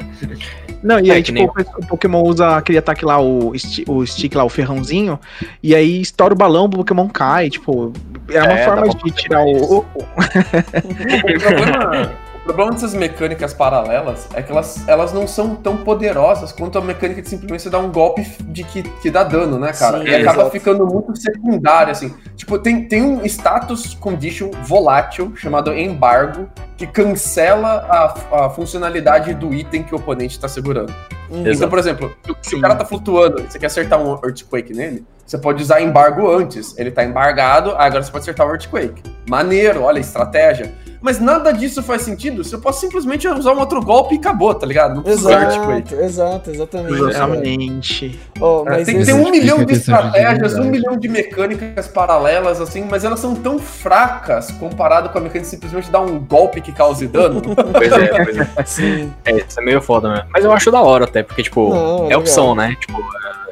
[0.81, 3.53] Não, e É, aí, tipo, nem- o Pokémon usa aquele ataque lá, o,
[3.87, 5.19] o stick lá, o ferrãozinho,
[5.63, 7.91] e aí estoura o balão, o Pokémon cai, tipo,
[8.29, 14.27] é uma É, forma de tirar o, o- O problema, o problema dessas mecânicas paralelas
[14.33, 17.79] é que elas, elas não são tão poderosas quanto a mecânica de simplesmente você dar
[17.79, 19.99] um golpe de que, que dá dano, né, cara?
[19.99, 20.51] Sim, e acaba exato.
[20.51, 22.13] ficando muito secundário, assim.
[22.35, 26.47] Tipo, tem, tem um status condition volátil chamado embargo
[26.77, 30.93] que cancela a, a funcionalidade do item que o oponente tá segurando.
[31.29, 31.47] Uhum.
[31.47, 35.37] Então, por exemplo, se o cara tá flutuando, você quer acertar um Earthquake nele, você
[35.37, 36.77] pode usar embargo antes.
[36.77, 39.01] Ele tá embargado, agora você pode acertar o Earthquake.
[39.29, 40.71] Maneiro, olha, estratégia.
[41.01, 44.55] Mas nada disso faz sentido se eu posso simplesmente usar um outro golpe e acabou,
[44.55, 44.95] tá ligado?
[44.95, 45.93] Não precisa usar Earthquake.
[45.93, 46.97] Exato, exato, exatamente.
[46.97, 47.09] cara.
[47.11, 48.19] Exatamente.
[48.41, 52.59] Ó, mas tem, esse- tem um explica milhão de estratégias, um milhão de mecânicas paralelas,
[52.59, 56.59] assim, mas elas são tão fracas comparado com a mecânica de simplesmente dar um golpe
[56.59, 57.41] que cause dano.
[57.75, 58.47] Pois é, pois é.
[58.65, 59.13] Sim.
[59.25, 60.25] É, isso é meio foda mesmo.
[60.33, 62.19] Mas eu acho da hora até, porque, tipo, Não, é é legal.
[62.21, 62.75] opção, né?
[62.79, 62.99] Tipo,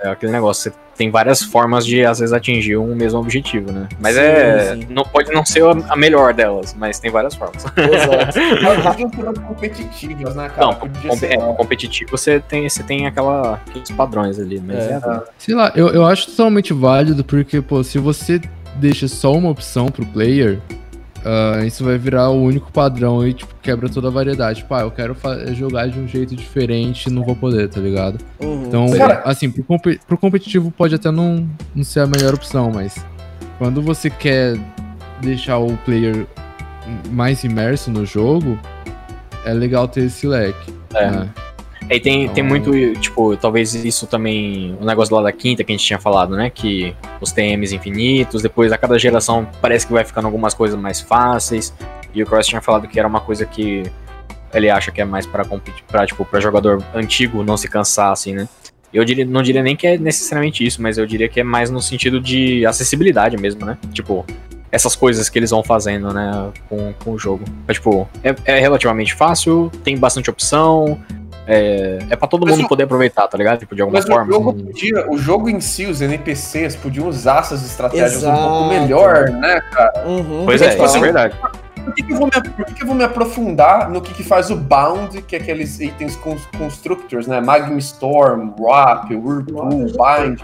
[0.04, 0.72] é, é aquele negócio.
[0.72, 3.88] Você tem várias formas de, às vezes, atingir um mesmo objetivo, né?
[4.00, 4.76] Mas Sim, é.
[4.76, 4.88] sim.
[4.90, 7.66] Não, pode não ser a, melhor delas, mas tem várias formas.
[7.78, 9.42] Exato.
[9.48, 10.68] Competitivas, né, cara?
[10.68, 14.94] Não, Podia com, é, competitivo você tem, você tem aquela, aqueles padrões ali, mas É.
[14.94, 15.22] é.
[15.38, 18.42] Sei lá, eu, eu acho totalmente válido, porque, pô, se você
[18.76, 20.60] deixa só uma opção pro player,
[21.26, 24.60] ah, isso vai virar o único padrão e, tipo, quebra toda a variedade.
[24.62, 25.16] Tipo, ah, eu quero
[25.54, 28.18] jogar de um jeito diferente, não vou poder, tá ligado?
[28.40, 28.66] Uhum.
[28.68, 32.72] Então, Cara- assim, pro, compe- pro competitivo pode até não, não ser a melhor opção,
[32.74, 32.96] mas
[33.58, 34.58] quando você quer
[35.22, 36.26] deixar o player
[37.12, 38.60] mais imerso no jogo,
[39.46, 40.74] é legal ter esse leque.
[40.94, 41.10] É.
[41.10, 41.30] né?
[41.90, 45.76] E tem, tem muito, tipo, talvez isso também, o negócio lá da quinta que a
[45.76, 46.50] gente tinha falado, né?
[46.50, 51.00] Que os TMs infinitos, depois a cada geração parece que vai ficando algumas coisas mais
[51.02, 51.74] fáceis.
[52.14, 53.84] E o Cross tinha falado que era uma coisa que
[54.54, 58.12] ele acha que é mais pra, competir- pra, tipo, pra jogador antigo não se cansar,
[58.12, 58.48] assim, né?
[58.94, 61.70] Eu diria, não diria nem que é necessariamente isso, mas eu diria que é mais
[61.72, 63.78] no sentido de acessibilidade mesmo, né?
[63.92, 64.24] Tipo,
[64.72, 67.44] essas coisas que eles vão fazendo, né, com, com o jogo.
[67.68, 71.00] É, tipo, é, é relativamente fácil, tem bastante opção,
[71.48, 73.60] é, é pra todo Mas mundo o- poder aproveitar, tá ligado?
[73.60, 74.32] Tipo, de alguma Mas o forma.
[74.32, 78.70] jogo, podia, o jogo em si, os NPCs podiam usar essas estratégias um pouco Exato.
[78.70, 80.08] melhor, né, cara?
[80.08, 80.44] Uhum.
[80.46, 81.36] Pois é, tipo isso é assim, verdade.
[81.84, 84.14] Por que, que eu vou me, por que, que eu vou me aprofundar no que,
[84.14, 87.42] que faz o Bound, que é aqueles itens cons- constructors, né?
[87.42, 90.40] Magma Storm, Wrap, Whirlpool, Bind.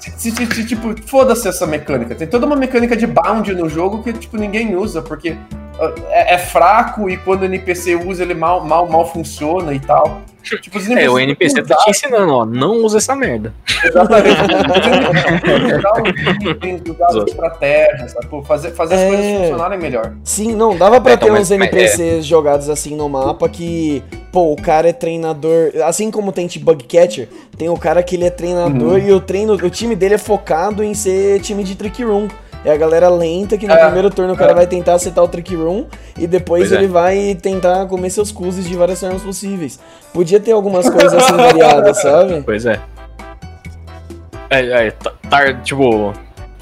[0.00, 2.16] Se, se- se- se, tipo, foda-se essa mecânica.
[2.16, 5.36] Tem toda uma mecânica de Bound no jogo que, tipo, ninguém usa, porque
[5.78, 9.78] ah, é, é fraco e quando o NPC usa, ele mal, mal, mal funciona e
[9.78, 10.20] tal.
[10.42, 13.54] Tipo, os É, o NPC tá te ensinando, ó, não usa essa merda.
[13.84, 14.40] Exatamente.
[16.90, 18.14] usar os as estratégias,
[18.46, 19.08] fazer, fazer as É.
[19.08, 20.12] coisas funcionarem melhor.
[20.24, 23.48] Sim, não, dava pra É, então, ter mas- uns mas- NPCs jogados assim no mapa
[23.48, 24.02] que,
[24.32, 25.72] pô, o cara é treinador.
[25.84, 28.98] Assim como tem tipo Bug Catcher, tem o cara que ele é treinador Uhum.
[28.98, 32.28] e o treino, o time dele é focado em ser time de Trick Room.
[32.64, 34.54] É a galera lenta que no É, primeiro turno o cara é.
[34.54, 35.86] vai tentar acertar o Trick Room
[36.18, 36.76] e depois Pois é.
[36.76, 39.80] ele vai tentar comer seus cuzes de várias formas possíveis.
[40.12, 42.40] Podia ter algumas coisas assim variadas, sabe?
[42.44, 42.80] Pois é.
[44.50, 46.12] É, é tá, tá, tipo,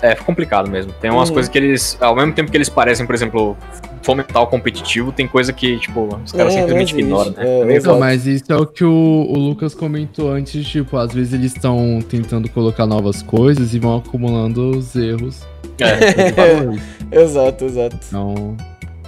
[0.00, 0.92] é complicado mesmo.
[1.00, 1.34] Tem umas Uhum.
[1.34, 3.56] coisas que eles, ao mesmo tempo que eles parecem, por exemplo,
[4.02, 7.36] fomentar o competitivo, tem coisa que, tipo, os caras É, simplesmente ignoram, né?
[7.44, 8.90] É, É mas isso é o que o,
[9.28, 13.96] o Lucas comentou antes, tipo, às vezes eles estão tentando colocar novas coisas e vão
[13.98, 15.40] acumulando os erros.
[15.84, 16.32] É.
[16.32, 16.84] Falou isso.
[17.12, 17.96] Exato, exato.
[18.08, 18.56] Então,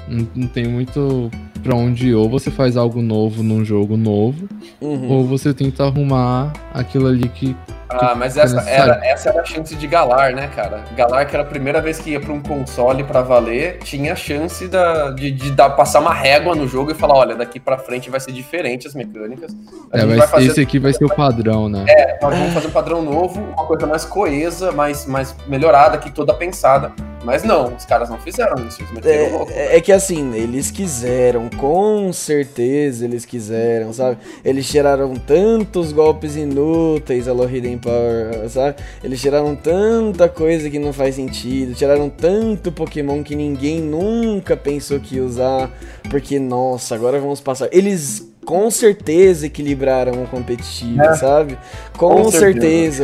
[0.09, 1.31] não, não tem muito
[1.62, 2.15] pra onde ir.
[2.15, 4.49] ou você faz algo novo num jogo novo,
[4.81, 5.09] Uhum.
[5.11, 7.55] ou você tenta arrumar aquilo ali que.
[8.01, 10.81] Ah, mas é essa era, essa era a chance de Galar, né, cara?
[10.97, 14.16] Galar, que era a primeira vez que ia pra um console pra valer, tinha a
[14.16, 17.78] chance da, de, de dar, passar uma régua no jogo e falar: olha, daqui pra
[17.78, 19.55] frente vai ser diferente as mecânicas.
[19.93, 21.85] A É, vai- fazer, esse aqui vai ser o padrão, né?
[22.23, 26.32] nós vamos fazer um padrão novo, uma coisa mais coesa, mais, mais melhorada, aqui toda
[26.35, 26.93] pensada.
[27.24, 29.53] Mas não, os caras não fizeram isso, eles meteram o louco.
[29.53, 34.19] É, é que assim, eles quiseram, com certeza eles quiseram, sabe?
[34.44, 38.77] Eles tiraram tantos golpes inúteis, Hello Hidden Power, sabe?
[39.05, 44.99] Eles tiraram tanta coisa que não faz sentido, tiraram tanto Pokémon que ninguém nunca pensou
[44.99, 45.70] que ia usar,
[46.11, 47.69] porque, nossa, agora vamos passar.
[47.70, 51.14] Eles com certeza equilibraram o competitivo, É.
[51.14, 51.56] sabe?
[51.97, 52.51] Com, Com certeza.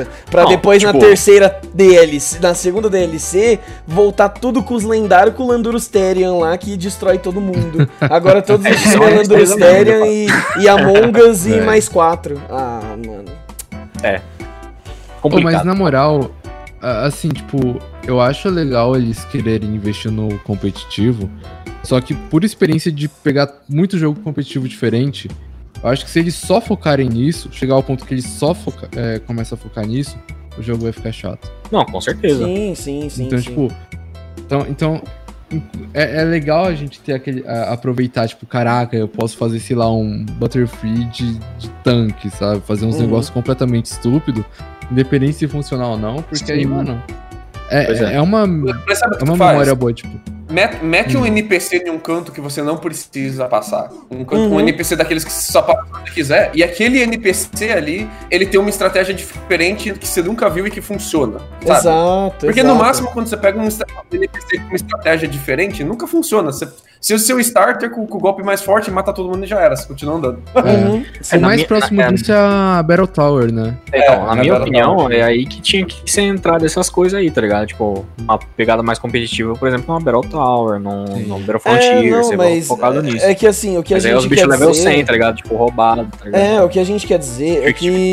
[0.05, 0.09] certeza.
[0.31, 5.37] Pra Não, depois na tipo- terceira DLC, na segunda DLC, voltar tudo com os lendários
[5.37, 7.89] com o Landurus Therian lá que destrói todo mundo.
[8.01, 10.27] Agora todos os é uma Landurus coisa mesmo, Therian e,
[10.63, 11.61] e Among Us e É.
[11.61, 12.41] mais quatro.
[12.51, 13.25] Ah, mano.
[15.21, 15.53] Pô, Complicado.
[15.53, 16.31] mas na moral,
[16.81, 21.29] assim, tipo, eu acho legal eles quererem investir no competitivo.
[21.89, 25.27] Só que por experiência de pegar muito jogo competitivo diferente,
[25.83, 28.91] eu acho que se eles só focarem nisso, chegar ao ponto que eles só foca
[28.95, 30.19] é, começam a focar nisso,
[30.59, 31.51] o jogo vai ficar chato.
[31.73, 32.45] Não, com certeza.
[32.45, 33.25] Sim, sim, sim.
[33.25, 33.45] então, sim.
[33.45, 33.73] tipo.
[34.45, 35.03] Então, então
[35.95, 37.43] é, é legal a gente ter aquele.
[37.49, 42.61] a- aproveitar, tipo, caraca, eu posso fazer, sei lá, um Butterfree de, de tanque, sabe?
[42.67, 43.01] Fazer uns Uhum.
[43.05, 44.45] negócios completamente estúpidos,
[44.93, 46.67] independente se funcionar ou não, porque aí, Sim.
[46.67, 47.03] mano.
[47.71, 48.15] É, é.
[48.17, 49.39] é uma, é uma tu faz?
[49.39, 50.38] memória boa, tipo.
[50.51, 51.21] Mete, mete Hum.
[51.23, 53.91] um NPC em um canto que você não precisa passar.
[54.11, 54.55] Um, canto, Uhum.
[54.55, 56.51] um NPC daqueles que só passa quando você quiser.
[56.55, 60.81] E aquele NPC ali, ele tem uma estratégia diferente que você nunca viu e que
[60.81, 61.39] funciona.
[61.67, 61.79] Sabe?
[61.81, 62.47] Exato.
[62.47, 62.75] Porque exato.
[62.75, 63.69] no máximo, quando você pega um
[64.13, 66.51] NPC com uma estratégia diferente, nunca funciona.
[66.51, 66.67] Você,
[67.01, 69.61] se o seu starter com, com o golpe mais forte mata todo mundo e já
[69.61, 70.43] era, você continua andando.
[70.55, 70.97] Uhum.
[70.99, 73.77] O na mais minha- próximo na- disso é a Battle Tower, né?
[73.89, 74.63] Então, É, na é minha verdade.
[74.63, 77.67] opinião, é aí que tinha que ser entrada essas coisas aí, tá ligado?
[77.67, 80.38] Tipo, uma pegada mais competitiva, por exemplo, numa Battle Tower,
[80.79, 83.25] num, num Battle Frontier, É, não, vai mas focado nisso.
[83.25, 84.83] é que assim, o que Mas a aí gente os bichos level dizer...
[84.83, 85.37] 100, tá ligado?
[85.37, 86.41] Tipo, roubado, tá ligado?
[86.41, 88.13] É, o que a gente quer dizer é que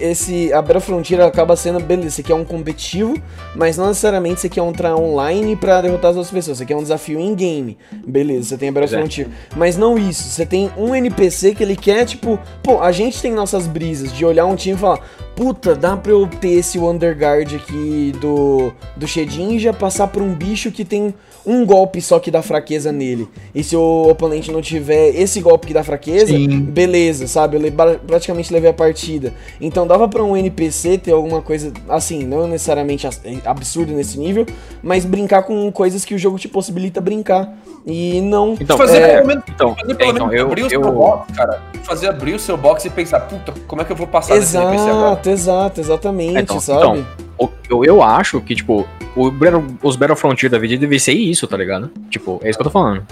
[0.00, 3.14] esse a Battle Frontier acaba sendo, beleza, você quer um competitivo,
[3.54, 6.82] mas não necessariamente você quer entrar online pra derrotar as outras pessoas, você quer um
[6.82, 8.98] desafio in-game, beleza, você tem a Battle Pois é.
[8.98, 9.28] Frontier.
[9.56, 13.32] Mas não isso, você tem um NPC que ele quer, tipo, pô, a gente tem
[13.32, 15.00] nossas brisas de olhar um time e falar,
[15.40, 20.70] puta, dá pra eu ter esse Wonderguard aqui do, do Shedinja, passar por um bicho
[20.70, 21.14] que tem
[21.46, 23.26] um golpe só que dá fraqueza nele.
[23.54, 26.60] E se o oponente não tiver esse golpe que dá fraqueza, Sim.
[26.60, 27.56] beleza, sabe?
[27.56, 27.72] Eu
[28.06, 29.32] praticamente levei a partida.
[29.58, 33.10] Então dava pra um NPC ter alguma coisa assim, não necessariamente é,
[33.46, 34.44] absurdo nesse nível,
[34.82, 37.50] mas brincar com coisas que o jogo te possibilita brincar.
[37.86, 38.58] E não.
[38.60, 41.24] Então, fazer é, pelo menos, então, fazer é, pelo então, menos eu, abrir o eu,
[41.34, 41.62] cara.
[41.90, 44.56] Fazer abrir o seu box e pensar, puta, como é que eu vou passar desse
[44.56, 45.08] NPC agora?
[45.10, 47.04] Exato, exato, exatamente, É, então, sabe?
[47.36, 48.86] o- eu, eu acho que, tipo,
[49.16, 51.90] o Battle- os Battle Frontier da vida devia ser isso, tá ligado?
[52.08, 53.02] Tipo, é isso que eu tô falando.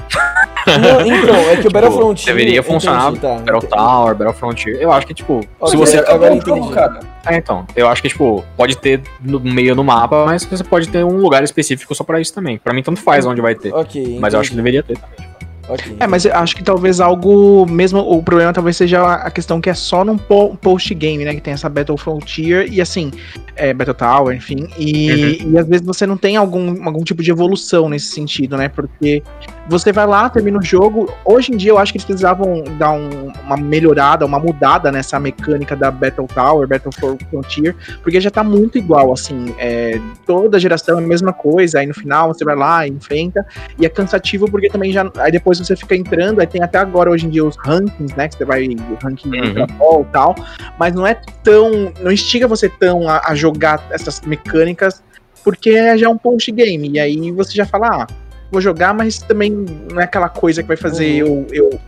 [0.69, 2.37] Não, então, é que o Battle Tipo, Frontier.
[2.37, 3.73] Deveria funcionar entendi, tá, Battle entendi.
[3.73, 4.77] Tower, Battle Frontier.
[4.81, 5.99] Eu acho que, tipo, se Ok, você.
[5.99, 7.01] agora jogo, cara.
[7.27, 7.67] É, então.
[7.75, 11.17] Eu acho que, tipo, pode ter no meio no mapa, mas você pode ter um
[11.17, 12.59] lugar específico só pra isso também.
[12.59, 13.75] Pra mim, tanto faz onde vai ter.
[13.75, 14.19] Ok.
[14.21, 15.27] Mas eu acho que deveria ter também.
[15.69, 15.97] Ok.
[16.01, 17.67] É, mas eu acho que talvez algo.
[17.69, 21.35] Mesmo o problema talvez seja a questão que é só num po- post-game, né?
[21.35, 23.11] Que tem essa Battle Frontier e assim,
[23.55, 24.69] é, Battle Tower, enfim.
[24.79, 28.69] E, e às vezes você não tem algum, algum tipo de evolução nesse sentido, né?
[28.69, 29.23] Porque
[29.69, 31.13] você vai lá, termina o jogo.
[31.25, 35.21] Hoje em dia eu acho que eles precisavam dar um- uma melhorada, uma mudada nessa
[35.21, 36.91] mecânica da Battle Tower, Battle
[37.31, 39.55] Frontier, porque já tá muito igual, assim.
[39.59, 43.45] é, toda geração é a mesma coisa, aí no final você vai lá enfrenta.
[43.79, 45.11] E é cansativo porque também já.
[45.19, 48.29] Aí depois você fica entrando, aí tem até agora hoje em dia os rankings, né?
[48.29, 48.69] Que você vai.
[49.03, 49.67] Ranking Uhum.
[49.79, 50.35] Ball e tal.
[50.79, 51.93] Mas não é tão.
[52.01, 55.03] Não instiga você tão a, a jogar essas mecânicas,
[55.45, 56.89] porque já é um post-game.
[56.91, 58.07] E aí você já fala, ah,
[58.51, 61.79] vou jogar, mas também não é aquela coisa que vai fazer eu, eu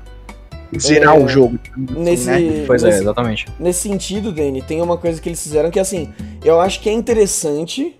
[0.78, 1.58] zerar É, o jogo.
[1.72, 2.64] assim, Nesse, né?
[2.66, 3.46] Pois é, nesse, exatamente.
[3.58, 6.08] nesse sentido, Dani, tem uma coisa que eles fizeram que assim,
[6.44, 7.96] eu acho que é interessante.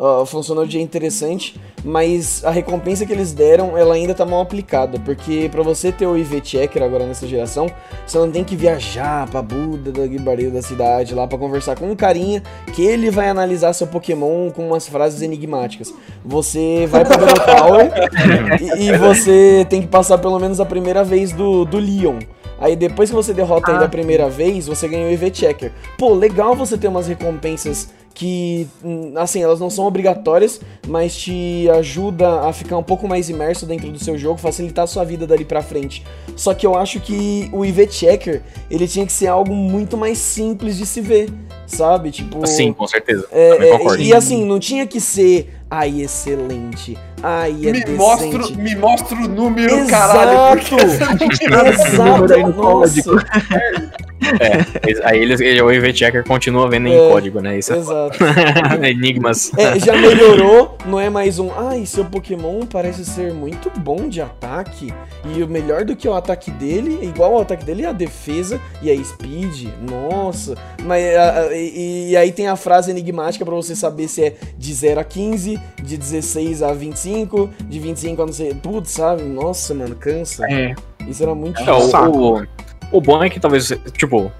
[0.00, 4.98] Ó, funcionou de interessante, mas a recompensa que eles deram, ela ainda tá mal aplicada,
[4.98, 7.70] porque pra você ter o IV Checker agora nessa geração,
[8.06, 11.90] você não tem que viajar pra Buda da Guibaril da cidade lá pra conversar com
[11.90, 12.42] um carinha
[12.74, 15.92] que ele vai analisar seu Pokémon com umas frases enigmáticas.
[16.24, 17.92] Você vai pra Battle Tower
[18.58, 22.20] e, e você tem que passar pelo menos a primeira vez do, do Leon.
[22.60, 25.72] Aí depois que você derrota ele a primeira vez, você ganha o EV Checker.
[25.96, 31.68] Pô, legal você ter umas recompensas que, hum, assim, elas não são obrigatórias, mas te
[31.70, 35.26] ajuda a ficar um pouco mais imerso dentro do seu jogo, facilitar a sua vida
[35.26, 36.04] dali pra frente.
[36.36, 40.18] Só que eu acho que o EV Checker, ele tinha que ser algo muito mais
[40.18, 41.30] simples de se ver,
[41.70, 42.10] sabe?
[42.10, 42.46] Tipo...
[42.46, 43.26] Sim, com certeza.
[43.30, 44.02] É, Também é, concordo.
[44.02, 47.90] e assim, não tinha que ser, ai, excelente, ai, é Me decente.
[47.92, 50.60] mostra, me mostra o número, caralho.
[50.60, 50.76] Exato!
[51.54, 52.38] Aí Exato!
[52.38, 53.12] no Nossa!
[54.38, 57.58] É, aí eles, ele, o EV Checker continua vendo em É, código, né?
[57.58, 58.18] Isso Exato.
[58.82, 59.50] é enigmas.
[59.58, 61.50] É, já melhorou, não é mais um.
[61.56, 64.92] Ai, seu Pokémon parece ser muito bom de ataque.
[65.34, 68.60] E o melhor do que o ataque dele, igual ao ataque dele, é a defesa
[68.82, 69.68] e a speed.
[69.88, 70.54] Nossa.
[70.84, 74.34] Mas a- a- e, e aí tem a frase enigmática pra você saber se é
[74.56, 78.54] de 0 a 15, de 16 a 25, de 25 a não sei.
[78.54, 79.22] Putz, sabe?
[79.22, 80.44] Nossa, mano, cansa.
[80.50, 80.74] É.
[81.08, 82.16] Isso era muito É, o, chato.
[82.18, 82.42] o,
[82.92, 84.32] o bom é que talvez, tipo,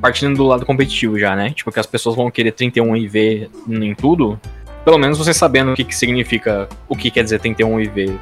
[0.00, 1.50] partindo do lado competitivo já, né?
[1.50, 4.38] Tipo, que as pessoas vão querer 31 IV em tudo.
[4.84, 8.18] Pelo menos você sabendo o que, que significa, o que quer dizer 31 IV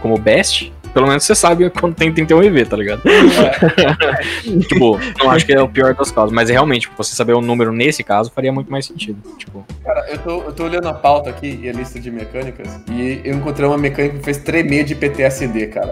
[0.00, 3.02] como best, pelo menos você sabe quando tem 31 IV, tá ligado?
[4.68, 7.40] tipo, não acho que é o pior dos casos, mas realmente, tipo, você saber o
[7.40, 9.18] número nesse caso faria muito mais sentido.
[9.38, 12.80] Tipo, Cara, eu tô, eu tô olhando a pauta aqui e a lista de mecânicas
[12.90, 15.90] e eu encontrei uma mecânica que fez tremer de PTSD, cara.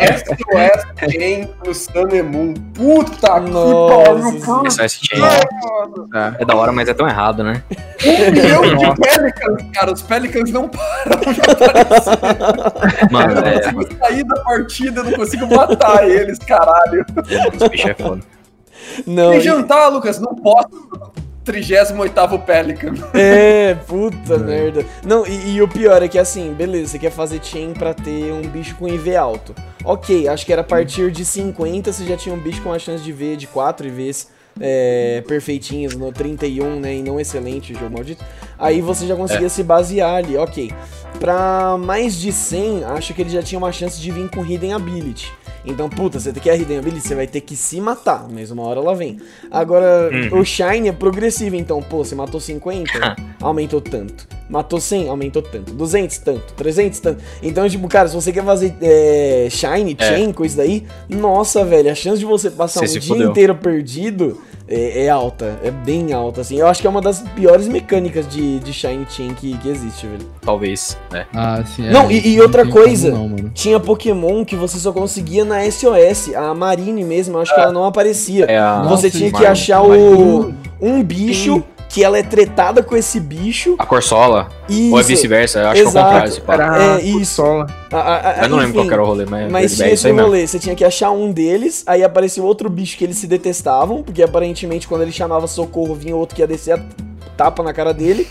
[0.00, 2.54] é SOS Chain no Sun and Moon.
[2.74, 6.08] Puta Nossa, que pariu, esse ST mano.
[6.10, 6.36] Tá.
[6.38, 7.62] é da hora, mas é tão errado, né?
[8.04, 9.92] Um milhão de Pelicans, cara.
[9.92, 13.12] Os Pelicans não param de aparecer.
[13.12, 17.04] Mano, Eu não é, consigo sair da partida, eu não consigo matar eles, caralho.
[17.54, 18.22] esse bicho é foda.
[19.06, 20.68] Não, Tem e- jantar, Lucas, não posso.
[21.44, 22.94] 38 Pelican.
[23.12, 24.84] É, puta merda.
[25.04, 28.32] Não, e, e o pior é que assim, beleza, você quer fazer chain pra ter
[28.32, 29.54] um bicho com IV alto.
[29.84, 32.78] Ok, acho que era a partir de 50 você já tinha um bicho com a
[32.78, 34.28] chance de ver de 4 IVs
[34.58, 36.94] é, perfeitinhos no 31, né?
[36.94, 38.24] E não excelente o jogo maldito.
[38.58, 40.72] Aí você já conseguia se basear ali, ok.
[41.18, 44.72] Pra mais de 100, acho que ele já tinha uma chance de vir com Hidden
[44.74, 45.32] Ability.
[45.66, 48.80] Então, puta, você quer Hidden Ability, você vai ter que se matar, mas uma hora
[48.80, 49.18] ela vem.
[49.50, 50.40] Agora, Uhum.
[50.40, 52.92] o Shine é progressivo, então, pô, você matou 50,
[53.40, 54.28] aumentou tanto.
[54.50, 55.72] Matou 100, aumentou tanto.
[55.72, 56.52] 200, tanto.
[56.52, 57.24] 300, tanto.
[57.42, 60.04] Então, tipo, cara, se você quer fazer é, Shine, É.
[60.06, 63.30] Chain, coisa daí, nossa, velho, a chance de você passar Você um dia fudeu.
[63.30, 65.58] inteiro perdido é, é alta.
[65.62, 66.56] É bem alta, assim.
[66.58, 70.06] Eu acho que é uma das piores mecânicas de, de Shine Chain que, que existe,
[70.06, 70.26] velho.
[70.40, 71.26] Talvez, né?
[71.34, 71.88] Ah, sim.
[71.90, 73.10] Não, e- e outra como coisa.
[73.10, 73.50] Não, mano.
[73.54, 76.34] Tinha Pokémon que você só conseguia na SOS.
[76.34, 78.46] A Marine mesmo, eu acho que ela não aparecia.
[78.46, 78.82] É a.
[78.82, 79.52] você Nossa, tinha que Marine.
[79.52, 81.62] achar o um bicho
[81.94, 83.76] que ela é tretada com esse bicho.
[83.78, 84.90] A Corsola, Isso.
[84.92, 86.40] ou é vice-versa, eu acho que é o Exato.
[86.42, 86.42] contrário.
[86.48, 87.34] Era É, isso.
[87.36, 87.66] Sola.
[87.92, 89.94] A- a- a- Eu não lembro qual era o rolê, mas, Mas é tinha isso
[89.94, 90.26] esse aí mesmo.
[90.28, 94.02] rolê, você tinha que achar um deles, aí apareceu outro bicho que eles se detestavam,
[94.02, 96.80] porque aparentemente quando ele chamava socorro vinha outro que ia descer a
[97.36, 98.26] tapa na cara dele.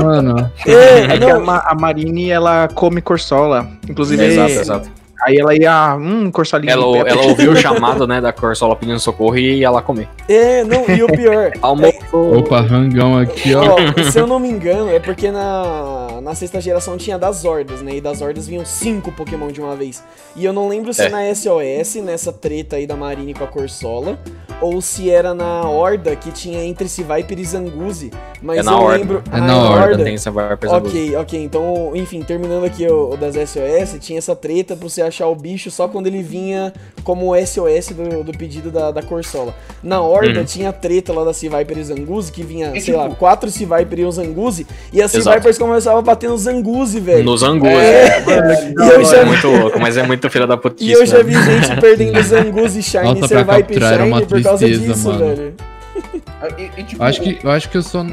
[0.00, 0.72] Mano, É,
[1.14, 3.68] É que a, não, Ma- a Marine, ela come Corsola.
[3.88, 4.90] Inclusive, Exato, exato.
[5.22, 5.96] Aí ela ia...
[5.96, 6.72] Hum, Corsolinha.
[6.72, 10.08] Ela, ela ouviu o chamado, né, da Corsola pedindo socorro e ia lá comer.
[10.28, 11.96] é, não, e o pior, Almoço.
[12.38, 13.62] opa, rangão aqui, ó.
[13.76, 17.82] Ó, se eu não me engano, é porque na, na sexta geração tinha das hordas,
[17.82, 17.96] né?
[17.96, 20.02] E das hordas vinham cinco Pokémon de uma vez.
[20.36, 21.08] E eu não lembro se É.
[21.08, 24.18] na SOS, nessa treta aí da Marine com a Corsola,
[24.60, 28.10] ou se era na Horda que tinha entre Viper e Zanguzi.
[28.40, 28.96] Mas É na eu Horda.
[28.98, 29.22] lembro.
[29.32, 30.86] É na em Horda, Tem essa vai pesada.
[30.86, 31.42] Ok, ok.
[31.44, 35.34] Então, enfim, terminando aqui o, o das SOS, tinha essa treta pra você achar o
[35.34, 36.72] bicho só quando ele vinha
[37.04, 39.54] como SOS do, do pedido da, da Corsola.
[39.82, 40.44] Na Horda Uhum.
[40.44, 43.50] tinha a treta lá da Sea-Viper e Zanguzi, que vinha, E, sei tipo- lá, quatro
[43.50, 45.24] Sea-Viper e um Zanguzi, e as Exato.
[45.24, 47.24] Sea-Vipers começavam a bater no Zanguzi, velho.
[47.24, 47.68] Nos angus.
[47.68, 50.88] É, É, eu já, é muito louco, mas é muito filha da putice.
[50.88, 51.24] e eu já né?
[51.24, 55.26] vi gente perdendo Zanguzi Shine Nota e era uma Shine por causa tristeza, disso, mano.
[55.36, 55.54] velho.
[56.58, 58.04] E, e, tipo, Eu acho que, eu acho que eu só,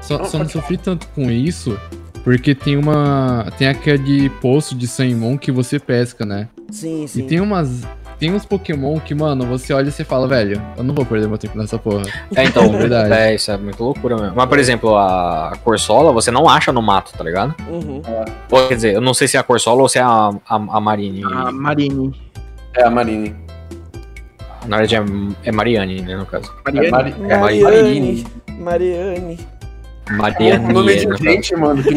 [0.00, 1.78] só, Não, só não sofri tanto com isso,
[2.26, 3.46] porque tem uma.
[3.56, 6.48] Tem aquele poço de Sanmon que você pesca, né?
[6.72, 7.24] Sim, E sim.
[7.24, 7.86] tem umas.
[8.18, 11.28] Tem uns Pokémon que, mano, você olha e você fala, velho, eu não vou perder
[11.28, 12.02] meu tempo nessa porra.
[12.34, 13.12] É, então, Verdade.
[13.12, 14.32] é, isso é muito loucura mesmo.
[14.34, 17.54] Mas, por exemplo, a Corsola você não acha no mato, tá ligado?
[17.68, 18.02] Uhum.
[18.50, 20.54] Ou, quer dizer, eu não sei se é a Corsola ou se é a, a,
[20.56, 21.22] a Marine.
[21.22, 22.12] A Marine.
[22.74, 23.36] é a Marine.
[24.66, 24.96] Na verdade
[25.44, 26.52] é, é Mariane, né, no caso.
[26.64, 26.88] Mariane.
[26.88, 27.14] É, Mari...
[27.28, 27.66] É Mariane.
[27.68, 28.26] Mariane.
[28.58, 29.38] Mariane,
[30.08, 31.22] o nome de caso.
[31.22, 31.94] gente, mano, que.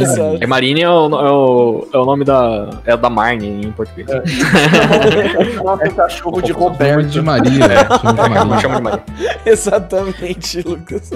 [0.00, 0.38] Exato.
[0.40, 2.70] É Marine é o, é, o, é o nome da.
[2.86, 4.08] É da Marne em português.
[5.62, 7.06] Nossa, cachorro de Roberto.
[7.10, 7.76] de Maria, né?
[8.60, 9.02] Chama de Maria.
[9.44, 11.10] Exatamente, Lucas.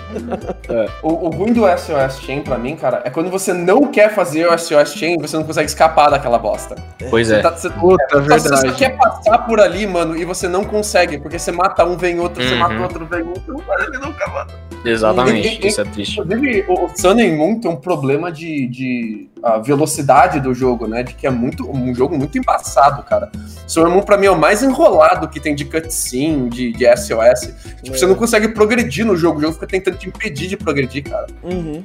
[1.02, 4.46] O, o ruim do SOS Chain pra mim, cara, é quando você não quer fazer
[4.48, 6.74] o SOS Chain, você não consegue escapar daquela bosta.
[7.10, 7.42] Pois Você, é.
[7.42, 8.74] tá, você, Puta, só- você só verdade.
[8.78, 12.42] quer passar por ali, mano, e você não consegue, porque você mata um, vem outro,
[12.42, 12.58] você Uhum.
[12.60, 14.50] mata outro, vem outro, não nunca, mano.
[14.84, 16.20] Exatamente, isso é triste.
[16.20, 21.02] Inclusive, o Sun and Moon tem um problema de, de ah, velocidade do jogo, né?
[21.02, 23.30] De que é muito um jogo muito embaçado, cara.
[23.66, 26.96] Sun and Moon, pra mim, é o mais enrolado que tem de cutscene, de, de
[26.96, 27.52] SOS.
[27.82, 27.98] Tipo, É.
[27.98, 31.26] você não consegue progredir no jogo, o jogo fica tentando te impedir de progredir, cara.
[31.42, 31.82] Uhum.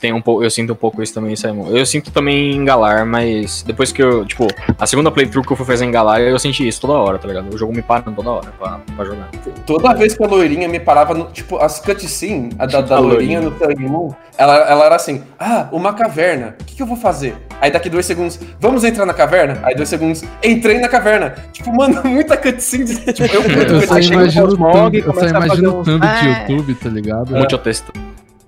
[0.00, 1.68] Tem um pouco, eu sinto um pouco isso também, Simon.
[1.68, 4.46] Eu sinto também em Galar, mas depois que eu, tipo,
[4.78, 7.26] a segunda playthrough que eu fui fazer em Galar, eu senti isso toda hora, tá
[7.26, 7.52] ligado?
[7.52, 9.28] O jogo me parando toda hora pra, pra jogar.
[9.66, 13.00] Toda vez que a loirinha me parava, no, tipo, as cutscenes, a da, da A
[13.00, 13.88] loirinha loirinha.
[13.90, 17.34] no 1, ela, ela era assim, ah, uma caverna, o que, que eu vou fazer?
[17.60, 19.58] Aí daqui dois segundos, vamos entrar na caverna?
[19.62, 21.34] Aí dois segundos, entrei na caverna.
[21.52, 23.42] Tipo, mano, muita cutscene, de- tipo, eu
[23.82, 25.82] Eu só Aí chega o imagino o Cosmog thumb, e eu só imagino fazer o
[25.84, 26.44] thumb de Ah.
[26.48, 27.36] YouTube, tá ligado?
[27.36, 27.92] Muito texto.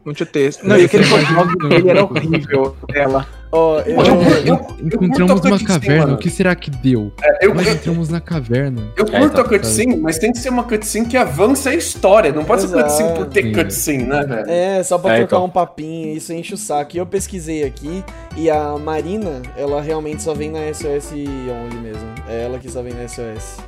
[0.04, 0.62] Muito texto.
[0.66, 2.76] Não, e aquele Cosmog dele era horrível.
[2.94, 3.26] Ela.
[3.50, 6.14] Ó, eu, Eu- eu- eu Encontramos a uma caverna, mano.
[6.14, 7.12] o que será que deu?
[7.40, 8.82] eu, Nós entramos na caverna.
[8.96, 11.74] eu É, curto tá, a cutscene, mas tem que ser uma cutscene que avance a
[11.74, 12.32] história.
[12.32, 12.82] Não pode ser Exato.
[12.84, 13.52] cutscene por ter Sim.
[13.52, 14.50] cutscene, né, velho?
[14.50, 15.44] É, só pra É, trocar então.
[15.46, 16.96] um papinho, isso enche o saco.
[16.96, 18.04] E eu pesquisei aqui,
[18.36, 22.08] e a Marina, ela realmente só vem na SOS only mesmo.
[22.28, 23.58] É ela que só vem na SOS.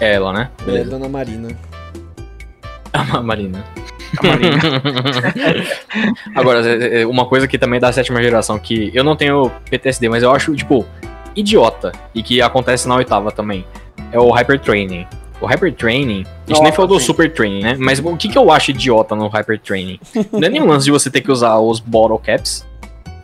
[0.00, 0.48] É ela, né?
[0.60, 0.90] É, Beleza.
[0.90, 1.48] Dona Marina.
[2.92, 3.64] A Marina.
[6.34, 9.50] Agora, é, é, uma coisa que também é da sétima geração, que eu não tenho
[9.70, 10.86] PTSD, mas eu acho, tipo,
[11.34, 13.64] idiota, e que acontece na oitava também,
[14.12, 15.06] é o Hypertraining.
[15.40, 17.00] O Hypertraining, a gente nem falou do.
[17.00, 17.76] Super Training, né?
[17.78, 20.00] Mas o que, que eu acho idiota no Hypertraining?
[20.32, 22.66] Não é nem o lance de você ter que usar os Bottle Caps,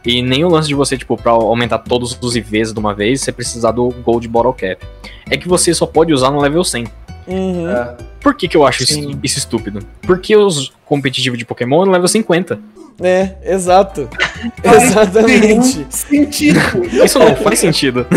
[0.05, 3.23] e nem o lance de você, tipo, pra aumentar todos os IVs de uma vez,
[3.23, 4.87] você precisar do Gold Bottle Cap.
[5.31, 6.87] É que você só pode usar no level 100.
[7.27, 7.97] Uhum.
[8.21, 9.81] Por que, que eu acho isso, isso estúpido?
[10.03, 12.59] Porque os competitivos de Pokémon é no level 50.
[13.03, 14.09] É, exato.
[14.63, 15.85] Exatamente.
[15.91, 16.61] sentido.
[17.05, 18.07] Isso não faz sentido.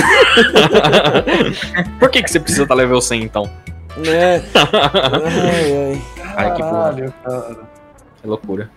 [1.99, 3.49] Por que, que você precisa estar level 100 então?
[3.98, 4.44] Né?
[4.53, 6.02] Ai, ai.
[6.35, 6.72] Ai, que porra.
[6.72, 7.57] Caralho, cara.
[8.23, 8.69] É loucura.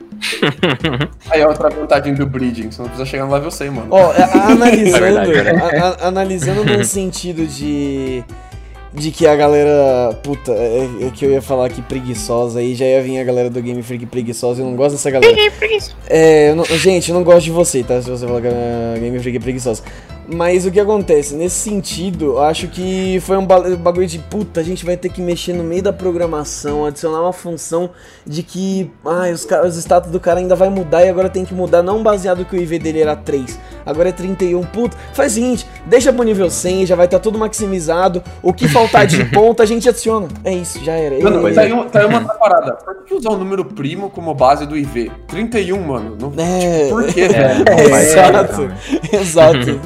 [1.31, 3.89] Aí é outra vantagem do breeding, você não precisa chegar no level 100, mano.
[3.91, 5.77] Ó, a- analisando, É verdade, é verdade.
[5.77, 8.23] a- a- analisando num sentido de
[8.93, 12.85] de que a galera, puta, é, é que eu ia falar aqui preguiçosa aí, já
[12.85, 15.33] ia vir a galera do Game Freak preguiçosa, eu não gosto dessa galera.
[16.09, 18.03] É, eu não- gente, eu não gosto de você, tá?
[18.03, 19.83] Se você falar que Game Freak é preguiçosa.
[20.33, 21.35] Mas o que acontece?
[21.35, 25.09] Nesse sentido, eu acho que foi um ba- bagulho de puta, a gente vai ter
[25.09, 27.91] que mexer no meio da programação, adicionar uma função
[28.25, 31.53] de que ah, os, os status do cara ainda vai mudar e agora tem que
[31.53, 34.63] mudar, não baseado que o IV dele era 3, agora é 31.
[34.63, 38.23] Puta, faz o seguinte, deixa pro nível 100, já vai estar tudo maximizado.
[38.43, 40.29] O que faltar de ponto a gente adiciona.
[40.45, 41.19] É isso, já era.
[41.23, 42.75] Mano, mas tá aí, um- tá aí uma parada.
[42.75, 45.11] Por que usar o número primo como base do IV?
[45.27, 46.17] 31, mano.
[46.21, 48.55] Não, É, Por quê, É, não faz exato.
[48.57, 49.81] sentido, Exato.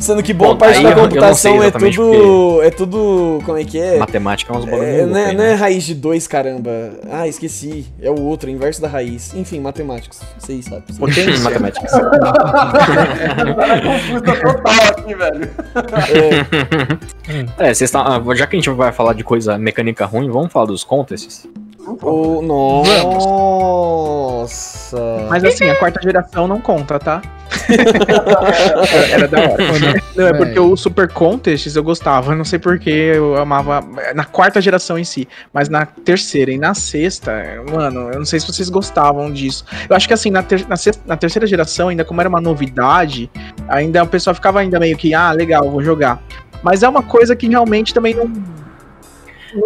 [0.00, 2.62] Sendo que boa Bom, parte da eu- computação é tudo.
[2.62, 3.38] É tudo.
[3.44, 3.98] Como é que é?
[3.98, 5.54] Matemática é uns bagulho É, não, louco é, aí, não é né?
[5.54, 6.70] raiz de 2, caramba.
[7.10, 7.86] Ah, esqueci.
[8.00, 9.34] É o outro, o inverso da raiz.
[9.34, 10.20] Enfim, matemáticos.
[10.38, 10.82] Vocês sabem.
[10.98, 11.38] Potência.
[11.40, 11.86] Matemática.
[11.86, 15.50] Cara, confusa total aqui, velho.
[17.58, 20.66] É, vocês ah, já que a gente vai falar de coisa mecânica ruim, vamos falar
[20.66, 21.46] dos contests?
[22.02, 22.42] O,
[24.40, 24.98] nossa.
[25.28, 27.22] Mas assim, a quarta geração não conta, tá?
[29.12, 29.56] Era da hora.
[30.14, 33.82] Não, é porque o Super Contests eu gostava, eu não sei porque eu amava
[34.14, 37.32] na quarta geração em si, mas na terceira e na sexta,
[37.72, 39.64] mano, eu não sei se vocês gostavam disso.
[39.88, 42.40] Eu acho que assim, na, ter- na, sexta- na terceira geração, ainda como era uma
[42.40, 43.30] novidade,
[43.68, 46.22] ainda o pessoal ficava ainda meio que, ah, legal, vou jogar.
[46.62, 48.30] Mas é uma coisa que realmente também não.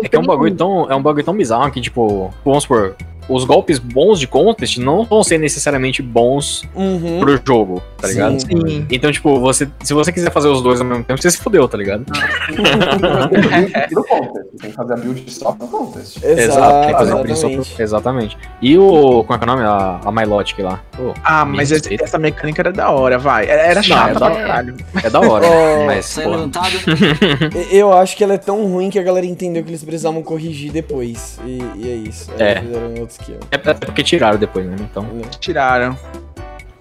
[0.02, 2.96] É que é um bagulho tão, é um bagulho tão bizarro que, tipo, vamos supor,
[3.28, 7.20] os golpes bons de contest não vão ser necessariamente bons Uhum.
[7.20, 8.40] pro jogo, tá ligado?
[8.40, 8.60] Sim.
[8.66, 8.86] Sim.
[8.90, 11.66] Então, tipo, você, se você quiser fazer os dois ao mesmo tempo, você se fudeu,
[11.68, 12.04] tá ligado?
[12.04, 13.94] Contest.
[14.60, 16.22] Tem que fazer a build só pro contest.
[16.22, 17.74] Exato, tem que fazer isso exatamente.
[17.74, 18.38] pro- Exatamente.
[18.62, 19.24] E o.
[19.24, 19.62] Como é que é o nome?
[19.66, 20.80] A, a Mylotic lá.
[20.96, 22.04] Pô, Ah, mas respeita.
[22.04, 23.48] essa mecânica era da hora, vai.
[23.48, 24.76] Era, era Não, chata é pra caralho.
[25.02, 25.46] é da hora.
[25.46, 26.16] Oh, mas,
[27.70, 30.72] Eu acho que ela é tão ruim que a galera entendeu que eles precisavam corrigir
[30.72, 31.38] depois.
[31.44, 32.30] E, e é isso.
[32.38, 32.60] É.
[32.60, 33.40] Fizeram outro esquema.
[33.50, 34.76] é é porque tiraram depois, né?
[34.80, 35.06] Então.
[35.40, 35.96] Tiraram.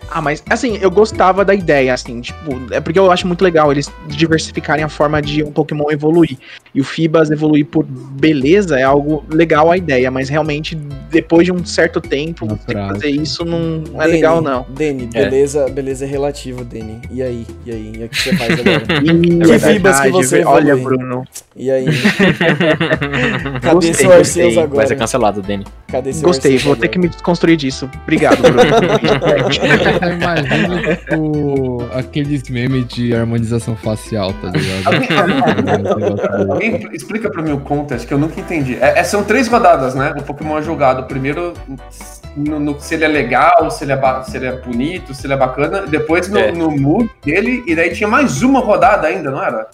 [0.09, 3.71] Ah, mas assim, eu gostava da ideia, assim, tipo, é porque eu acho muito legal
[3.71, 6.37] eles diversificarem a forma de um Pokémon evoluir.
[6.75, 10.75] E o Fibas evoluir por beleza é algo legal a ideia, mas realmente,
[11.09, 14.65] depois de um certo tempo, ter fazer isso não é Deni, legal, não.
[14.69, 15.23] Deni, É.
[15.25, 16.99] beleza, beleza é relativo, Deni.
[17.11, 17.45] E aí?
[17.65, 17.91] E aí?
[17.95, 18.83] E aí o que você faz agora?
[19.03, 20.97] E Que é Fibas que você Olha, evolui?
[20.97, 21.23] Bruno,
[21.55, 21.85] E aí?
[23.61, 24.75] Cadê Gostei, seu Arceus agora?
[24.75, 25.63] Vai ser cancelado, Danny.
[25.87, 26.87] Cadê seu gostei, vou ter agora?
[26.89, 27.89] que me desconstruir disso.
[28.03, 28.59] Obrigado, Bruno.
[30.01, 36.49] Eu imagino, tipo, aqueles memes de harmonização facial, tá ligado?
[36.51, 38.77] Alguém explica pra mim o contest que eu nunca entendi.
[38.81, 40.13] É, é- são três rodadas, né?
[40.17, 41.53] O Pokémon é jogado primeiro
[42.35, 45.33] no, no- se ele é legal, se ele é, se ele é bonito, se ele
[45.33, 45.83] é bacana.
[45.87, 46.51] Depois no, É.
[46.51, 47.63] no mood dele.
[47.67, 49.67] E daí tinha mais uma rodada ainda, não era?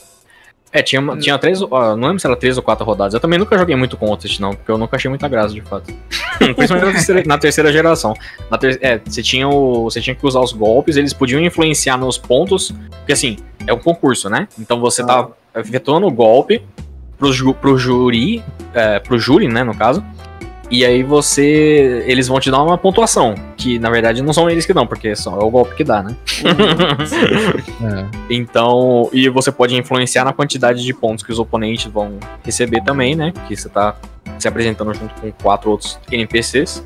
[0.71, 1.61] É, tinha, uma- tinha três.
[1.61, 3.13] ó, não lembro se era três ou quatro rodadas.
[3.15, 5.91] Eu também nunca joguei muito contest, não, porque eu nunca achei muita graça, de fato.
[6.37, 8.13] Principalmente na terceira, na terceira geração.
[8.51, 11.97] Na ter- é, você tinha, o, você tinha que usar os golpes, eles podiam influenciar
[11.97, 14.47] nos pontos, porque assim, é um concurso, né?
[14.59, 16.61] Então você tá efetuando o golpe
[17.17, 18.43] pro, ju, pro júri,
[18.73, 20.03] é, pro júri, né, no caso.
[20.69, 22.03] E aí você.
[22.05, 23.33] Eles vão te dar uma pontuação.
[23.57, 26.03] Que na verdade não são eles que dão, porque só é o golpe que dá,
[26.03, 26.15] né?
[27.83, 28.19] É.
[28.29, 33.15] Então, e você pode influenciar na quantidade de pontos que os oponentes vão receber também,
[33.15, 33.31] né?
[33.33, 33.95] Porque você tá
[34.37, 36.83] se apresentando junto com quatro outros NPCs.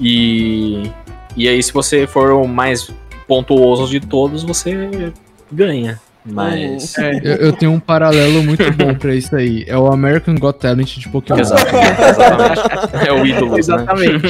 [0.00, 0.90] E,
[1.36, 2.90] e aí, se você for o mais
[3.28, 5.12] pontuoso de todos, você
[5.52, 6.00] ganha.
[6.26, 6.98] Mas.
[6.98, 9.64] É, Eu, eu tenho um paralelo muito bom pra isso aí.
[9.68, 11.38] É o American Got Talent de Pokémon.
[11.40, 13.08] Exato, exatamente.
[13.08, 13.58] É o ídolo, né?
[13.58, 14.26] exatamente.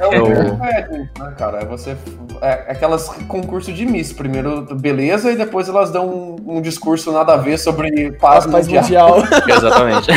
[0.00, 1.60] É É o o- né, cara?
[1.60, 1.96] É você.
[2.42, 4.12] É aquelas concurso de Miss.
[4.12, 8.66] Primeiro, beleza, e depois elas dão um, um discurso nada a ver sobre paz, Paz,
[8.66, 9.18] mundial.
[9.20, 9.42] mundial.
[9.48, 10.08] Exatamente.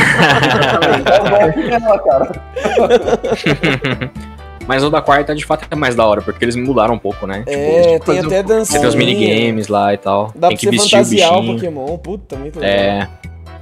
[1.07, 2.31] É o golpe dela, cara.
[4.67, 7.25] Mas o da quarta, de fato, é mais da hora, porque eles mudaram um pouco,
[7.25, 7.43] né?
[7.47, 8.79] É, tem fazer até Você dancinha.
[8.81, 10.31] tem os minigames lá e tal.
[10.35, 11.55] Dá tem pra que você vestir o fantasiar o bichinho.
[11.55, 11.97] Pokémon.
[11.97, 12.75] Puta, muito legal.
[12.75, 13.09] É.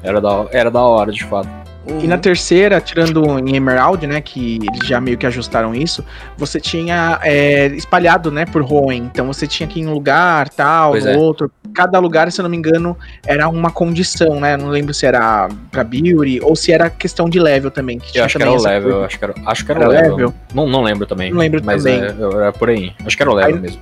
[0.04, 1.50] Era da, era da hora, de fato.
[1.88, 2.00] Uhum.
[2.02, 6.04] E na terceira, tirando em Emerald, né, que eles já meio que ajustaram isso,
[6.36, 9.04] você tinha é, espalhado, né, por Hoenn.
[9.06, 11.18] Então você tinha que ir em um lugar, tal, Pois no é.
[11.18, 11.52] outro.
[11.76, 12.98] Cada lugar, se eu não me engano,
[13.28, 14.56] era uma condição, né?
[14.56, 18.00] Não lembro se era pra Beauty ou se era questão de level também.
[18.00, 19.90] Que acho que era também o essa level, acho que era, acho que era, Era
[19.90, 20.12] o level.
[20.16, 20.34] level?
[20.54, 21.32] Não, não lembro também.
[21.32, 22.02] Não lembro mas também.
[22.02, 22.94] é, era por aí.
[23.06, 23.82] Acho que era o level Aí- mesmo.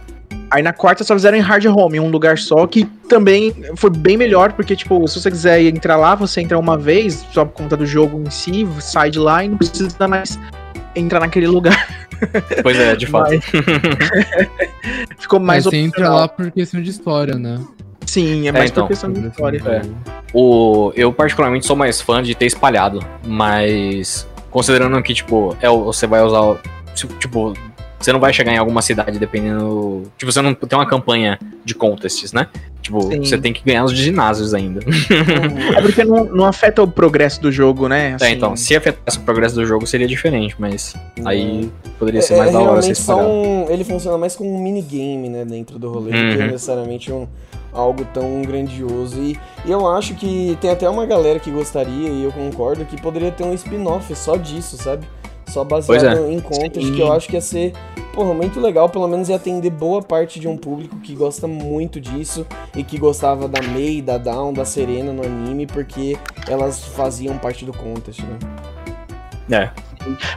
[0.51, 4.15] Aí na quarta só fizeram em Hard Home, um lugar só, que também foi bem
[4.17, 7.75] melhor, porque, tipo, se você quiser entrar lá, você entra uma vez, só por conta
[7.75, 10.37] do jogo em si, sai de lá e não precisa mais
[10.95, 12.07] entrar naquele lugar.
[12.61, 13.31] Pois é, de fato.
[13.31, 13.43] Mas-
[15.19, 17.59] Ficou mais Mas você entra lá por questão de história, né?
[18.05, 18.83] Sim, é mais então.
[18.83, 19.61] por questão de história.
[19.65, 19.81] É.
[20.33, 26.05] O, eu particularmente sou mais fã de ter espalhado, mas considerando que, tipo, é, você
[26.07, 26.57] vai usar.
[27.19, 27.53] Tipo,
[28.03, 30.03] você não vai chegar em alguma cidade dependendo.
[30.17, 32.47] Tipo, você não tem uma campanha de contests, né?
[32.81, 33.23] Tipo, Sim.
[33.23, 34.81] você tem que ganhar os ginásios ainda.
[35.77, 38.11] É porque não, não afeta o progresso do jogo, né?
[38.11, 40.93] É, Assim, então, se afetasse o progresso do jogo seria diferente, mas
[41.23, 43.27] aí poderia ser É, mais é da hora espalhado.
[43.29, 46.51] um, ele funciona mais como um minigame, né, dentro do rolê, do que Uhum.
[46.51, 47.25] necessariamente um,
[47.71, 49.17] algo tão grandioso.
[49.21, 53.01] E, e eu acho que tem até uma galera que gostaria, e eu concordo, que
[53.01, 55.05] poderia ter um spin-off só disso, sabe?
[55.47, 56.31] Só baseado é.
[56.31, 56.93] em contas, Sim.
[56.93, 57.73] que eu acho que ia ser,
[58.13, 61.99] porra, muito legal, pelo menos ia atender boa parte de um público que gosta muito
[61.99, 62.45] disso
[62.75, 66.17] e que gostava da Mei, da Dawn, da Serena no anime, porque
[66.47, 68.39] elas faziam parte do contest, né?
[69.51, 69.69] É,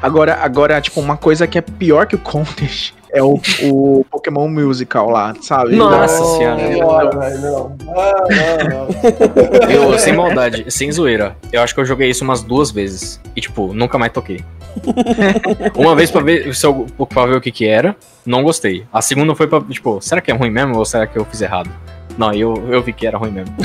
[0.01, 4.49] Agora, agora, tipo, uma coisa que é pior que o Contest é o, o Pokémon
[4.49, 5.75] Musical lá, sabe?
[5.77, 6.69] Nossa Não, senhora.
[6.69, 7.77] Não, velho, não.
[7.89, 9.71] Ah, não, não.
[9.71, 13.21] eu, sem maldade, sem zoeira, eu acho que eu joguei isso umas duas vezes.
[13.35, 14.41] E, tipo, nunca mais toquei.
[15.77, 18.85] Uma vez pra ver, se eu, pra ver o que que era, não gostei.
[18.93, 21.41] A segunda foi pra, tipo, será que é ruim mesmo ou será que eu fiz
[21.41, 21.71] errado?
[22.19, 23.55] Não, eu, eu vi que era ruim mesmo.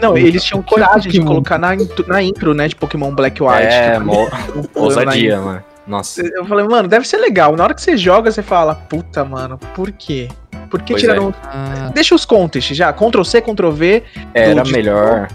[0.00, 3.44] Não, eles tinham coragem de colocar na, intro- na intro, né, de Pokémon Black e
[3.44, 3.62] White.
[3.62, 4.28] é, tipo, mo-
[4.74, 5.64] ousadia, mano.
[5.86, 6.22] Nossa.
[6.22, 7.56] Eu falei, mano, deve ser legal.
[7.56, 10.28] Na hora que você joga, você fala, puta, mano, por quê?
[10.70, 11.34] Por que Pois tiraram...
[11.42, 14.02] Ah, Deixa os contests já, Ctrl C, Ctrl V.
[14.32, 15.28] Era melhor.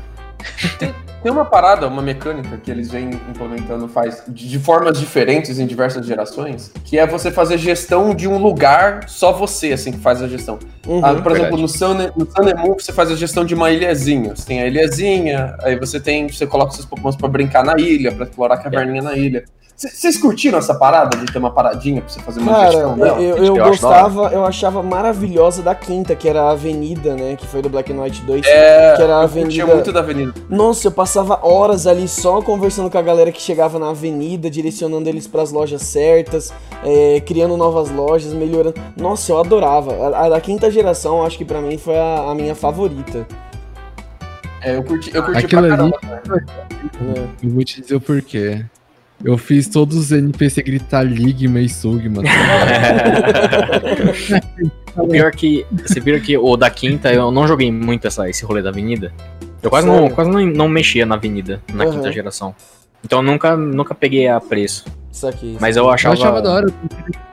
[1.22, 5.66] Tem uma parada, uma mecânica que eles vêm implementando faz de, de formas diferentes em
[5.66, 10.22] diversas gerações, que é você fazer gestão de um lugar, só você, assim, que faz
[10.22, 10.60] a gestão.
[10.86, 11.04] Uhum.
[11.04, 11.40] Ah, por verdade.
[11.40, 14.36] exemplo, no Sun, no Sun and Moon você faz a gestão de uma ilhazinha.
[14.36, 16.30] Você tem a ilhazinha, aí você tem.
[16.30, 19.44] Você coloca seus Pokémon pra brincar na ilha, pra explorar a caverninha na ilha.
[19.78, 22.98] Vocês curtiram essa parada de ter uma paradinha pra você fazer uma Cara, gestão eu,
[22.98, 23.22] dela?
[23.22, 27.36] eu, Eu da gostava, eu achava maravilhosa da quinta, que era a Avenida, né?
[27.36, 28.44] Que foi do Black and White 2.
[28.48, 30.34] É, que era a eu avenida- muito da avenida.
[30.50, 35.08] Nossa, eu passava horas ali só conversando com a galera que chegava na avenida, direcionando
[35.08, 36.52] eles pras lojas certas,
[36.84, 38.82] é, criando novas lojas, melhorando.
[38.96, 39.94] Nossa, eu adorava.
[40.08, 43.28] A, a da quinta geração, acho que pra mim foi a, a minha favorita.
[44.64, 46.00] É, eu curti, eu curti Aquilo pra ali- caramba.
[46.04, 47.28] né?
[47.44, 48.66] eu vou te dizer o porquê.
[49.24, 52.22] Eu fiz todos os NPC gritar Ligma e Sugma.
[54.96, 55.66] O pior que.
[55.86, 59.12] Você viram que o da quinta eu não joguei muito essa, esse rolê da avenida.
[59.62, 61.94] Eu quase, não, quase não, não mexia na avenida na Aham.
[61.94, 62.56] quinta geração.
[63.04, 64.86] Então eu nunca, nunca peguei a preço.
[65.18, 65.58] Isso aqui.
[65.60, 66.14] Mas eu Eu achava.
[66.14, 66.68] achava da hora.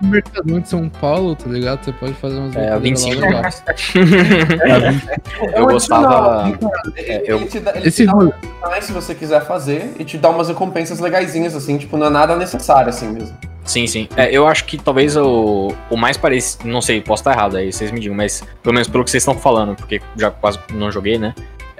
[0.00, 1.84] No Mercadão de São Paulo, tá ligado?
[1.84, 3.62] Você pode fazer umas É, brincadeiras 25 lá reais.
[3.94, 5.02] legais.
[5.54, 6.52] Eu gostava.
[6.96, 10.16] É, eu- Ele te dá, ele Esse te dá se você quiser fazer e te
[10.16, 13.36] dá umas recompensas legaisinhas, assim, tipo, não é nada necessário, assim mesmo.
[13.64, 14.08] Sim, sim.
[14.16, 16.66] É, eu acho que talvez o, o mais parecido.
[16.68, 19.22] Não sei, posso estar errado aí, vocês me digam, mas pelo menos pelo que vocês
[19.22, 21.34] estão falando, porque já quase não joguei, né?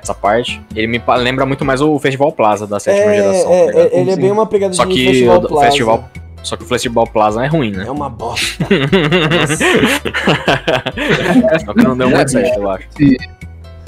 [0.05, 3.53] Essa parte, ele me lembra muito mais o Festival Plaza da sétima É, geração.
[3.53, 5.67] é, tá é, ele é bem uma pegada Só de que Festival o Plaza.
[5.67, 6.11] Festival.
[6.43, 7.85] Só que o Festival Plaza é ruim, né?
[7.87, 8.67] É uma bosta.
[11.65, 12.87] Só que não deu muito certo, eu acho.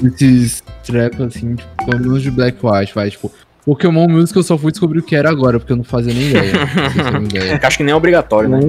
[0.03, 3.31] Esses trap, assim, tipo, pelo menos de Black White, vai, tipo.
[3.65, 6.31] Pokémon Music eu só fui descobrir o que era agora, porque eu não fazia nem
[6.31, 6.53] ideia.
[7.13, 7.61] Não se ideia.
[7.61, 8.61] Acho que nem é obrigatório, né?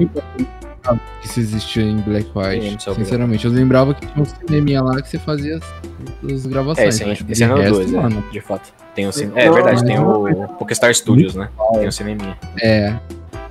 [0.88, 2.90] Sabia que isso existia em Black Sim, White.
[2.90, 6.86] é Sinceramente, eu lembrava que tinha um cineminha lá que você fazia as, as gravações.
[6.86, 8.72] É, esse, mas, tipo, esse é de no resto, 2, mano, de fato.
[8.94, 9.32] Tem o cine...
[9.36, 11.48] É verdade, tem o Pokestar Studios, né?
[11.74, 12.36] Tem o cineminha.
[12.62, 12.94] É.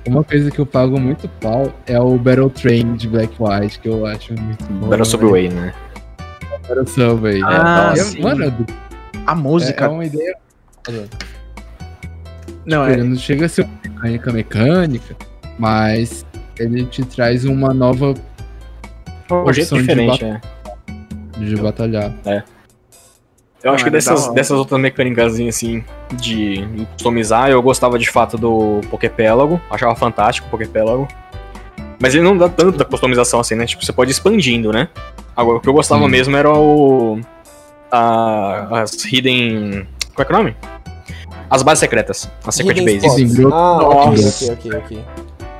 [0.06, 3.88] Uma coisa que eu pago muito pau é o Battle Train de Black White, que
[3.88, 4.88] eu acho muito bom.
[4.88, 5.74] Battle Subway, né?
[6.66, 7.40] Battle Subway.
[7.44, 8.22] Ah, é, sim.
[8.22, 8.66] mano,
[9.26, 9.84] A é, música.
[9.84, 10.34] é uma ideia.
[12.64, 13.04] Não, Ele é.
[13.04, 15.16] não chega a ser uma mecânica mecânica,
[15.58, 16.24] mas
[16.62, 18.14] ele te traz uma nova
[19.30, 20.40] Um jeito Opção de diferente, é.
[21.38, 22.12] de batalhar.
[23.62, 24.34] Eu acho Ah, que é dessas, hora.
[24.34, 29.60] dessas outras mecânicas assim, de customizar, eu gostava de fato do Poképélago.
[29.70, 31.08] Achava fantástico o Poképélago.
[32.00, 33.66] Mas ele não dá tanta customização assim, né?
[33.66, 34.88] Tipo, você pode ir expandindo, né?
[35.36, 36.10] Agora, o que eu gostava Sim.
[36.10, 37.20] mesmo era o.
[37.90, 39.86] A, as Hidden.
[40.14, 40.56] Qual é que é o nome?
[41.50, 42.30] As bases secretas.
[42.46, 43.40] As Secret Hidden Bases.
[43.52, 45.04] Ah, ok, ok, ok.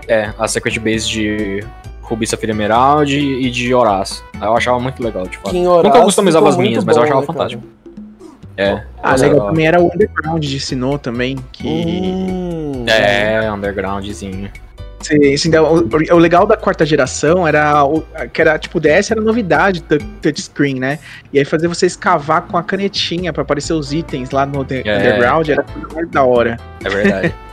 [0.09, 1.63] É, a Secret Base de
[2.03, 4.25] Rubi Safira Emerald e de Horaz.
[4.41, 5.51] Eu achava muito legal, de fato.
[5.51, 7.39] Que em Nunca customizava as minhas, muito mas eu bom, achava né, cara?
[7.39, 7.63] fantástico.
[8.57, 8.83] É.
[9.03, 11.69] Ah, legal eu- também era o Underground de Sinnoh também, que...
[11.69, 14.51] Hum, É, undergroundzinho.
[15.01, 18.03] Sim, sim, então, o, o legal da quarta geração era o,
[18.33, 19.81] que era tipo o DS era novidade
[20.21, 20.99] touchscreen, né?
[21.33, 24.99] E aí fazer você escavar com a canetinha pra aparecer os itens lá no É.
[24.99, 25.65] Underground era
[25.95, 26.57] mais da hora.
[26.85, 27.35] É verdade.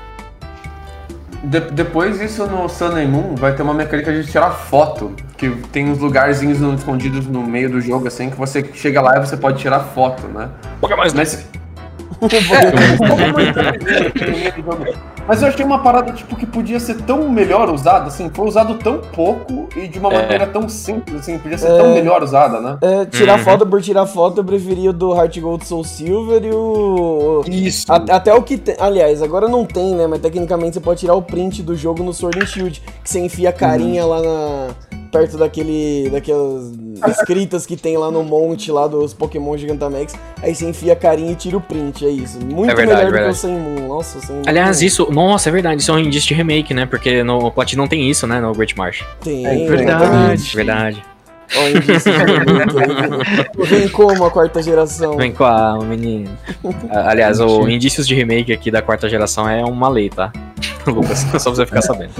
[1.49, 5.13] De- depois disso no Sun and Moon vai ter uma mecânica de tirar foto.
[5.37, 9.17] Que tem uns lugarzinhos no- escondidos no meio do jogo, assim, que você chega lá
[9.17, 10.49] e você pode tirar foto, né?
[10.81, 11.25] Pokémon Snap.
[11.25, 11.47] Mas.
[12.25, 12.35] É,
[15.27, 18.75] Mas eu achei uma parada tipo que podia ser tão melhor usada, assim, foi usado
[18.75, 20.21] tão pouco e de uma É.
[20.21, 21.77] maneira tão simples, assim, podia ser É.
[21.77, 22.77] tão melhor usada, né?
[22.81, 23.43] É, tirar Uhum.
[23.43, 27.43] foto por tirar foto, eu preferia o do Heart Gold Soul Silver e o.
[27.47, 27.91] Isso.
[27.91, 28.75] A- até o que tem.
[28.79, 30.05] Aliás, agora não tem, né?
[30.05, 32.81] Mas tecnicamente você pode tirar o print do jogo no Sword and Shield.
[33.03, 34.67] Que você enfia a carinha lá na.
[35.19, 36.09] Perto daquele.
[36.11, 36.71] daquelas
[37.09, 40.15] escritas que tem lá no monte lá dos Pokémon Gigantamax.
[40.41, 42.05] Aí você enfia a carinha e tira o print.
[42.05, 42.39] É isso.
[42.45, 43.37] Muito É verdade, melhor do que o verdade.
[43.37, 43.87] Sun Moon.
[43.87, 44.41] Nossa, Sun Moon.
[44.45, 45.11] Aliás, isso.
[45.11, 45.81] Nossa, é verdade.
[45.81, 46.85] Isso é um indício de remake, né?
[46.85, 48.39] Porque no Platinum tem isso, né?
[48.39, 49.03] No Great March.
[49.21, 49.45] Tem.
[49.45, 50.55] É verdade.
[50.55, 51.03] Verdade.
[51.03, 51.14] Ó,
[51.69, 53.65] indício de remake aí.
[53.67, 55.17] Vem como a quarta geração.
[55.17, 56.29] Vem com a menino.
[56.91, 60.31] Aliás, o indícios de remake aqui da quarta geração é uma lei, tá?
[60.87, 62.13] Lucas, só pra você ficar sabendo.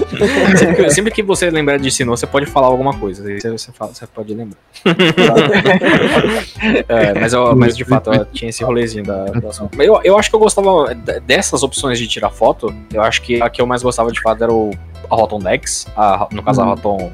[0.58, 3.26] Sempre que, sempre que você lembrar de Sinnoh, você pode falar alguma coisa.
[3.26, 4.58] Aí você, você, fala, você pode lembrar.
[6.88, 9.24] É, mas, eu- mas de fato, tinha esse rolezinho da.
[9.24, 10.94] da Mas eu, eu acho que eu gostava
[11.24, 12.72] dessas opções de tirar foto.
[12.92, 14.70] Eu acho que a que eu mais gostava de fato era o,
[15.10, 15.86] a Rotom Dex.
[15.96, 17.12] A, no caso, a Rotom.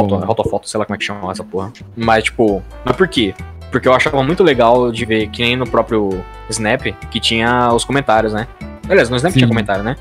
[0.00, 0.16] Foto.
[0.16, 1.72] Rotofoto, sei lá como é que chama essa porra.
[1.96, 3.34] Mas, tipo, mas por quê?
[3.70, 7.84] Porque eu achava muito legal de ver, que nem no próprio Snap, que tinha os
[7.84, 8.46] comentários, né?
[8.88, 9.38] Aliás, no Snap Sim.
[9.38, 9.96] tinha comentário, né?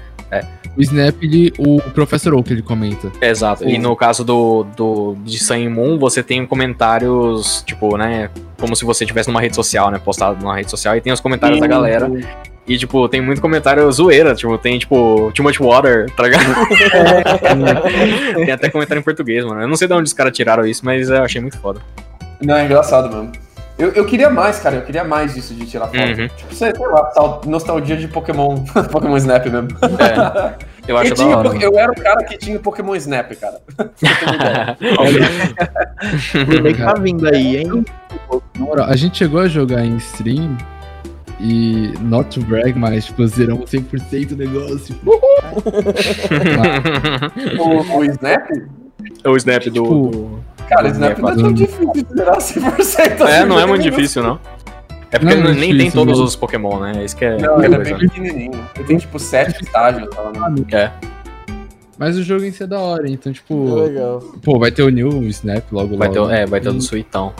[0.77, 3.11] O Snap, ele, o Professor Oak, ele comenta.
[3.21, 3.63] É, Exato.
[3.63, 3.77] E Sim.
[3.77, 8.29] no caso do, do de Sun e Moon, você tem comentários, tipo, né?
[8.59, 9.99] Como se você tivesse numa rede social, né?
[9.99, 12.11] Postado numa rede social, e tem os comentários da galera.
[12.67, 16.43] E, tipo, tem muito comentário zoeira, tipo, tem, tipo, Too Much Water, tá ligado?
[18.35, 19.61] tem até comentário em português, mano.
[19.61, 21.79] Eu não sei de onde os caras tiraram isso, mas eu achei muito foda.
[22.41, 23.31] Não, é engraçado mesmo.
[23.77, 25.97] Eu, eu queria mais, cara, eu queria mais disso de tirar foto.
[25.97, 26.27] Uhum.
[26.29, 29.67] Tipo, sei, sei lá, nostalgia de Pokémon, Pokémon Snap mesmo.
[29.99, 30.55] É,
[30.87, 31.49] eu acho Eu, tinha, hora.
[31.57, 33.59] eu era o cara que tinha Pokémon Snap, cara.
[36.47, 37.85] Remake tá vindo aí, hein?
[38.87, 40.57] A gente chegou a jogar em stream
[41.39, 44.95] e, not to brag, mas, tipo, zeramos 100% o negócio.
[47.59, 48.49] o, o Snap?
[49.25, 49.71] o Snap do.
[49.83, 53.21] Tipo, Cara, o Snap não é tão difícil de zerar 100%.
[53.21, 54.39] É, assim, não é muito difícil, não.
[55.11, 56.25] É porque Não é nem tem todos não.
[56.25, 57.05] os Pokémon, né?
[57.05, 58.67] Isso que é, Não, é ele é bem pequenininho.
[58.75, 60.09] Ele tem tipo sete estágios.
[60.09, 60.31] Tá?
[60.71, 60.91] É.
[61.97, 64.19] mas o jogo em si é da hora, então, É tipo, legal.
[64.43, 66.31] pô, vai ter o New Snap logo, Vai ter, logo.
[66.31, 67.31] o- é, vai ter o do Suitão.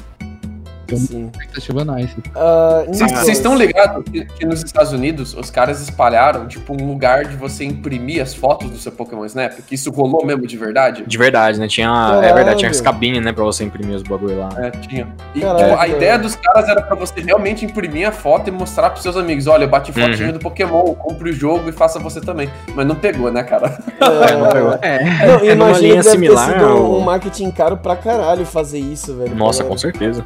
[0.96, 1.30] Sim.
[1.34, 2.16] Expectativa nice.
[2.36, 6.88] Ah, Vocês vocês estão ligados que, que nos Estados Unidos os caras espalharam, tipo, um
[6.88, 9.54] lugar de você imprimir as fotos do seu Pokémon Snap?
[9.66, 11.04] Que isso rolou mesmo de verdade?
[11.08, 11.68] De verdade, né?
[11.68, 11.88] Tinha.
[11.88, 12.36] É Caralho.
[12.36, 13.32] verdade, tinha as cabines, né?
[13.34, 14.50] Pra você imprimir os bagulho lá.
[14.58, 15.08] É, tinha.
[15.34, 18.52] E Caralho, tipo, a ideia dos caras era pra você realmente imprimir a foto e
[18.52, 20.34] mostrar pros seus amigos: olha, eu bati fotinho Uhum.
[20.34, 22.50] do Pokémon, compre o jogo e faça você também.
[22.76, 23.78] Mas não pegou, né, cara?
[24.00, 24.78] É, não pegou.
[24.82, 25.04] É.
[25.28, 29.16] Não, É imagina linha similar ter sido ao- um marketing caro pra caralho fazer isso,
[29.16, 29.36] velho.
[29.36, 30.26] Nossa, Pra- com certeza.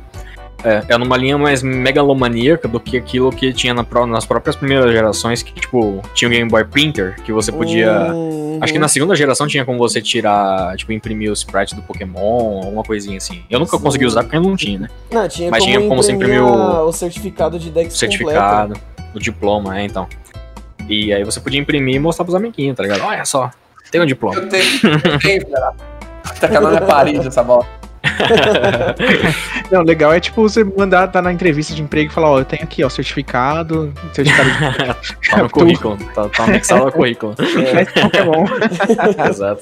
[0.63, 4.91] É, é numa linha mais megalomaníaca do que aquilo que tinha na nas próprias primeiras
[4.91, 8.11] gerações, que, tipo, tinha o Game Boy Printer, que você podia.
[8.13, 8.59] Uhum.
[8.61, 12.61] Acho que na segunda geração tinha como você tirar, tipo, imprimir o sprite do Pokémon,
[12.63, 13.41] alguma coisinha assim.
[13.49, 13.83] Eu nunca Sim.
[13.83, 14.89] consegui usar porque eu não tinha, né?
[15.11, 17.97] Não, tinha Mas como tinha como você imprimir imprimir o- o certificado de Dex O
[17.97, 18.73] certificado,
[19.15, 20.07] o diploma, é, então.
[20.89, 23.01] E aí você podia imprimir e mostrar pros amiguinhos, tá ligado?
[23.03, 23.49] Olha só,
[23.91, 24.35] tem um diploma.
[24.35, 24.63] Eu tenho.
[25.05, 25.73] Eu tenho, cara.
[26.39, 27.65] Tá com a minha parede essa bola.
[29.71, 32.45] Não, legal é tipo você mandar, tá na entrevista de emprego e falar, ó, eu
[32.45, 37.35] tenho aqui, ó, certificado, certificado de Tá no currículo, tá, tá anexado ao currículo.
[37.73, 38.45] mestre Pokémon.
[39.29, 39.61] Exato.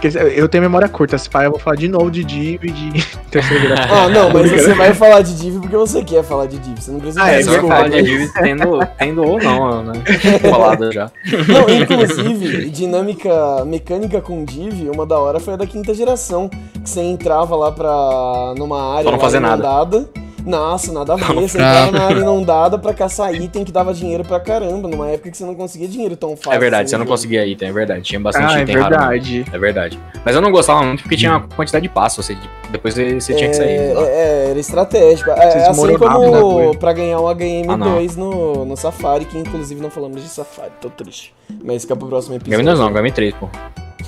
[0.00, 2.70] Porque Eu tenho memória curta, se pá, eu vou falar de novo de Div e
[2.70, 3.74] de terceira.
[3.90, 6.80] Ah, não, mas você vai falar de Div porque você quer falar de Div.
[6.80, 9.82] Você não precisa Ah, é Você vai desculpa, falar de Div tendo, tendo ou não,
[9.82, 9.92] né?
[10.48, 11.10] Falado já.
[11.48, 16.48] Não, inclusive, dinâmica mecânica com Div, uma da hora foi a da quinta geração.
[16.48, 18.54] Que você entrava lá pra.
[18.56, 20.08] numa área Pra não fazer nada.
[20.44, 21.34] Nossa, nada a ver.
[21.34, 24.88] Você entrava na área inundada pra caçar item que dava dinheiro pra caramba.
[24.88, 26.52] Numa época que você não conseguia dinheiro tão fácil.
[26.52, 28.02] É verdade, assim você não conseguia item, é verdade.
[28.02, 28.90] Tinha bastante Ah, é item raro.
[28.90, 29.08] mesmo.
[29.10, 29.44] verdade.
[29.52, 30.00] É verdade.
[30.24, 32.24] Mas eu não gostava muito porque tinha uma quantidade de passos.
[32.26, 32.36] Você,
[32.70, 33.68] depois você, tinha que sair.
[33.90, 34.02] É, lá.
[34.06, 35.30] é, era estratégico.
[35.30, 39.38] É, Vocês é assim né, como pra ganhar um HM2 Ah, no, no Safari, que
[39.38, 41.34] inclusive não falamos de Safari, tô triste.
[41.64, 42.58] Mas fica pro próximo episódio.
[42.58, 43.48] Game 2 não, Game 3, pô.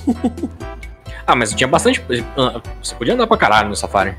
[1.27, 2.03] ah, mas tinha bastante.
[2.37, 4.15] ah, Você podia andar pra caralho no Safari.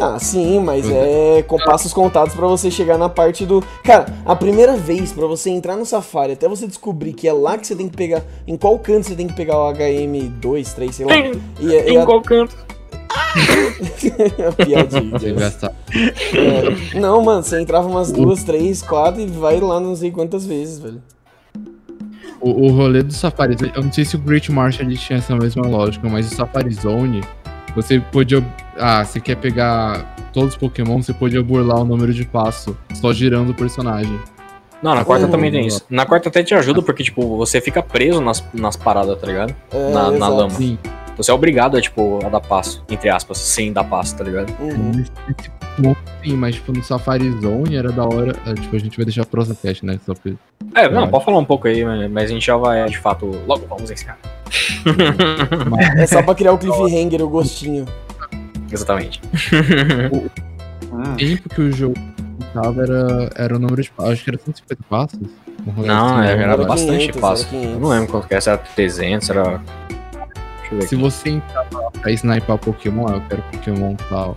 [0.00, 3.62] Ah, sim, mas é com passos contados pra você chegar na parte do.
[3.84, 7.58] Cara, a primeira vez pra você entrar no Safari, até você descobrir que é lá
[7.58, 8.22] que você tem que pegar.
[8.46, 11.14] Em qual canto você tem que pegar o HM2, 3, sei lá.
[11.14, 12.56] Em, E, é- em é a, qual canto?
[14.48, 15.18] a piadinha.
[15.18, 15.72] Você gastar.
[15.92, 20.46] É, não, mano, você entrava umas duas, três, quatro e vai lá não sei quantas
[20.46, 21.02] vezes, velho.
[22.40, 25.66] O, o rolê do Safari, eu não sei se o Great Marshall tinha essa mesma
[25.66, 27.22] lógica, mas o Safari Zone,
[27.74, 28.42] você podia.
[28.80, 33.12] Ah, você quer pegar todos os Pokémon, você podia burlar o número de passo, só
[33.12, 34.18] girando o personagem.
[34.82, 35.30] Não, na quarta Uhum.
[35.30, 35.84] também tem isso.
[35.90, 39.54] Na quarta até te ajuda porque, tipo, você fica preso nas, nas paradas, tá ligado?
[39.70, 40.50] É, Na- na lama.
[40.50, 40.78] Sim.
[41.18, 44.50] Você é obrigado a, tipo, a dar passo, entre aspas, sem dar passo, tá ligado?
[44.58, 45.04] Uhum.
[46.24, 48.34] Sim, mas tipo, no Safari Zone era da hora.
[48.46, 49.98] é, Tipo, a gente vai deixar pro próximo teste, né?
[50.06, 50.32] Só pra...
[50.74, 53.66] É, não, pode falar um pouco aí, mas a gente já vai, de fato, logo
[53.68, 54.18] vamos ensinar.
[55.96, 57.84] É só pra criar o cliffhanger, o gostinho.
[58.70, 59.20] Exatamente.
[60.92, 61.94] O tempo que o jogo
[62.52, 64.12] tava era, era o número de passos.
[64.12, 65.20] Acho que era 150 passos.
[65.76, 66.42] Não, assim, é, né?
[66.42, 67.42] era Era bastante 500, passo.
[67.44, 67.72] era 500.
[67.74, 69.42] Eu não lembro quanto que era, se era 300, era...
[69.44, 69.62] Deixa
[70.74, 70.96] eu ver Se aqui.
[70.96, 71.64] você entrar
[72.00, 74.36] pra sniper Pokémon, ah, eu quero Pokémon tal.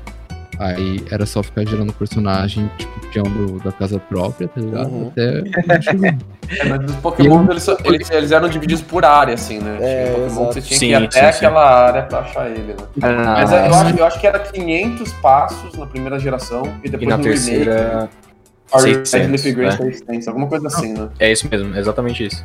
[0.59, 4.89] Aí era só ficar gerando personagem, tipo, peão do- da casa própria, tá ligado?
[4.89, 5.07] Uhum.
[5.09, 5.43] Até.
[6.59, 9.77] É, mas os Pokémon, eles, só- eles, eles eram divididos por área, assim, né?
[9.79, 10.61] É, Pokémon que você exato.
[10.67, 11.45] tinha Sim, que ir até sim, sim.
[11.45, 12.75] aquela área pra achar ele, né?
[13.01, 16.89] Ah, Mas é, eu, acho, eu acho que era 500 passos na primeira geração e
[16.89, 18.09] depois e na no terceira...
[18.73, 19.77] remake, Red 600, Leaf Green né?
[19.93, 21.09] 600, alguma coisa assim, né?
[21.17, 22.43] É isso mesmo, exatamente isso.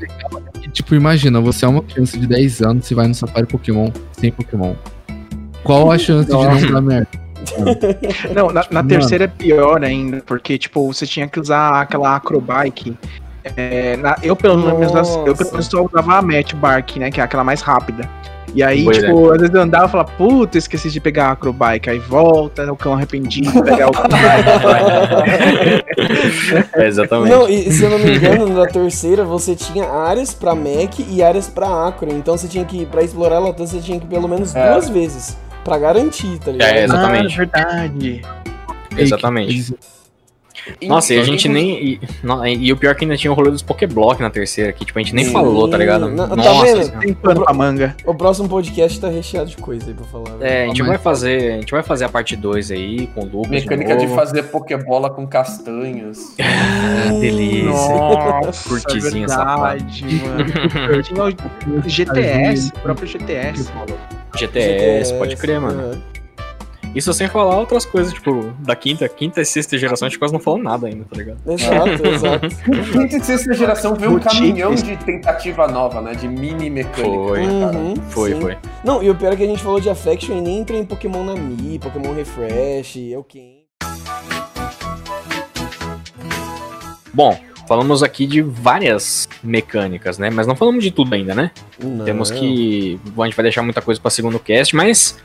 [0.73, 4.31] Tipo, imagina, você é uma criança de 10 anos e vai no Safari Pokémon sem
[4.31, 4.75] Pokémon.
[5.65, 7.09] Qual a chance de não dar merda?
[8.35, 12.97] Não, na, na terceira é pior ainda, porque, tipo, você tinha que usar aquela acrobike.
[13.57, 14.93] É, na- eu, pelo menos,
[15.27, 17.11] eu pelo menos só usava a Match Bark, né?
[17.11, 18.09] Que é aquela mais rápida.
[18.55, 21.33] E aí, Boa tipo, às vezes eu andava e falava, puta, esqueci de pegar a
[21.33, 21.91] acrobike.
[21.91, 23.93] Aí volta, o cão arrependido, pegar o
[26.75, 27.31] É, exatamente.
[27.31, 31.23] Não, e se eu não me engano, na terceira você tinha áreas pra Mac e
[31.23, 32.11] áreas pra Acro.
[32.13, 34.73] Então você tinha que, pra explorar ela você tinha que ir pelo menos É.
[34.73, 35.37] duas vezes.
[35.65, 36.69] Pra garantir, tá ligado?
[36.69, 37.35] É, exatamente.
[37.35, 38.23] Ah, verdade.
[38.97, 39.75] Exatamente.
[40.83, 41.71] Nossa, e a gente nem.
[41.85, 44.73] E, não, e o pior é que ainda tinha o rolê dos Pokéblock na terceira,
[44.73, 45.33] que tipo, a gente nem Sim.
[45.33, 46.09] falou, tá ligado?
[46.09, 46.83] Não, tá Nossa vendo?
[46.85, 47.01] senhora.
[47.01, 47.97] Tem pano pra manga.
[48.05, 50.31] O próximo podcast tá recheado de coisa aí pra falar.
[50.37, 50.63] né?
[50.63, 51.53] É, a gente vai fazer.
[51.53, 53.51] A gente vai fazer a parte 2 aí com o Lucas.
[53.51, 54.15] Mecânica de novo.
[54.17, 56.35] fazer Pokébola com castanhas.
[56.99, 57.65] Ah, delícia.
[57.65, 61.03] Nossa, Curtizinha, é verdade, mano.
[61.03, 63.71] Tinha o GTS, o próprio GTS.
[64.37, 66.03] GTS, pode crer, mano.
[66.95, 70.33] Isso sem falar outras coisas, tipo, da quinta, quinta e sexta geração, a gente quase
[70.33, 71.39] não falou nada ainda, tá ligado?
[71.47, 72.49] Exato, exato.
[72.93, 76.15] Quinta e sexta geração veio um caminhão de tentativa nova, né?
[76.15, 77.15] De mini mecânica.
[77.29, 77.47] Foi.
[77.47, 77.67] né?
[77.67, 78.41] Uhum, Foi, sim.
[78.41, 78.57] foi.
[78.85, 80.85] Não, e o pior é que a gente falou de Affection e nem entrou em
[80.85, 83.59] Pokémon Nami, Pokémon Refresh, é o quê?
[87.13, 90.31] Bom, falamos aqui de várias mecânicas, né?
[90.31, 91.51] Mas não falamos de tudo ainda, né?
[91.83, 92.05] Não.
[92.05, 92.99] Temos que.
[93.15, 95.19] Bom, a gente vai deixar muita coisa pra segundo cast, mas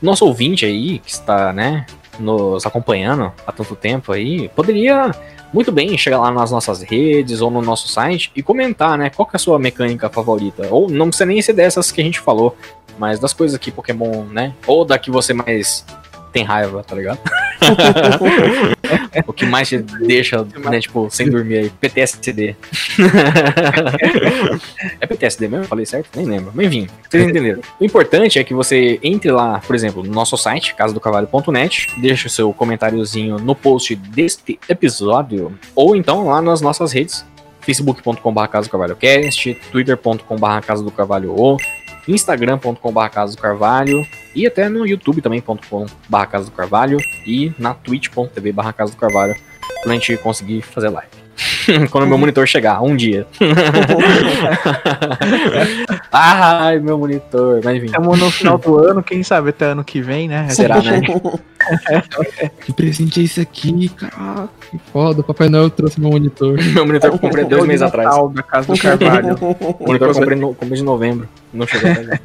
[0.00, 1.86] nosso ouvinte aí, que está, né,
[2.18, 5.10] nos acompanhando há tanto tempo aí, poderia
[5.52, 9.26] muito bem chegar lá nas nossas redes ou no nosso site e comentar, né, qual
[9.26, 10.66] que é a sua mecânica favorita.
[10.70, 12.56] Ou não precisa nem ser dessas que a gente falou,
[12.98, 15.84] mas das coisas que Pokémon, né, ou da que você mais
[16.32, 17.18] tem raiva, tá ligado?
[19.26, 21.70] o que mais te deixa, né, tipo, sem dormir aí?
[21.70, 22.56] PTSD.
[25.00, 25.66] é PTSD mesmo?
[25.66, 26.08] Falei certo?
[26.16, 26.52] Nem lembro.
[26.54, 27.60] Mas enfim, vocês entenderam.
[27.78, 32.30] O importante é que você entre lá, por exemplo, no nosso site, casadocavalho.net, deixa o
[32.30, 37.24] seu comentáriozinho no post deste episódio, ou então lá nas nossas redes,
[37.60, 41.56] facebook.com.br Casa do Carvalho Cast, twitter.com.br Casa do Carvalho O,
[42.10, 48.52] instagram.com.br Casa do Carvalho e até no youtube também.com.br Casa do Carvalho e na twitch.tv
[48.52, 49.34] barra Casa do Carvalho
[49.82, 51.19] pra gente conseguir fazer live.
[51.90, 53.26] Quando meu monitor chegar, um dia.
[56.12, 57.60] Ai, meu monitor.
[57.64, 60.48] Mas enfim, Estamos no final do ano, quem sabe até ano que vem, né?
[60.50, 61.00] será, né?
[62.64, 63.88] Que presente é esse aqui?
[63.90, 65.20] Caraca, que foda.
[65.20, 66.56] O Papai Noel trouxe meu monitor.
[66.72, 68.14] meu monitor eu comprei dois meses atrás.
[68.32, 69.36] Da casa do Carvalho.
[69.78, 71.28] O monitor eu comprei no começo de novembro.
[71.52, 72.20] Não chegou até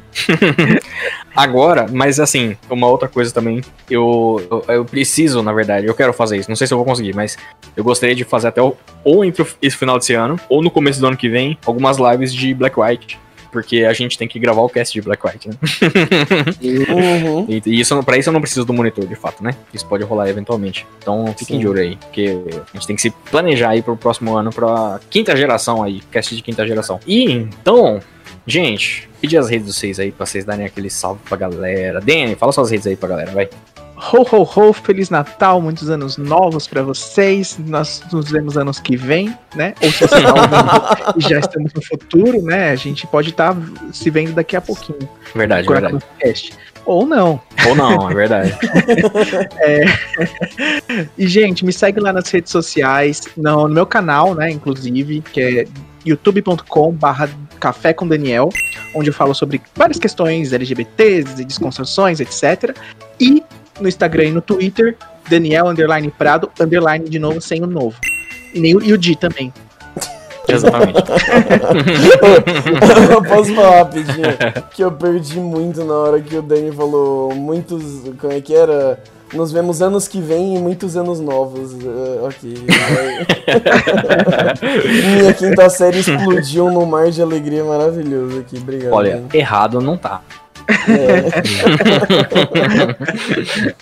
[1.36, 1.86] agora.
[1.90, 3.60] Mas assim, uma outra coisa também,
[3.90, 6.48] eu, eu, eu preciso, na verdade, eu quero fazer isso.
[6.48, 7.36] Não sei se eu vou conseguir, mas
[7.76, 10.98] eu gostaria de fazer até o, ou entre esse final desse ano, ou no começo
[10.98, 13.18] do ano que vem, algumas lives de Black White.
[13.52, 15.54] Porque a gente tem que gravar o cast de Black White, né?
[16.60, 17.46] Uhum.
[17.48, 19.52] E, e isso, pra isso eu não preciso do monitor, de fato, né?
[19.72, 20.86] Isso pode rolar eventualmente.
[20.98, 21.60] Então fiquem Sim.
[21.60, 25.00] de olho aí, porque a gente tem que se planejar aí pro próximo ano, pra
[25.08, 27.00] quinta geração aí, cast de quinta geração.
[27.06, 28.00] E então,
[28.46, 32.00] gente, pedir as redes de vocês aí pra vocês darem aquele salve pra galera.
[32.00, 33.48] Danny, fala suas redes aí pra galera, vai.
[33.96, 37.58] Ho, ho, ho, Feliz Natal, muitos anos novos pra vocês.
[37.58, 39.74] Nós nos vemos anos que vem, né?
[39.82, 42.70] Ou se você tá e já estamos no futuro, né?
[42.70, 43.56] A gente pode estar
[43.92, 45.08] se vendo daqui a pouquinho.
[45.34, 46.04] Verdade, verdade.
[46.84, 47.40] Ou não.
[47.66, 48.56] Ou não, é verdade.
[51.18, 54.50] E, gente, me segue lá nas redes sociais, no, no meu canal, né?
[54.50, 55.66] Inclusive, que é
[56.04, 58.48] youtube.com barra Café com Daniel,
[58.94, 62.76] onde eu falo sobre várias questões LGBTs e desconstruções, etc.
[63.20, 63.42] E
[63.80, 64.96] no Instagram e no Twitter,
[65.28, 67.96] Daniel underline Prado, underline de novo, sem o novo.
[68.54, 69.52] E, nem, o- e o Di também.
[70.48, 71.02] Exatamente.
[73.10, 74.26] eu posso falar rapidinho
[74.72, 77.82] que eu perdi muito na hora que o Danny falou muitos.
[78.20, 79.02] Como é que era?
[79.32, 81.72] Nos vemos anos que vem e muitos anos novos.
[81.72, 82.54] Eh, ok.
[85.18, 88.56] Minha quinta série explodiu num mar de alegria maravilhoso aqui.
[88.58, 88.92] Obrigado.
[88.92, 90.22] Olha, errado não tá.
[90.88, 91.24] É.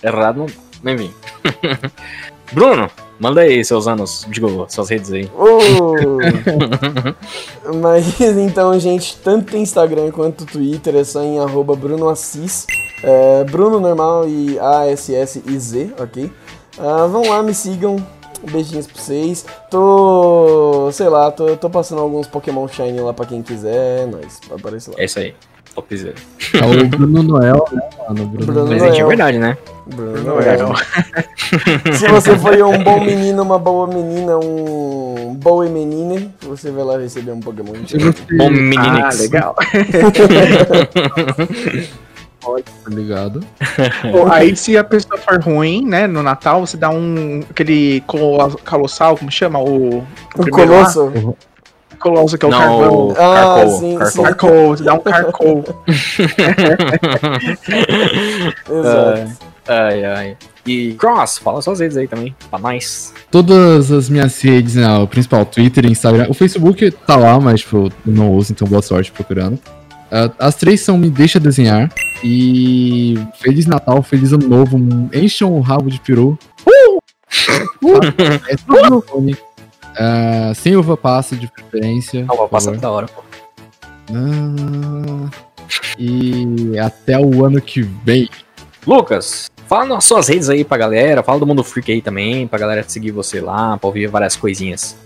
[0.07, 0.53] Errado não tá.
[0.93, 1.13] Enfim.
[2.55, 5.31] Bruno, manda aí seus anos, digo, suas redes aí.
[5.37, 6.19] Oh!
[7.83, 12.67] Mas então, gente, tanto Instagram quanto Twitter é só em arroba Bruno Assis.
[13.03, 16.31] É, Bruno normal e A-S-S-I-Z, ok?
[16.79, 17.97] Ah, vão lá, me sigam.
[18.51, 19.45] Beijinhos pra vocês.
[19.71, 20.91] Tô.
[20.93, 24.03] sei lá, tô, tô passando alguns Pokémon Shiny lá pra quem quiser.
[24.03, 24.97] É nóis, aparece lá.
[24.99, 25.35] É isso aí.
[25.75, 26.15] Topzera.
[26.55, 28.27] É o Bruno Noel, né, mano?
[28.27, 28.69] Bruno, Bruno Noel.
[28.79, 29.57] Presente de verdade, né?
[29.87, 30.73] Bruno Noel.
[31.93, 36.99] Se você foi um bom menino, uma boa menina, um boa menina, você vai lá
[36.99, 37.73] receber um Pokémon.
[37.87, 37.99] Você
[38.37, 39.21] Bom Ah, meninix.
[39.21, 39.55] legal.
[42.41, 43.41] tá ligado?
[44.13, 47.41] Pô, aí, se a pessoa for ruim, né, no Natal, você dá um.
[47.51, 49.59] aquele colo- colossal, como chama?
[49.59, 49.99] O.
[50.37, 50.93] O primeiro lá?
[52.05, 54.77] Colosso, que é o o Ah, Carcoal, sim, Carcoal.
[54.77, 54.85] sim.
[54.85, 55.65] Dá um carcol.
[58.71, 59.33] Exato.
[59.67, 60.37] Ai, ai.
[60.67, 63.15] E Cross, fala suas redes aí também, pra nós.
[63.31, 66.27] Todas as minhas redes, né, o principal, Twitter Instagram.
[66.29, 69.59] O Facebook tá lá, mas, tipo, não uso, então boa sorte procurando.
[70.13, 71.91] Ah, as três são Me Deixa Desenhar.
[72.23, 74.79] E Feliz Natal, Feliz Ano Novo.
[75.15, 76.39] Encham o rabo de peru.
[76.67, 76.99] Uh!
[78.49, 79.37] é tudo no fone.
[79.97, 82.25] Ah, sem uva passa, de preferência.
[82.29, 83.23] Ó, por passa da hora, pô.
[84.13, 85.31] Ah,
[85.99, 88.29] e até o ano que vem.
[88.87, 92.59] Lucas, fala nas suas redes aí pra galera, fala do Mundo Freak aí também, pra
[92.59, 94.97] galera seguir você lá, pra ouvir várias coisinhas.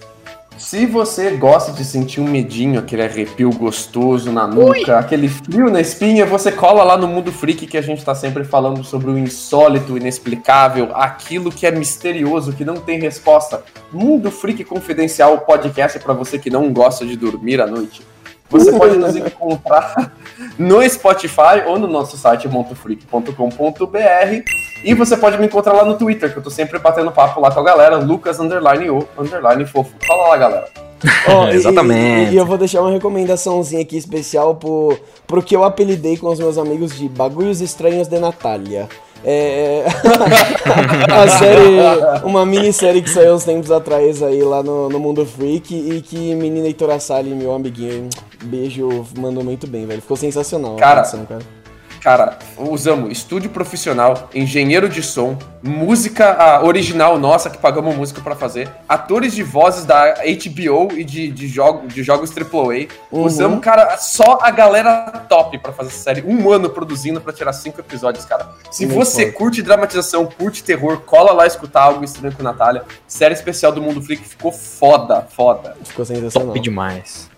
[0.59, 5.81] Se você gosta de sentir um medinho, aquele arrepio gostoso na nuca, aquele frio na
[5.81, 9.17] espinha, você cola lá no Mundo Freak que a gente tá sempre falando sobre o
[9.17, 13.63] insólito, o inexplicável, aquilo que é misterioso, que não tem resposta.
[13.93, 18.03] Mundo Freak Confidencial, o podcast para você que não gosta de dormir à noite.
[18.51, 20.13] Você pode nos encontrar
[20.59, 24.43] no Spotify ou no nosso site montofreak.com.br
[24.85, 27.51] e você pode me encontrar lá no Twitter, que eu tô sempre batendo papo lá
[27.51, 29.93] com a galera, Lucas underline o underline fofo.
[30.07, 30.69] Fala lá, galera.
[31.53, 32.31] E- Exatamente.
[32.33, 34.99] E, e eu vou deixar uma recomendaçãozinha aqui especial pro,
[35.29, 38.89] pro que eu apelidei com os meus amigos de Bagulhos Estranhos de Natália.
[39.25, 39.85] É.
[41.13, 42.25] a série.
[42.25, 46.35] Uma minissérie que saiu uns tempos atrás aí lá no, no Mundo Freak e que
[46.35, 48.09] menina Heitor Assali, meu amiguinho,
[48.45, 50.01] beijo, mandou muito bem, velho.
[50.01, 50.77] Ficou sensacional.
[50.77, 51.58] a Cara, produção, cara.
[52.01, 58.71] Cara, usamos estúdio profissional, engenheiro de som, música original nossa que pagamos música pra fazer,
[58.89, 62.89] atores de vozes da HBO e de, de, jogo, de jogos AAA.
[63.11, 63.25] Uhum.
[63.25, 66.23] Usamos, cara, só a galera top pra fazer essa série.
[66.23, 68.49] Um ano produzindo pra tirar cinco episódios, cara.
[68.71, 72.85] Se Muito você curte dramatização, curte terror, cola lá escutar algo estranho com Natália.
[73.07, 75.77] Série especial do Mundo Freak ficou foda, foda.
[75.85, 76.49] Ficou sensacional.
[76.49, 77.29] Top demais.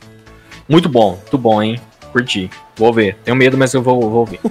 [0.68, 1.80] Muito bom, muito bom, hein?
[2.10, 2.50] Curti.
[2.76, 3.16] Vou ver.
[3.24, 4.40] Tenho medo, mas eu vou, vou ver.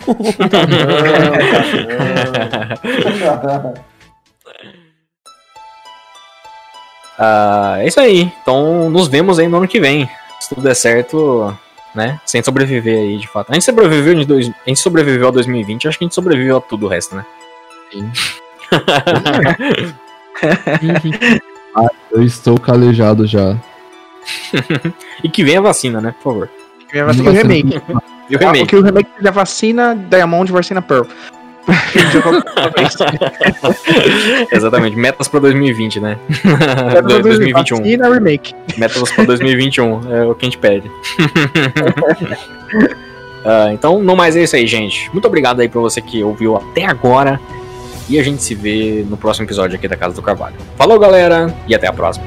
[7.21, 8.31] Ah, é isso aí.
[8.41, 10.09] Então, nos vemos aí no ano que vem.
[10.39, 11.53] Se tudo der certo,
[11.93, 12.17] né?
[12.25, 13.51] Sem sobreviver aí, de fato.
[13.51, 14.47] A gente sobreviveu, de dois...
[14.47, 17.25] a gente sobreviveu a 2020, acho que a gente sobreviveu a tudo o resto, né?
[22.11, 23.57] Eu estou calejado já.
[25.23, 26.11] E que venha a vacina, né?
[26.11, 26.49] Por favor.
[26.91, 27.81] Ter o remake.
[28.29, 28.59] E o Ah, remake.
[28.59, 31.05] Porque o remake da vacina Diamond vacina Pearl.
[34.51, 34.95] Exatamente.
[34.97, 36.17] Metas pra 2020, né?
[36.89, 37.77] Era 2021.
[37.77, 38.53] Vacina remake.
[38.77, 40.13] Metas pra 2021.
[40.13, 40.89] É o que a gente pede.
[43.45, 45.09] Ah, então, não mais é isso aí, gente.
[45.13, 47.39] Muito obrigado aí pra você que ouviu até agora.
[48.09, 50.55] E a gente se vê no próximo episódio aqui da Casa do Carvalho.
[50.75, 52.25] Falou, galera, e até a próxima.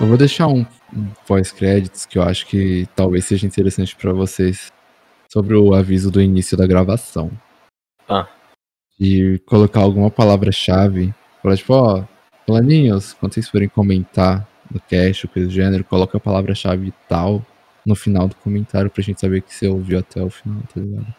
[0.00, 0.64] Eu vou deixar um,
[0.94, 4.72] um pós-créditos que eu acho que talvez seja interessante pra vocês
[5.30, 7.30] sobre o aviso do início da gravação.
[8.08, 8.26] Ah.
[8.98, 11.14] E colocar alguma palavra-chave.
[11.42, 12.04] Falar tipo, ó,
[12.46, 17.44] planinhos, quando vocês forem comentar no cast ou coisa do gênero, coloca a palavra-chave tal
[17.84, 21.14] no final do comentário pra gente saber que você ouviu até o final, tá ligado?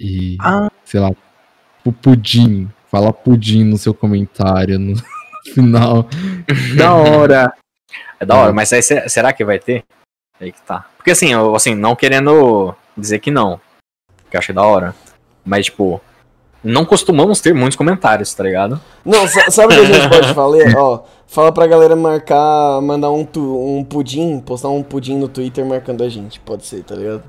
[0.00, 0.70] E, Ah.
[0.84, 1.10] sei lá,
[1.84, 2.70] o pudim.
[2.88, 4.94] Fala pudim no seu comentário no
[5.54, 6.06] final.
[6.76, 7.52] Da hora.
[8.18, 9.82] É da hora, mas aí se- será que vai ter?
[10.40, 10.86] Aí que tá.
[10.96, 13.60] Porque assim, eu, assim, não querendo dizer que não.
[14.30, 14.94] Que eu achei da hora.
[15.44, 16.00] Mas, tipo,
[16.62, 18.80] não costumamos ter muitos comentários, tá ligado?
[19.04, 20.76] Não, sa- sabe o que a gente pode fazer?
[20.76, 23.40] Ó, fala pra galera marcar, mandar um, tu,
[23.76, 26.38] um pudim, postar um pudim no Twitter marcando a gente.
[26.40, 27.22] Pode ser, tá ligado?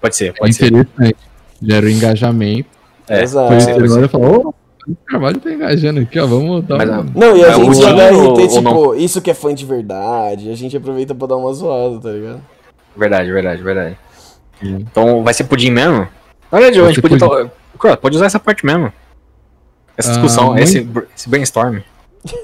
[0.00, 0.66] Pode ser, É pode ser.
[0.66, 1.16] interessante.
[1.62, 2.68] Gera o engajamento.
[3.08, 3.48] É, Exato.
[3.54, 4.08] Depois ser,
[4.94, 6.26] você pode olha e fala, ô, o trabalho tá engajando aqui, ó.
[6.26, 7.00] Vamos dar Mas, uma...
[7.00, 8.94] ah, Não, e a É, gente já dá pudim ou- RT, ou tipo, não?
[8.94, 10.50] isso que é fã de verdade.
[10.50, 12.40] A gente aproveita pra dar uma zoada, tá ligado?
[12.96, 13.98] Verdade, verdade, verdade.
[14.60, 14.76] Sim.
[14.90, 16.06] Então vai ser pudim mesmo?
[16.52, 17.18] Olha, Joe, a Vai gente podia.
[17.18, 17.44] pudim.
[17.48, 18.92] tá- Cara, pode usar essa parte mesmo.
[19.96, 20.86] Essa Ah, discussão, muito- esse,
[21.16, 21.78] esse brainstorm.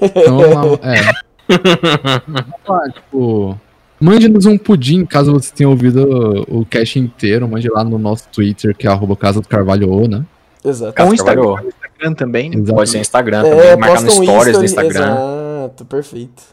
[0.01, 1.27] Então, é.
[2.93, 3.57] Tipo...
[3.99, 7.47] Mande-nos um pudim, caso você tenha ouvido o cast inteiro.
[7.47, 10.23] Mande lá no nosso Twitter, que é arroba Casa do Carvalho, né?
[10.63, 10.93] Exato.
[10.93, 11.15] Carvalho.
[11.15, 11.55] Instagram,
[11.97, 12.49] Instagram também.
[12.49, 12.63] né?
[12.73, 15.11] Pode ser Instagram É, também, marcar no um stories do Instagram.
[15.11, 16.43] Exato, perfeito.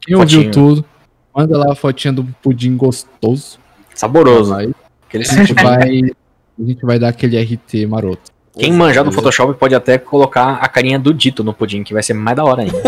[0.00, 0.50] Quem ouviu Fotinho.
[0.52, 0.84] tudo,
[1.34, 3.58] manda lá a fotinha do pudim gostoso.
[3.94, 4.54] Saboroso.
[4.54, 4.72] Aí
[5.12, 6.00] a gente vai,
[6.58, 8.30] a gente vai dar aquele RT maroto.
[8.58, 12.02] Quem manjar do Photoshop pode até colocar a carinha do Dito no pudim, que vai
[12.02, 12.72] ser mais da hora ainda.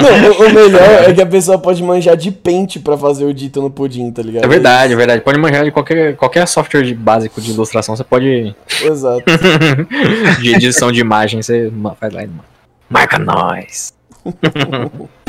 [0.00, 3.34] Não, o, o melhor é que a pessoa pode manjar de pente pra fazer o
[3.34, 4.44] dito no pudim, tá ligado?
[4.44, 5.20] É verdade, é verdade.
[5.20, 8.54] Pode manjar de qualquer, qualquer software de- básico de ilustração, você pode.
[8.82, 9.22] Exato.
[10.40, 11.70] de edição de imagem, você
[12.00, 12.30] faz lá e
[12.88, 13.92] marca nós.